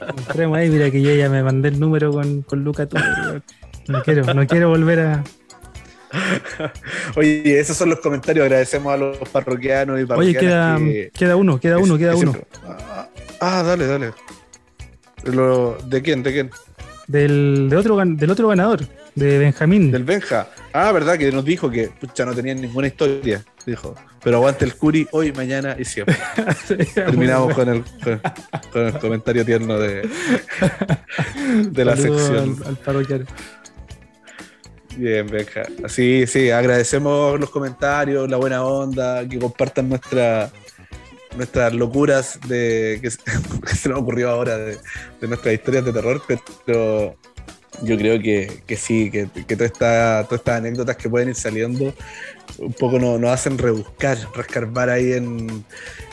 [0.00, 3.42] No entremos ahí, mira que yo ya me mandé el número con, con Luca weón.
[3.88, 5.24] No quiero, no quiero volver a.
[7.16, 8.44] Oye, esos son los comentarios.
[8.44, 12.12] Agradecemos a los parroquianos y Oye, parroquianas queda, que- queda uno, queda que- uno, queda
[12.12, 12.34] que uno.
[12.66, 13.08] Ah,
[13.40, 14.12] Ah, dale, dale.
[15.24, 16.22] Lo- ¿De quién?
[16.22, 16.50] ¿De quién?
[17.08, 18.86] Del, de otro, del otro ganador,
[19.16, 19.90] de Benjamín.
[19.90, 20.48] Del Benja.
[20.72, 23.42] Ah, verdad que nos dijo que pucha, no tenían ninguna historia.
[23.66, 23.94] Dijo.
[24.24, 26.16] Pero aguante el Curi hoy, mañana y siempre.
[26.94, 28.20] Terminamos con el, con,
[28.72, 30.08] con el comentario tierno de,
[31.70, 32.56] de la sección.
[32.62, 33.24] Al, al parroquiano.
[34.96, 35.62] Bien, Benja.
[35.88, 40.50] Sí, sí, agradecemos los comentarios, la buena onda, que compartan nuestra,
[41.36, 43.18] nuestras locuras de que, se-
[43.66, 44.76] que se nos ocurrió ahora de,
[45.20, 46.22] de nuestras historias de terror,
[46.66, 47.16] pero
[47.82, 51.92] yo creo que, que sí, que, que todas estas anécdotas que pueden ir saliendo
[52.58, 55.64] un poco nos, nos hacen rebuscar, rescarbar ahí en,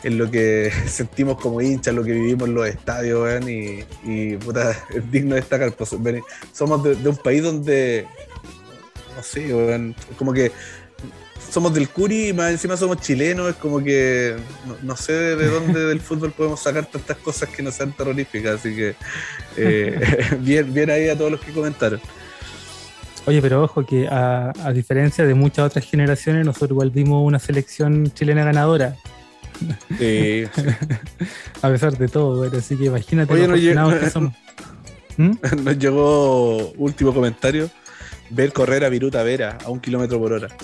[0.02, 4.70] en lo que sentimos como hinchas, lo que vivimos en los estadios, weón, y, puta,
[4.94, 5.72] es digno de destacar.
[5.72, 5.90] pues,
[6.52, 8.06] somos de, un país donde,
[9.16, 10.52] no sé, weón, como que
[11.50, 14.36] somos del Curi y más encima somos chilenos, es como que
[14.66, 18.60] no, no sé de dónde del fútbol podemos sacar tantas cosas que no sean terroríficas,
[18.60, 18.94] así que
[19.56, 22.00] eh, bien, bien ahí a todos los que comentaron.
[23.26, 27.38] Oye, pero ojo que a, a diferencia de muchas otras generaciones, nosotros igual vimos una
[27.38, 28.96] selección chilena ganadora,
[29.98, 30.62] Sí, sí.
[31.62, 32.44] a pesar de todo.
[32.56, 34.34] Así que imagínate Oye, lo no que somos.
[35.16, 35.32] ¿Mm?
[35.62, 37.68] Nos llegó último comentario.
[38.30, 40.48] Ver correr a Viruta Vera a un kilómetro por hora.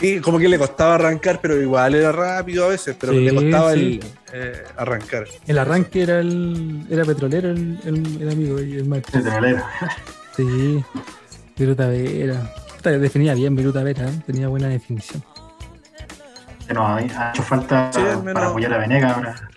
[0.00, 3.34] Y como que le costaba arrancar, pero igual era rápido a veces, pero Sí, le
[3.34, 4.00] costaba sí.
[4.00, 5.24] el eh, arrancar.
[5.44, 9.20] El arranque era el era petrolero el, el- el amigo el maestro.
[9.20, 9.64] de Trolero.
[10.36, 10.84] Sí,
[11.56, 12.48] Viruta Vera.
[12.84, 14.22] Definía bien Viruta Vera, ¿eh?
[14.24, 15.20] tenía buena definición.
[16.68, 19.48] Que nos ha hecho falta Sí, al menos- para apoyar a Venega ahora.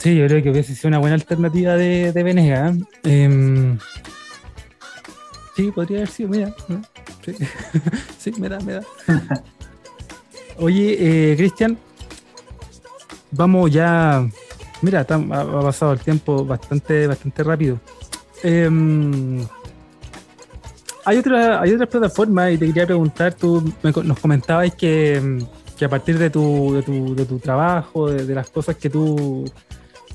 [0.00, 2.70] Sí, yo creo que hubiese sido una buena alternativa de, de Venega.
[2.70, 2.78] ¿eh?
[3.04, 3.78] Em,
[5.54, 6.54] sí, podría haber sido, mira.
[6.68, 6.82] ¿no?
[7.24, 7.34] Sí.
[8.18, 8.82] Sí, me da, me da.
[10.58, 11.78] Oye, eh, Cristian,
[13.30, 14.26] vamos ya.
[14.82, 17.80] Mira, tam- ha, ha pasado el tiempo bastante, bastante rápido.
[18.42, 19.46] Em,
[21.04, 25.38] hay, otra, hay otras plataformas y te quería preguntar, tú me nos comentabas que,
[25.78, 28.88] que a partir de tu, de tu, de tu trabajo, de, de las cosas que
[28.90, 29.44] tú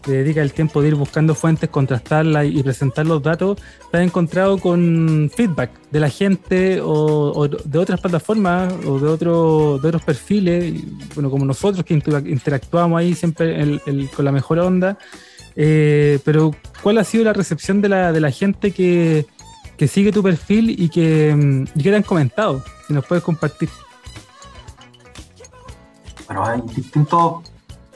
[0.05, 3.57] te dedicas el tiempo de ir buscando fuentes, contrastarlas y presentar los datos,
[3.91, 9.79] te has encontrado con feedback de la gente o, de otras plataformas o de, otro,
[9.79, 10.81] de otros perfiles,
[11.15, 13.79] bueno, como nosotros que inter- interactuamos ahí siempre
[14.15, 14.97] con la mejor onda.
[15.55, 16.53] Eh, pero,
[16.83, 19.25] ¿cuál ha sido la recepción de la, de la gente que,
[19.77, 22.63] que sigue tu perfil y que, y que te han comentado?
[22.87, 23.69] Si nos puedes compartir.
[26.27, 27.49] Bueno, hay distintos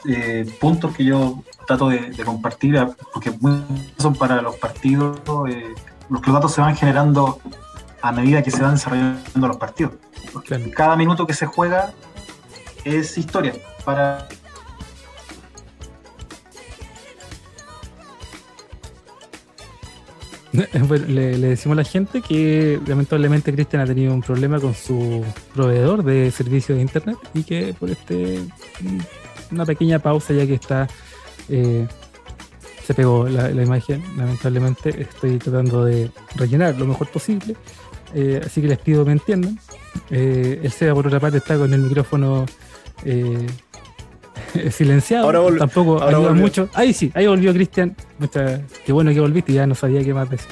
[0.08, 3.34] eh, puntos que yo trato de, compartir, eh, porque
[3.98, 5.20] son para los partidos,
[5.50, 5.74] eh,
[6.10, 7.40] los, los datos se van generando
[8.02, 9.94] a medida que se van desarrollando los partidos.
[10.76, 11.94] Cada minuto que se juega
[12.86, 13.54] es historia
[13.84, 14.28] para
[21.08, 25.24] le, le, decimos a la gente que lamentablemente Cristian ha tenido un problema con su
[25.54, 28.40] proveedor de servicios de internet y que por este
[29.52, 30.88] una pequeña pausa ya que está
[31.50, 31.88] eh,
[32.86, 34.04] se pegó la, la imagen.
[34.18, 37.56] Lamentablemente estoy tratando de rellenar lo mejor posible
[38.14, 39.60] eh, así que les pido que me entiendan.
[40.10, 42.46] Eh, el Seba por otra parte está con el micrófono
[43.06, 43.48] eh,
[44.72, 45.26] silenciado.
[45.26, 46.44] Ahora tampoco Ahora ayuda volvió.
[46.44, 46.70] mucho.
[46.74, 47.96] Ahí sí ahí volvió Cristian.
[48.86, 50.52] Qué bueno que volviste ya no sabía qué más decir.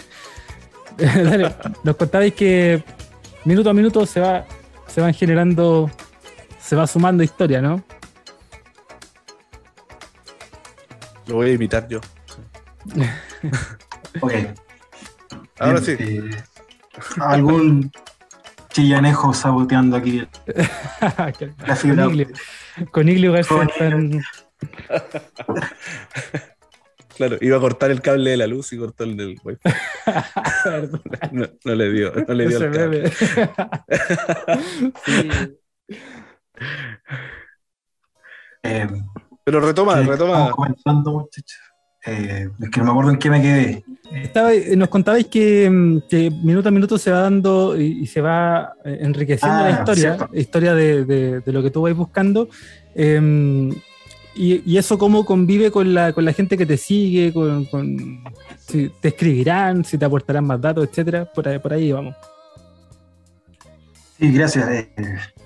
[0.98, 1.54] Dale,
[1.84, 2.84] nos contabais que
[3.46, 4.46] minuto a minuto se va
[4.88, 5.92] se van generando
[6.60, 7.84] se va sumando historia no
[11.28, 12.00] Lo voy a imitar yo.
[14.22, 14.34] Ok.
[15.60, 15.96] Ahora sí.
[16.00, 16.32] eh,
[17.20, 17.92] algún
[18.70, 20.26] chillanejo saboteando aquí
[21.68, 22.28] la fibra con Iglio,
[22.92, 24.22] con Iglio García están-
[27.16, 29.60] Claro, iba a cortar el cable de la luz y cortó el del wifi.
[31.32, 33.12] No, no le dio, no le dio el cable.
[35.04, 35.30] Sí.
[38.64, 38.88] Eh,
[39.48, 40.34] Pero retoma, que retoma.
[40.34, 41.58] estamos comentando, muchachos.
[42.06, 43.84] Eh, es que no me acuerdo en qué me quedé.
[44.12, 48.08] Estaba- eh, nos contabais que, mm, que minuto a minuto se va dando y, y
[48.08, 50.30] se va eh, enriqueciendo Ah, la historia, cierto.
[50.38, 52.50] historia de, de- de lo que tú vais buscando.
[52.94, 53.72] eh,
[54.36, 58.22] y, y eso cómo convive con la, con la gente que te sigue, con, con-
[58.60, 61.24] si te escribirán, si te aportarán más datos, etcétera.
[61.34, 62.16] Por ahí, por ahí vamos.
[64.20, 64.70] Sí, gracias.
[64.70, 64.90] Eh,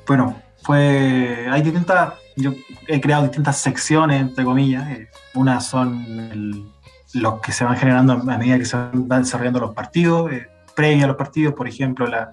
[0.07, 1.47] bueno, fue.
[1.49, 2.13] Hay distintas.
[2.37, 2.53] Yo
[2.87, 4.89] he creado distintas secciones, entre comillas.
[4.89, 6.01] Eh, unas son
[6.31, 6.65] el-
[7.13, 11.03] los que se van generando a medida que se van desarrollando los partidos, eh, previa
[11.03, 12.31] a los partidos, por ejemplo, la,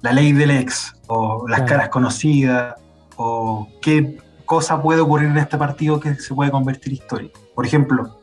[0.00, 1.70] la ley del ex, o las Claro.
[1.70, 2.76] caras conocidas,
[3.16, 7.30] o qué cosa puede ocurrir en este partido que se puede convertir en historia.
[7.54, 8.18] Por ejemplo,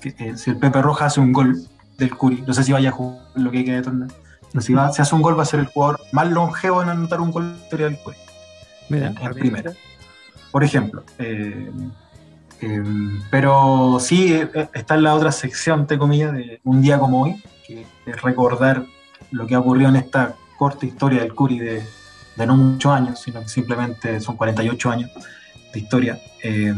[0.00, 1.56] que, eh, si el Pepe Roja hace un gol
[1.98, 4.08] del Curi, no sé si vaya a jugar lo que quede de torneo,
[4.50, 6.88] pero si va, si hace un gol va a ser el jugador más longevo en
[6.88, 8.16] anotar un gol historia del Curi,
[8.88, 9.72] Mira, en primera.
[10.50, 11.04] Por ejemplo.
[11.18, 11.70] eh,
[12.60, 12.82] eh,
[13.30, 17.42] pero sí eh, está en la otra sección, entre comillas, de un día como hoy,
[17.66, 18.84] que es recordar
[19.32, 21.82] lo que ha ocurrido en esta corta historia del Curi de,
[22.36, 25.10] de no muchos años, sino que simplemente son 48 años
[25.72, 26.20] de historia.
[26.42, 26.72] Eh,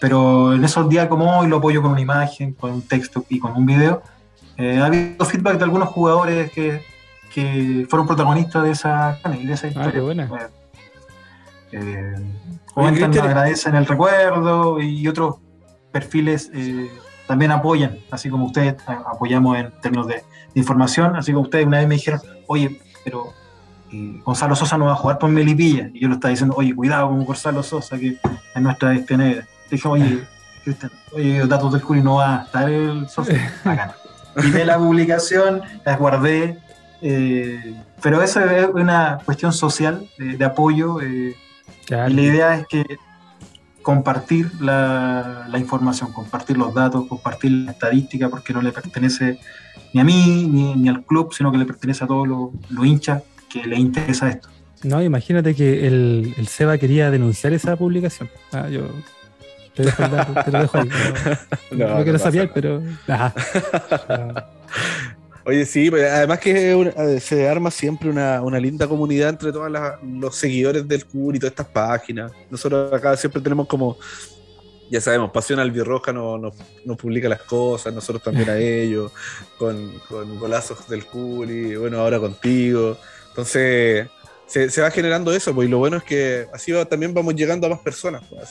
[0.00, 3.38] pero en esos días como hoy lo apoyo con una imagen, con un texto y
[3.38, 4.02] con un video.
[4.56, 6.82] Eh, ha habido feedback de algunos jugadores que,
[7.32, 9.88] que fueron protagonistas de esa, de esa historia.
[9.88, 10.28] Ah, qué buena.
[11.72, 12.14] Eh,
[12.74, 15.36] comentan, Cristian- agradecen el recuerdo y otros
[15.92, 16.90] perfiles eh,
[17.26, 20.22] también apoyan, así como ustedes apoyamos en términos de, de
[20.54, 23.32] información, así como ustedes una vez me dijeron, oye, pero
[23.92, 26.74] eh, Gonzalo Sosa no va a jugar por Melipilla, y yo lo estaba diciendo, oye,
[26.74, 28.18] cuidado con Gonzalo Sosa, que
[28.54, 29.46] es nuestra bestia negra.
[29.70, 30.24] Dije, oye,
[30.64, 33.32] Cristian, oye, datos del Curi no va a estar el Sosa,
[33.64, 33.94] acá.
[34.44, 36.58] Y de la publicación las guardé,
[37.02, 41.00] eh, pero eso es una cuestión social de, de apoyo.
[41.00, 41.34] eh,
[41.90, 42.10] claro.
[42.10, 42.84] y la idea es que
[43.82, 49.38] compartir la, la información, compartir los datos, compartir la estadística, porque no le pertenece
[49.92, 52.86] ni a mí ni, ni al club, sino que le pertenece a todos los los
[52.86, 54.48] hinchas que le interesa esto.
[54.82, 58.30] No, imagínate que el, el Seba quería denunciar esa publicación.
[58.52, 58.82] Ah, yo
[59.74, 60.88] te, dejo el dato, te lo dejo ahí.
[61.72, 62.82] No, No, no no quiero saber, pero.
[65.44, 69.70] Oye, sí, pues, además que una- se arma siempre una, una linda comunidad entre todos
[70.02, 72.30] los seguidores del CUR y todas estas páginas.
[72.50, 73.96] Nosotros acá siempre tenemos como,
[74.90, 76.54] ya sabemos, Pasión Albirroja nos, nos,
[76.84, 79.12] nos publica las cosas, nosotros también a ellos,
[79.58, 82.98] con, con golazos del CUR y bueno, ahora contigo.
[83.30, 84.08] Entonces,
[84.46, 87.34] se, se va generando eso, pues, y lo bueno es que así va- también vamos
[87.34, 88.22] llegando a más personas.
[88.28, 88.50] pues.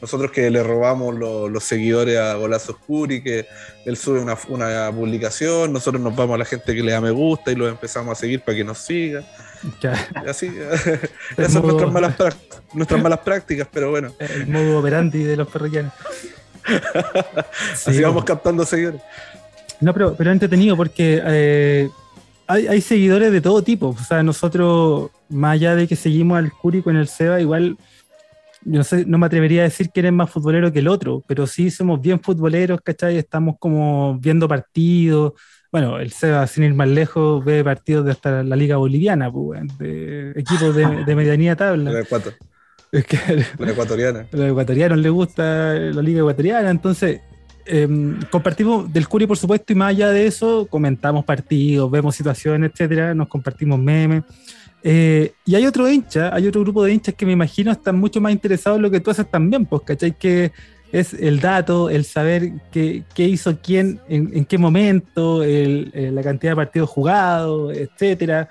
[0.00, 3.46] Nosotros que le robamos lo- los seguidores a Golazos Curi, que
[3.84, 7.10] él sube una, una publicación, nosotros nos vamos a la gente que le da me
[7.10, 9.24] gusta y los empezamos a seguir para que nos siga.
[9.82, 9.94] ya,
[10.28, 10.46] así,
[11.36, 12.36] esas son nuestras malas, prac-
[12.74, 15.92] nuestras malas prácticas, pero bueno, el modo operandi de los parroquianos.
[17.72, 19.00] así Sí, vamos captando seguidores.
[19.80, 21.88] No, pero, pero entretenido porque eh,
[22.46, 23.88] hay, hay seguidores de todo tipo.
[23.98, 27.76] O sea, nosotros, más allá de que seguimos al Curi con el Seba, igual,
[28.68, 31.46] no sé, no me atrevería a decir que eres más futbolero que el otro, pero
[31.46, 33.16] sí somos bien futboleros, ¿cachai?
[33.16, 35.32] Estamos como viendo partidos.
[35.72, 39.60] Bueno, el Seba, sin ir más lejos, ve partidos de hasta la Liga Boliviana, pues,
[39.78, 42.00] de equipos de, de medianía La, tabla.
[42.00, 42.34] ecuator-
[42.90, 43.18] Es que
[43.58, 44.20] la ecuatoriana.
[44.32, 47.20] a los ecuatorianos les gusta la liga ecuatoriana, entonces
[47.68, 47.88] eh,
[48.30, 53.14] compartimos del Curi, por supuesto, y más allá de eso, comentamos partidos, vemos situaciones, etcétera,
[53.14, 54.24] nos compartimos memes.
[54.82, 58.20] Eh, y hay otro hincha, hay otro grupo de hinchas que me imagino están mucho
[58.20, 60.16] más interesados en lo que tú haces también, pues, ¿cachai?
[60.16, 60.52] Que
[60.92, 66.88] es el dato, el saber qué, hizo quién, en, qué momento, la cantidad de partidos
[66.88, 68.48] jugados, etcétera.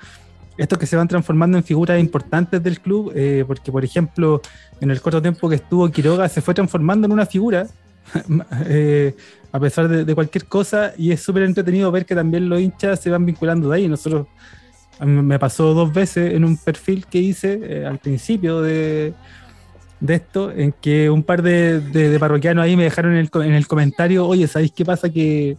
[0.57, 4.41] Estos que se van transformando en figuras importantes del club, eh, porque por ejemplo,
[4.81, 7.68] en el corto tiempo que estuvo Quiroga se fue transformando en una figura,
[8.66, 9.16] eh,
[9.52, 13.10] a pesar de, cualquier cosa, y es súper entretenido ver que también los hinchas se
[13.10, 13.88] van vinculando de ahí.
[13.88, 14.28] Nosotros,
[15.00, 19.14] me pasó dos veces en un perfil que hice eh, al principio de,
[20.00, 23.68] de esto, en que un par de, parroquianos ahí me dejaron en el, en el
[23.68, 25.10] comentario, oye, ¿sabéis qué pasa?
[25.10, 25.58] Que,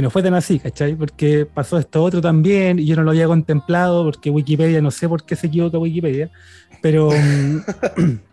[0.00, 0.94] no fue tan así, ¿cachai?
[0.94, 5.08] Porque pasó esto otro también y yo no lo había contemplado porque Wikipedia, no sé
[5.08, 6.30] por qué se equivoca Wikipedia,
[6.80, 7.10] pero,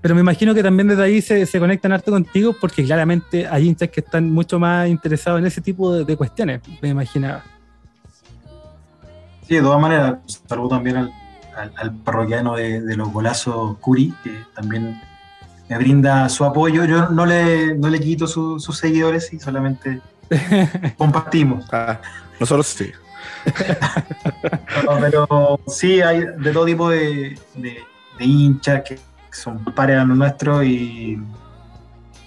[0.00, 3.68] pero me imagino que también desde ahí se, se, conectan harto contigo porque claramente hay
[3.68, 7.42] hinchas que están mucho más interesados en ese tipo de, cuestiones, me imaginaba.
[9.46, 10.18] Sí, de todas maneras,
[10.48, 11.12] saludo también al,
[11.76, 15.00] al, parroquiano de, los golazos Curi, que también
[15.68, 16.84] me brinda su apoyo.
[16.84, 20.00] Yo no le, no le quito sus seguidores y solamente
[20.96, 21.64] compartimos.
[21.72, 22.00] Ah,
[22.38, 22.90] nosotros sí.
[25.00, 27.84] pero sí, hay de todo tipo de, de,
[28.24, 28.98] hinchas que
[29.42, 31.18] son pares a los nuestros y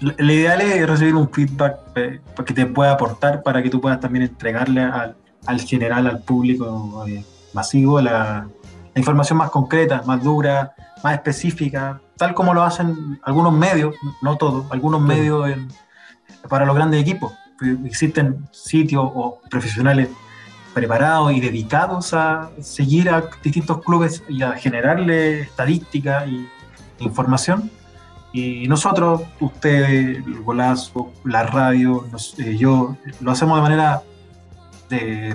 [0.00, 4.00] lo ideal es recibir un feedback eh, que te pueda aportar para que tú puedas
[4.00, 5.14] también entregarle al,
[5.46, 7.22] al general, al público eh,
[7.52, 8.48] masivo, la,
[8.94, 10.72] la información más concreta, más dura,
[11.04, 15.50] más específica, tal como lo hacen algunos medios, no todos, algunos medios
[16.48, 17.32] para los grandes equipos.
[17.84, 20.08] Existen sitios o profesionales
[20.72, 26.48] preparados y dedicados a seguir a distintos clubes y a generarle estadística y
[27.00, 27.70] información.
[28.32, 32.06] Y nosotros, ustedes, el golazo, la radio,
[32.38, 34.02] eh, yo, lo hacemos de manera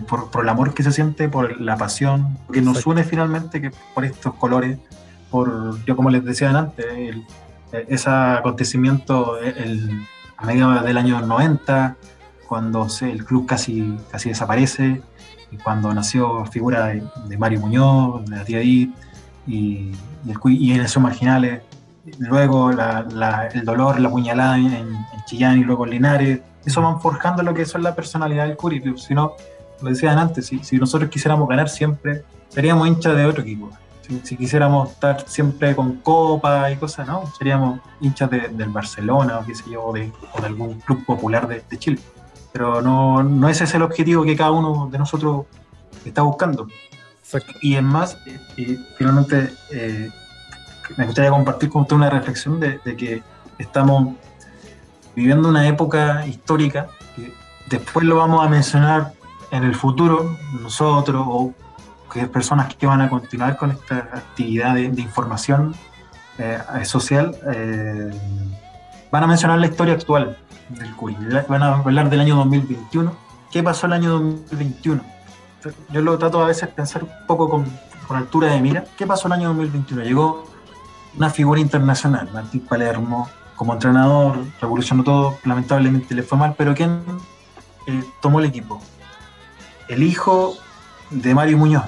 [0.08, 4.06] por, el amor que se siente, por la pasión que nos une finalmente, que por
[4.06, 4.80] estos colores,
[5.30, 6.86] por, yo como les decía antes,
[7.72, 9.36] ese acontecimiento
[10.38, 11.96] a mediados del año 90,
[12.48, 15.02] cuando el club casi, casi desaparece,
[15.52, 18.94] y cuando nació figura de, Mario Muñoz, de la tía Edith,
[19.48, 19.92] y,
[20.46, 21.62] y, en esos marginales,
[22.20, 24.96] luego el dolor, la puñalada en, en
[25.26, 28.82] Chillán y luego en Linares, eso van forjando lo que son la personalidad del Curi.
[28.98, 29.34] Si no,
[29.82, 33.70] lo decían antes, si, si nosotros quisiéramos ganar siempre, seríamos hinchas de otro equipo.
[34.24, 37.24] Si, quisiéramos estar siempre con copa y cosas, ¿no?
[37.38, 40.12] Seríamos hinchas del Barcelona o qué sé yo, o de,
[40.44, 42.00] algún club popular de, Chile.
[42.52, 45.46] Pero no, no ese es el objetivo que cada uno de nosotros
[46.06, 46.68] está buscando.
[47.62, 48.18] Y es más,
[48.56, 50.10] y finalmente eh,
[50.98, 53.24] me gustaría compartir con usted una reflexión de, que
[53.58, 54.16] estamos
[55.16, 57.34] viviendo una época histórica que
[57.68, 59.14] después lo vamos a mencionar
[59.52, 61.54] en el futuro, nosotros o
[62.12, 65.76] que personas que van a continuar con esta actividad de, información
[66.38, 68.12] eh, social, eh,
[69.12, 70.38] van a mencionar la historia actual
[70.70, 73.12] del CURI, van a hablar del año 2021.
[73.52, 75.15] ¿Qué pasó el año 2021?
[75.90, 77.66] Yo lo trato a veces pensar un poco con,
[78.10, 78.84] altura de mira.
[78.98, 80.04] ¿Qué pasó el año 2021?
[80.04, 80.46] Llegó
[81.18, 87.02] una figura internacional, Martín Palermo, como entrenador, revolucionó todo, lamentablemente le fue mal, pero ¿quién
[87.88, 88.82] eh, tomó el equipo?
[89.88, 90.56] El hijo
[91.10, 91.86] de Mario Muñoz,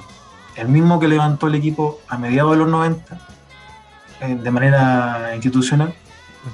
[0.56, 3.20] el mismo que levantó el equipo a mediados de los 90
[4.22, 5.94] eh, de manera institucional,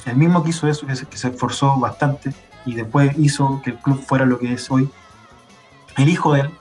[0.06, 2.34] el mismo que hizo eso, que se, esforzó bastante
[2.66, 4.90] y después hizo que el club fuera lo que es hoy.
[5.96, 6.52] El hijo de él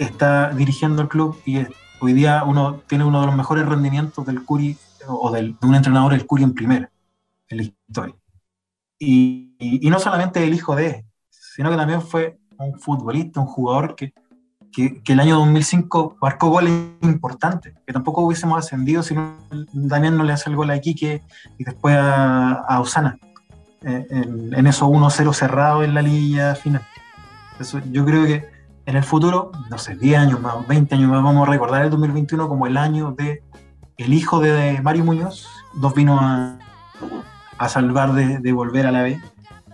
[0.00, 1.58] está dirigiendo el club y
[2.00, 5.74] hoy día uno tiene uno de los mejores rendimientos del Curi o del, de un
[5.74, 6.90] entrenador del Curi en primera
[7.48, 8.14] en la historia.
[8.98, 13.94] Y, y, no solamente el hijo de, sino que también fue un futbolista, un jugador
[13.94, 14.12] que,
[14.72, 16.72] que, el año 2005 marcó goles
[17.02, 19.16] importantes, que tampoco hubiésemos ascendido si
[19.72, 21.22] Damián no le hace el gol a Quique
[21.58, 23.18] y después a, a Osana,
[23.82, 26.86] eh, en, en, esos 1-0 cerrados en la línea final.
[27.58, 28.59] Eso, yo creo que
[28.90, 31.90] en el futuro, no sé, 10 años más, 20 años más, vamos a recordar el
[31.90, 33.44] 2021 como el año de
[33.96, 36.58] el hijo de Mario Muñoz, nos vino a,
[37.56, 39.20] a salvar de, volver a la B.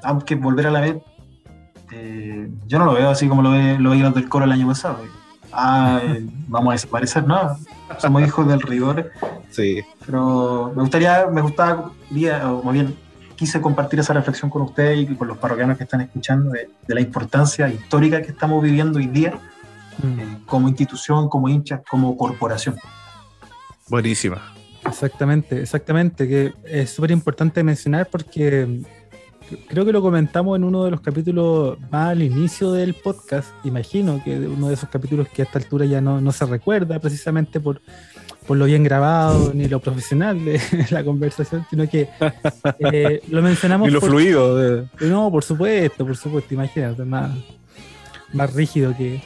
[0.03, 1.03] Aunque volver a la B,
[1.93, 4.67] eh, yo no lo veo así como lo, ve, lo veía del coro el año
[4.67, 4.99] pasado.
[5.51, 5.99] Ah,
[6.49, 7.57] vamos a desaparecer, no.
[7.99, 9.13] Somos hijos del rigor.
[9.49, 9.83] Sí.
[10.05, 11.91] Pero me gustaría, me gustaba,
[12.51, 12.95] o más bien,
[13.37, 17.01] quise compartir esa reflexión con ustedes y con los parroquianos que están escuchando de, la
[17.01, 19.39] importancia histórica que estamos viviendo hoy día
[20.03, 20.21] mm.
[20.21, 22.77] eh, como institución, como hinchas, como corporación.
[23.89, 24.43] Buenísima.
[24.85, 28.83] Exactamente, exactamente, que es súper importante mencionar porque
[29.69, 34.23] creo que lo comentamos en uno de los capítulos más al inicio del podcast, imagino
[34.23, 37.81] que uno de esos capítulos que a esta altura ya no, se recuerda precisamente por,
[38.47, 40.61] por lo bien grabado ni lo profesional de
[40.91, 42.09] la conversación, sino que
[42.79, 43.89] eh, lo mencionamos.
[43.89, 44.87] Y lo fluido.
[45.01, 47.31] No, por supuesto, por supuesto, imagínate, más,
[48.33, 49.23] más rígido que.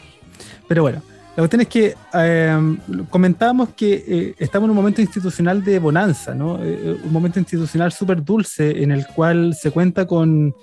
[0.69, 1.03] Pero bueno,
[1.37, 2.79] la cuestión es que em,
[3.09, 6.59] comentábamos que eh, estamos en un momento institucional de bonanza, ¿no?
[6.63, 10.55] Eh, un momento institucional súper dulce en el cual se cuenta con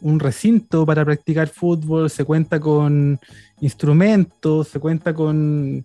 [0.00, 3.18] un recinto para practicar fútbol, se cuenta con
[3.60, 5.84] instrumentos, se cuenta con,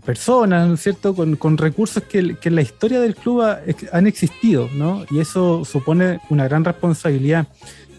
[0.00, 1.14] personas, ¿no es cierto?
[1.14, 3.42] Con, recursos que, en la historia del club
[3.92, 5.04] han existido, ¿no?
[5.10, 7.46] Y eso supone una gran responsabilidad.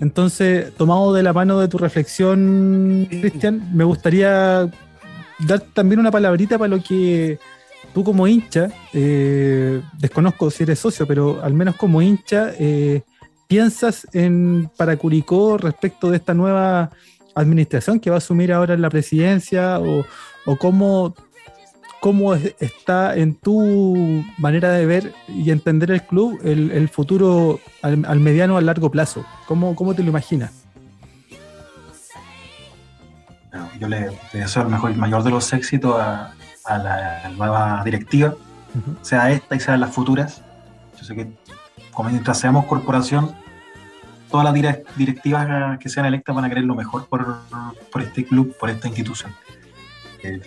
[0.01, 4.69] Entonces, tomado de la mano de tu reflexión, Cristian, me gustaría
[5.39, 7.39] dar también una palabrita para lo que
[7.93, 13.03] tú como hincha, eh, desconozco si eres socio, pero al menos como hincha, eh,
[13.47, 16.91] piensas en para Curicó respecto de esta nueva
[17.35, 20.05] administración que va a asumir ahora en la presidencia o,
[20.45, 21.15] o cómo,
[22.05, 28.53] cómo está en tu manera de ver y entender el club el, futuro al, mediano
[28.53, 29.25] o al largo plazo?
[29.47, 30.51] ¿Cómo, cómo te lo imaginas?
[33.79, 36.31] yo le, deseo el mejor, mayor de los éxitos a,
[36.67, 38.35] la nueva directiva,
[39.01, 40.43] sea esta y sea las futuras.
[40.99, 41.27] Yo sé que
[41.91, 43.35] como mientras seamos corporación,
[44.29, 44.53] todas las
[44.95, 47.39] directivas que sean electas van a querer lo mejor por,
[47.91, 49.33] por este club, por esta institución.
[50.21, 50.39] Eh,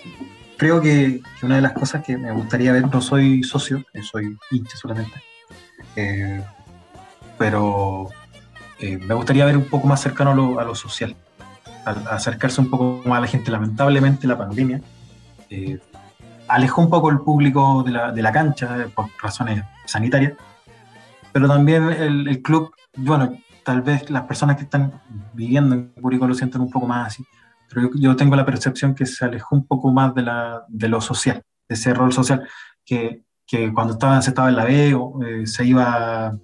[0.58, 4.36] creo que, una de las cosas que me gustaría ver, no soy socio, eh, soy
[4.50, 5.22] hincha solamente,
[5.96, 6.44] eh,
[7.38, 8.10] pero
[8.80, 11.16] me gustaría ver un poco más cercano a lo, social
[11.84, 13.50] acercarse un poco más a la gente.
[13.50, 14.80] Lamentablemente la pandemia
[15.50, 15.78] eh,
[16.48, 20.34] alejó un poco el público de la, cancha por razones sanitarias,
[21.32, 24.92] pero también el, club, bueno, tal vez las personas que están
[25.32, 27.24] viviendo en Curicó lo sienten un poco más así,
[27.68, 31.00] pero yo, tengo la percepción que se alejó un poco más de, la, de lo
[31.00, 32.48] social, de ese rol social,
[32.84, 36.38] que, que cuando estaba, se estaba en la B eh, se iba a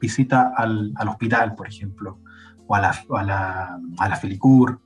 [0.00, 2.20] visita al, al hospital, por ejemplo,
[2.66, 4.80] o a la, a la, a la Felicur,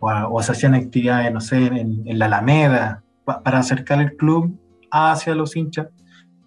[0.00, 4.58] o, se hacían actividades, no sé, en, la Alameda, para acercar el club
[4.90, 5.88] hacia los hinchas.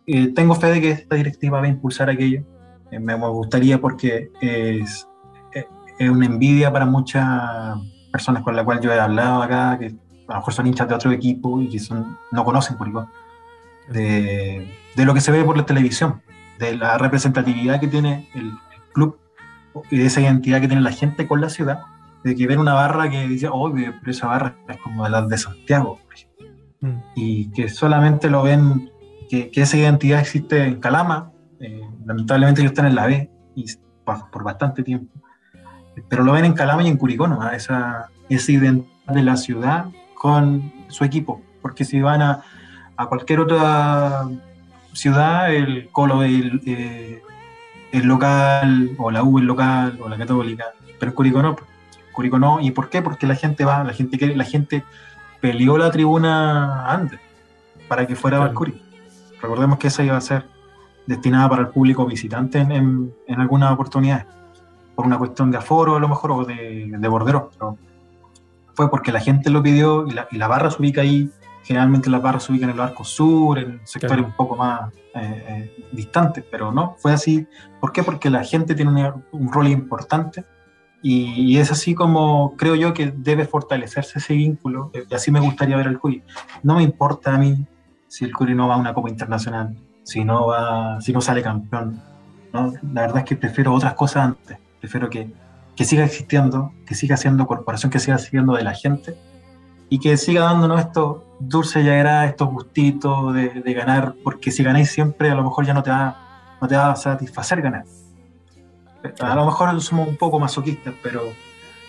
[0.08, 2.44] Eh, tengo fe de que esta directiva va a impulsar aquello.
[2.92, 5.08] Eh, me, gustaría porque es,
[5.54, 5.66] eh,
[6.00, 7.78] es, una envidia para muchas
[8.12, 9.88] personas con las cuales yo he hablado acá, que
[10.28, 13.10] a lo mejor son hinchas de otro equipo y que son, no conocen Curicó,
[13.90, 16.22] de, de lo que se ve por la televisión,
[16.60, 18.54] de la representatividad que tiene el
[18.94, 19.18] club
[19.90, 21.82] y de esa identidad que tiene la gente con la ciudad,
[22.24, 25.28] de que ven una barra que dice, oh, pero esa barra es como de las
[25.28, 26.00] de Santiago,
[26.82, 26.98] mm.
[27.16, 28.92] y que solamente lo ven,
[29.30, 33.66] que, esa identidad existe en Calama, eh, lamentablemente ellos están en la B, y
[34.04, 35.21] por, bastante tiempo,
[36.10, 37.50] pero lo ven en Calama y en Curicó, ¿no?
[37.52, 42.44] esa, esa identidad de la ciudad con su equipo, porque si van a,
[42.96, 44.28] a cualquier otra
[44.94, 47.22] ciudad, el Colo, el, eh,
[47.92, 50.66] el local, o la U el local, o la católica,
[51.00, 51.56] pero Curicó no.
[52.12, 52.60] Curicó no.
[52.60, 53.02] ¿Y por qué?
[53.02, 54.84] Porque la gente va, la gente la gente
[55.40, 57.20] peleó la tribuna antes
[57.88, 58.54] para que fuera claro.
[58.54, 58.80] Curicó.
[59.42, 60.46] Recordemos que esa iba a ser
[61.08, 64.26] destinada para el público visitante en, en, algunas oportunidades,
[65.02, 67.76] por una cuestión de aforo a lo mejor o de, de bordero, pero
[68.76, 71.28] fue porque la gente lo pidió y la, y la barra se ubica ahí
[71.64, 75.46] generalmente las barras se ubican en el arco sur, en sectores un poco más eh,
[75.48, 77.48] eh, distantes, pero no, fue así.
[77.80, 78.04] ¿Por qué?
[78.04, 80.44] Porque la gente tiene un, rol importante
[81.02, 85.78] y, es así como creo yo que debe fortalecerse ese vínculo y así me gustaría
[85.78, 86.24] ver al CUI.
[86.64, 87.66] No me importa a mí
[88.08, 91.42] si el CUI no va a una Copa Internacional, si no, va, si no sale
[91.42, 92.02] campeón.
[92.54, 92.74] ¿no?
[92.94, 95.32] La verdad es que prefiero otras cosas antes, prefiero que,
[95.76, 99.16] que siga existiendo, que siga siendo corporación, que siga siendo de la gente
[99.90, 104.90] y que siga dándonos estos dulces ya estos gustitos de, de, ganar, porque si ganáis
[104.90, 107.86] siempre a lo mejor ya no te va, no te va a satisfacer ganar.
[109.20, 111.22] A lo mejor somos un poco masoquistas, pero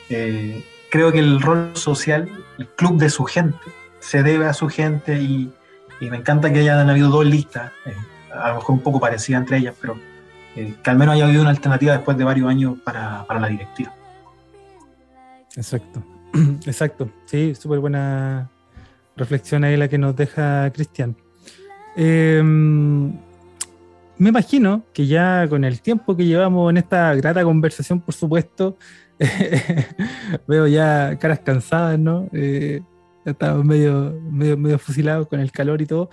[0.08, 2.28] eh, creo que el rol social,
[2.58, 3.58] el club de su gente,
[4.00, 5.52] se debe a su gente y,
[6.00, 7.94] y me encanta que hayan habido dos listas, eh,
[8.34, 9.96] a lo mejor un poco parecidas entre ellas, pero
[10.56, 13.48] eh, que al menos haya habido una alternativa después de varios años para, para la
[13.48, 13.94] directiva.
[15.56, 16.02] Exacto.
[16.66, 18.50] Exacto, sí, súper buena
[19.16, 21.16] reflexión ahí la que nos deja Cristian.
[21.96, 23.12] Em,
[24.18, 28.76] me imagino que ya con el tiempo que llevamos en esta grata conversación, por supuesto,
[30.46, 32.28] veo ya caras cansadas, ¿no?
[32.32, 32.80] Eh,
[33.24, 36.10] estamos medio, medio, medio fusilados con el calor y todo.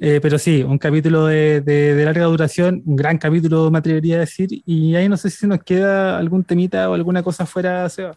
[0.00, 4.20] Eh, pero sí, un capítulo de, de, larga duración, un gran capítulo, me atrevería a
[4.20, 4.48] decir.
[4.64, 8.16] Y ahí no sé si nos queda algún temita o alguna cosa fuera, Seba.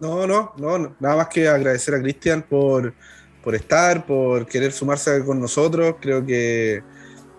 [0.00, 2.92] No, no, no, nada más que agradecer a Cristian por,
[3.42, 5.96] por estar, por querer sumarse con nosotros.
[6.00, 6.82] Creo que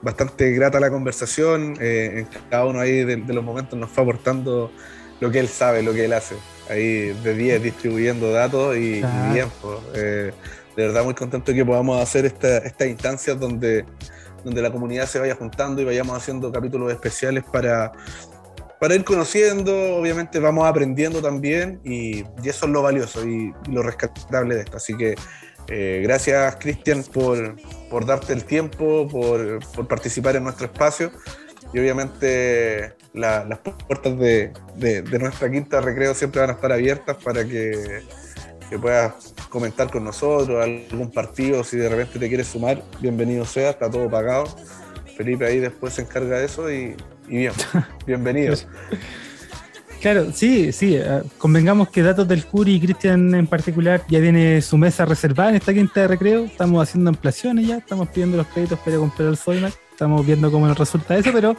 [0.02, 1.76] bastante grata la conversación.
[1.80, 4.72] Eh, en cada uno ahí de, los momentos nos fue aportando
[5.20, 6.36] lo que él sabe, lo que él hace.
[6.70, 9.04] Ahí de 10 distribuyendo datos y,
[9.34, 9.48] bien.
[9.94, 10.32] Eh,
[10.78, 13.84] de verdad muy contento de que podamos hacer estas instancias donde,
[14.44, 17.92] donde la comunidad se vaya juntando y vayamos haciendo capítulos especiales para,
[18.80, 24.54] para ir conociendo, obviamente vamos aprendiendo también y, eso es lo valioso y, lo rescatable
[24.54, 24.78] de esto.
[24.78, 25.16] Así que
[25.68, 27.56] eh, gracias Cristian por,
[27.90, 31.12] por, darte el tiempo, por, por, participar en nuestro espacio
[31.74, 37.44] y obviamente las puertas de, de, nuestra quinta recreo siempre van a estar abiertas para
[37.44, 38.04] que,
[38.70, 43.72] que, puedas comentar con nosotros algún partido, si de repente te quieres sumar, bienvenido sea,
[43.72, 44.46] está todo pagado.
[45.16, 46.96] Felipe ahí después se encarga de eso y,
[47.28, 47.54] y bien,
[48.06, 48.68] bienvenidos.
[50.02, 50.96] Claro, sí, sí.
[50.96, 55.50] Eh, convengamos que Datos del Curi y Cristian en particular ya tiene su mesa reservada
[55.50, 56.46] en esta quinta de recreo.
[56.46, 59.74] Estamos haciendo ampliaciones ya, estamos pidiendo los créditos para comprar el Soymac.
[59.92, 61.58] Estamos viendo cómo nos resulta eso, pero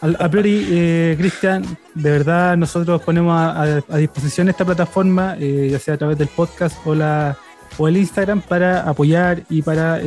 [0.00, 1.64] a, priori, eh, Cristian,
[1.94, 6.76] de verdad nosotros ponemos a, disposición esta plataforma, eh, ya sea a través del podcast
[6.86, 7.36] o, la,
[7.76, 10.00] o el Instagram, para apoyar y para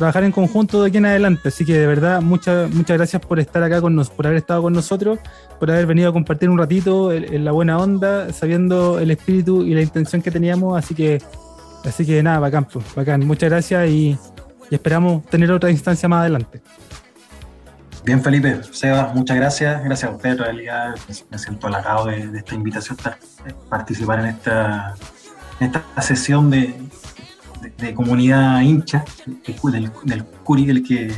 [0.00, 1.48] trabajar en conjunto de aquí en adelante.
[1.48, 4.62] Así que de verdad, muchas muchas gracias por estar acá con nosotros, por haber estado
[4.62, 5.18] con nosotros,
[5.58, 9.74] por haber venido a compartir un ratito en, la buena onda, sabiendo el espíritu y
[9.74, 10.78] la intención que teníamos.
[10.78, 11.20] Así que,
[11.84, 13.26] así que nada, bacán, pues, bacán.
[13.26, 14.16] Muchas gracias y,
[14.70, 16.62] esperamos tener otra instancia más adelante.
[18.04, 19.84] Bien, Felipe, Seba, muchas gracias.
[19.84, 20.94] Gracias a usted, en realidad
[21.30, 22.96] me siento halagado de, de esta invitación,
[23.68, 24.94] participar en esta,
[25.60, 26.74] esta sesión de,
[27.78, 29.04] de, comunidad hincha
[29.62, 31.12] del, del Curi, el que,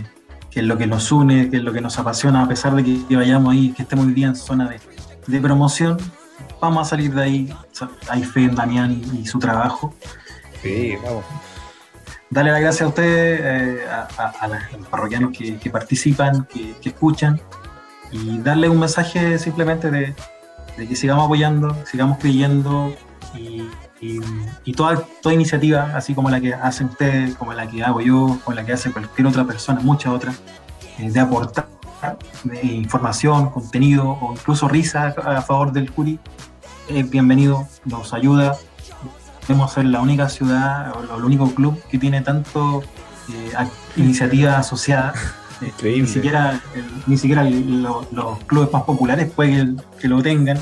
[0.50, 2.84] que, es lo que nos une, que es lo que nos apasiona, a pesar de
[2.84, 4.80] que vayamos ahí, que estemos hoy día en zona de,
[5.26, 5.98] de promoción,
[6.60, 7.54] vamos a salir de ahí.
[8.08, 9.94] Hay fe en Damián y, su trabajo.
[10.62, 11.24] Sí, vamos.
[12.32, 14.48] Dale las gracias a ustedes, eh, a,
[14.78, 17.40] los parroquianos que, que participan, que, que, escuchan,
[18.10, 20.14] y darle un mensaje simplemente de,
[20.76, 22.94] de que sigamos apoyando, sigamos creyendo
[23.34, 23.68] y
[24.64, 28.38] y, toda, toda iniciativa, así como la que hacen ustedes, como la que hago yo,
[28.44, 30.42] como la que hace cualquier otra persona, muchas otras,
[30.98, 31.68] eh, de aportar
[32.64, 36.18] información, contenido o incluso risa a, favor del Curi,
[36.88, 38.56] es bienvenido, nos ayuda.
[39.52, 42.82] Debemos ser la única ciudad o el único club que tiene tanto
[43.30, 43.52] eh,
[43.98, 45.14] iniciativas asociadas.
[45.60, 46.58] Eh, ni siquiera,
[47.06, 50.58] ni siquiera los clubes más populares pueden que, lo tengan.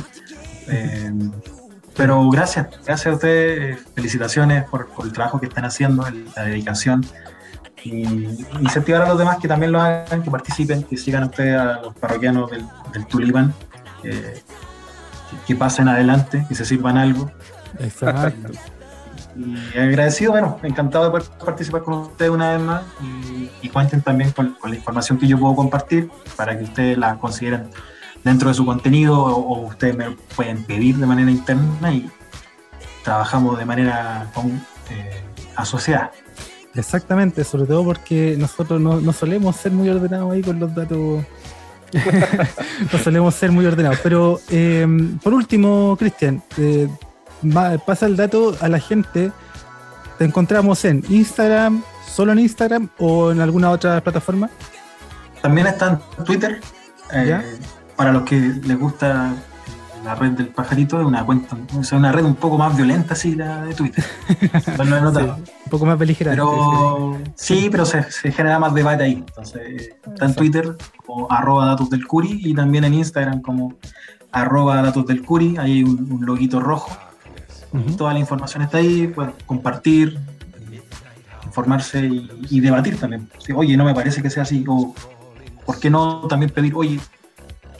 [1.97, 6.05] Pero gracias, gracias a ustedes, felicitaciones por, el trabajo que están haciendo,
[6.37, 7.07] la dedicación.
[7.85, 8.03] Y
[8.61, 11.81] incentivar a los demás que también lo hagan, que participen, que sigan a ustedes, a
[11.81, 13.55] los parroquianos del, del Tulipán,
[15.47, 17.31] que pasen adelante, que se sirvan algo.
[17.79, 18.51] Exacto.
[19.37, 22.83] Y agradecido, bueno, encantado de poder participar con ustedes una vez más
[23.63, 27.17] y, cuenten también con, con, la información que yo puedo compartir para que ustedes la
[27.19, 27.71] consideren
[28.25, 32.11] dentro de su contenido o, ustedes me pueden pedir de manera interna y
[33.03, 34.31] trabajamos de manera
[34.91, 35.23] eh,
[35.57, 36.13] asociada.
[36.75, 41.25] Exactamente, sobre todo porque nosotros no, solemos ser muy ordenados ahí con los datos.
[42.93, 43.99] no solemos ser muy ordenados.
[44.03, 44.87] Pero eh,
[45.23, 46.89] por último, Cristian, eh,
[47.87, 49.33] pasa el dato a la gente.
[50.19, 54.51] Te encontramos en Instagram, solo en Instagram o en alguna otra plataforma.
[55.41, 56.61] También está en Twitter.
[57.13, 57.43] ¿Ya?
[58.01, 59.35] para los que les gusta
[60.03, 63.35] la red del pajarito, es una cuenta, es una red un poco más violenta, así
[63.35, 64.03] la de Twitter.
[64.79, 66.41] un poco más beligerante.
[66.41, 68.03] Pero, sí, pero se,
[68.33, 69.13] genera más debate ahí.
[69.29, 73.75] Entonces, está en Twitter como arroba datos del curi y también en Instagram como
[74.33, 75.59] arroba datos del curi.
[75.59, 76.97] Ahí hay un, loguito rojo.
[77.97, 80.19] Toda la información está ahí, pueden compartir,
[81.45, 82.09] informarse
[82.49, 83.29] y, debatir también.
[83.55, 84.65] oye, no me parece que sea así.
[84.67, 84.95] O,
[85.65, 86.99] ¿por qué no también pedir, oye,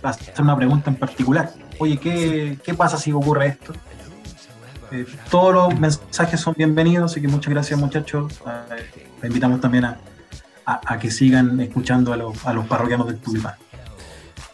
[0.03, 1.53] hacer una pregunta en particular.
[1.79, 3.73] Oye, ¿qué, qué pasa si ocurre esto?
[4.93, 8.41] Eh, todos los mensajes son bienvenidos, así que muchas gracias muchachos.
[8.47, 9.99] Eh, le invitamos también a,
[10.65, 13.55] a, que sigan escuchando a los, a los parroquianos del Tulipán.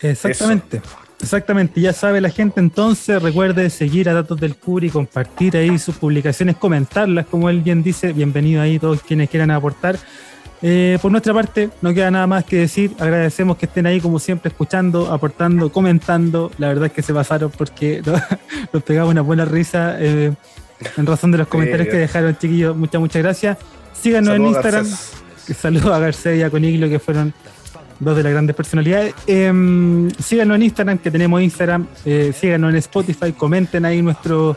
[0.01, 0.83] Exactamente.
[1.21, 5.97] Exactamente, ya sabe la gente entonces, recuerde seguir a Datos del Curi, compartir ahí sus
[5.97, 9.99] publicaciones, comentarlas, como él bien dice, bienvenido ahí todos quienes quieran aportar.
[10.63, 12.93] Eh, por nuestra parte, no queda nada más que decir.
[12.99, 16.51] Agradecemos que estén ahí, como siempre, escuchando, aportando, comentando.
[16.59, 18.03] La verdad es que se pasaron porque
[18.73, 20.33] nos pegamos una buena risa eh,
[20.97, 22.77] en razón de los comentarios que dejaron, chiquillos.
[22.77, 23.59] Muchas, muchas gracias.
[23.93, 24.87] Síganos en Instagram.
[25.57, 27.33] Saludos a García y a Coniglio, que fueron
[28.01, 29.15] dos de las grandes personalidades.
[29.27, 31.87] Em, síganos en Instagram, que tenemos Instagram.
[32.05, 33.33] Eh, síganos en Spotify.
[33.33, 34.57] Comenten ahí nuestro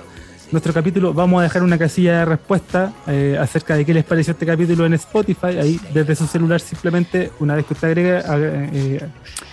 [0.51, 4.31] nuestro capítulo, vamos a dejar una casilla de respuesta eh, acerca de qué les pareció
[4.31, 5.57] este capítulo en Spotify.
[5.59, 9.07] Ahí, desde su celular, simplemente, una vez que usted agrega, eh,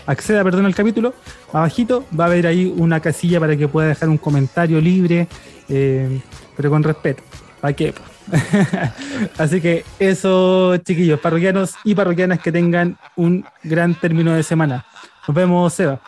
[0.07, 1.15] acceda perdón, al capítulo,
[1.53, 5.29] abajito va a haber ahí una casilla para que pueda dejar un comentario libre,
[5.69, 6.21] eh,
[6.57, 7.23] pero con respeto.
[7.61, 7.93] ¿Para qué?
[9.39, 14.85] Así que eso, chiquillos, parroquianos y parroquianas, que tengan un gran término de semana.
[15.27, 16.01] Nos vemos, Seba.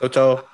[0.00, 0.53] Chao, chao.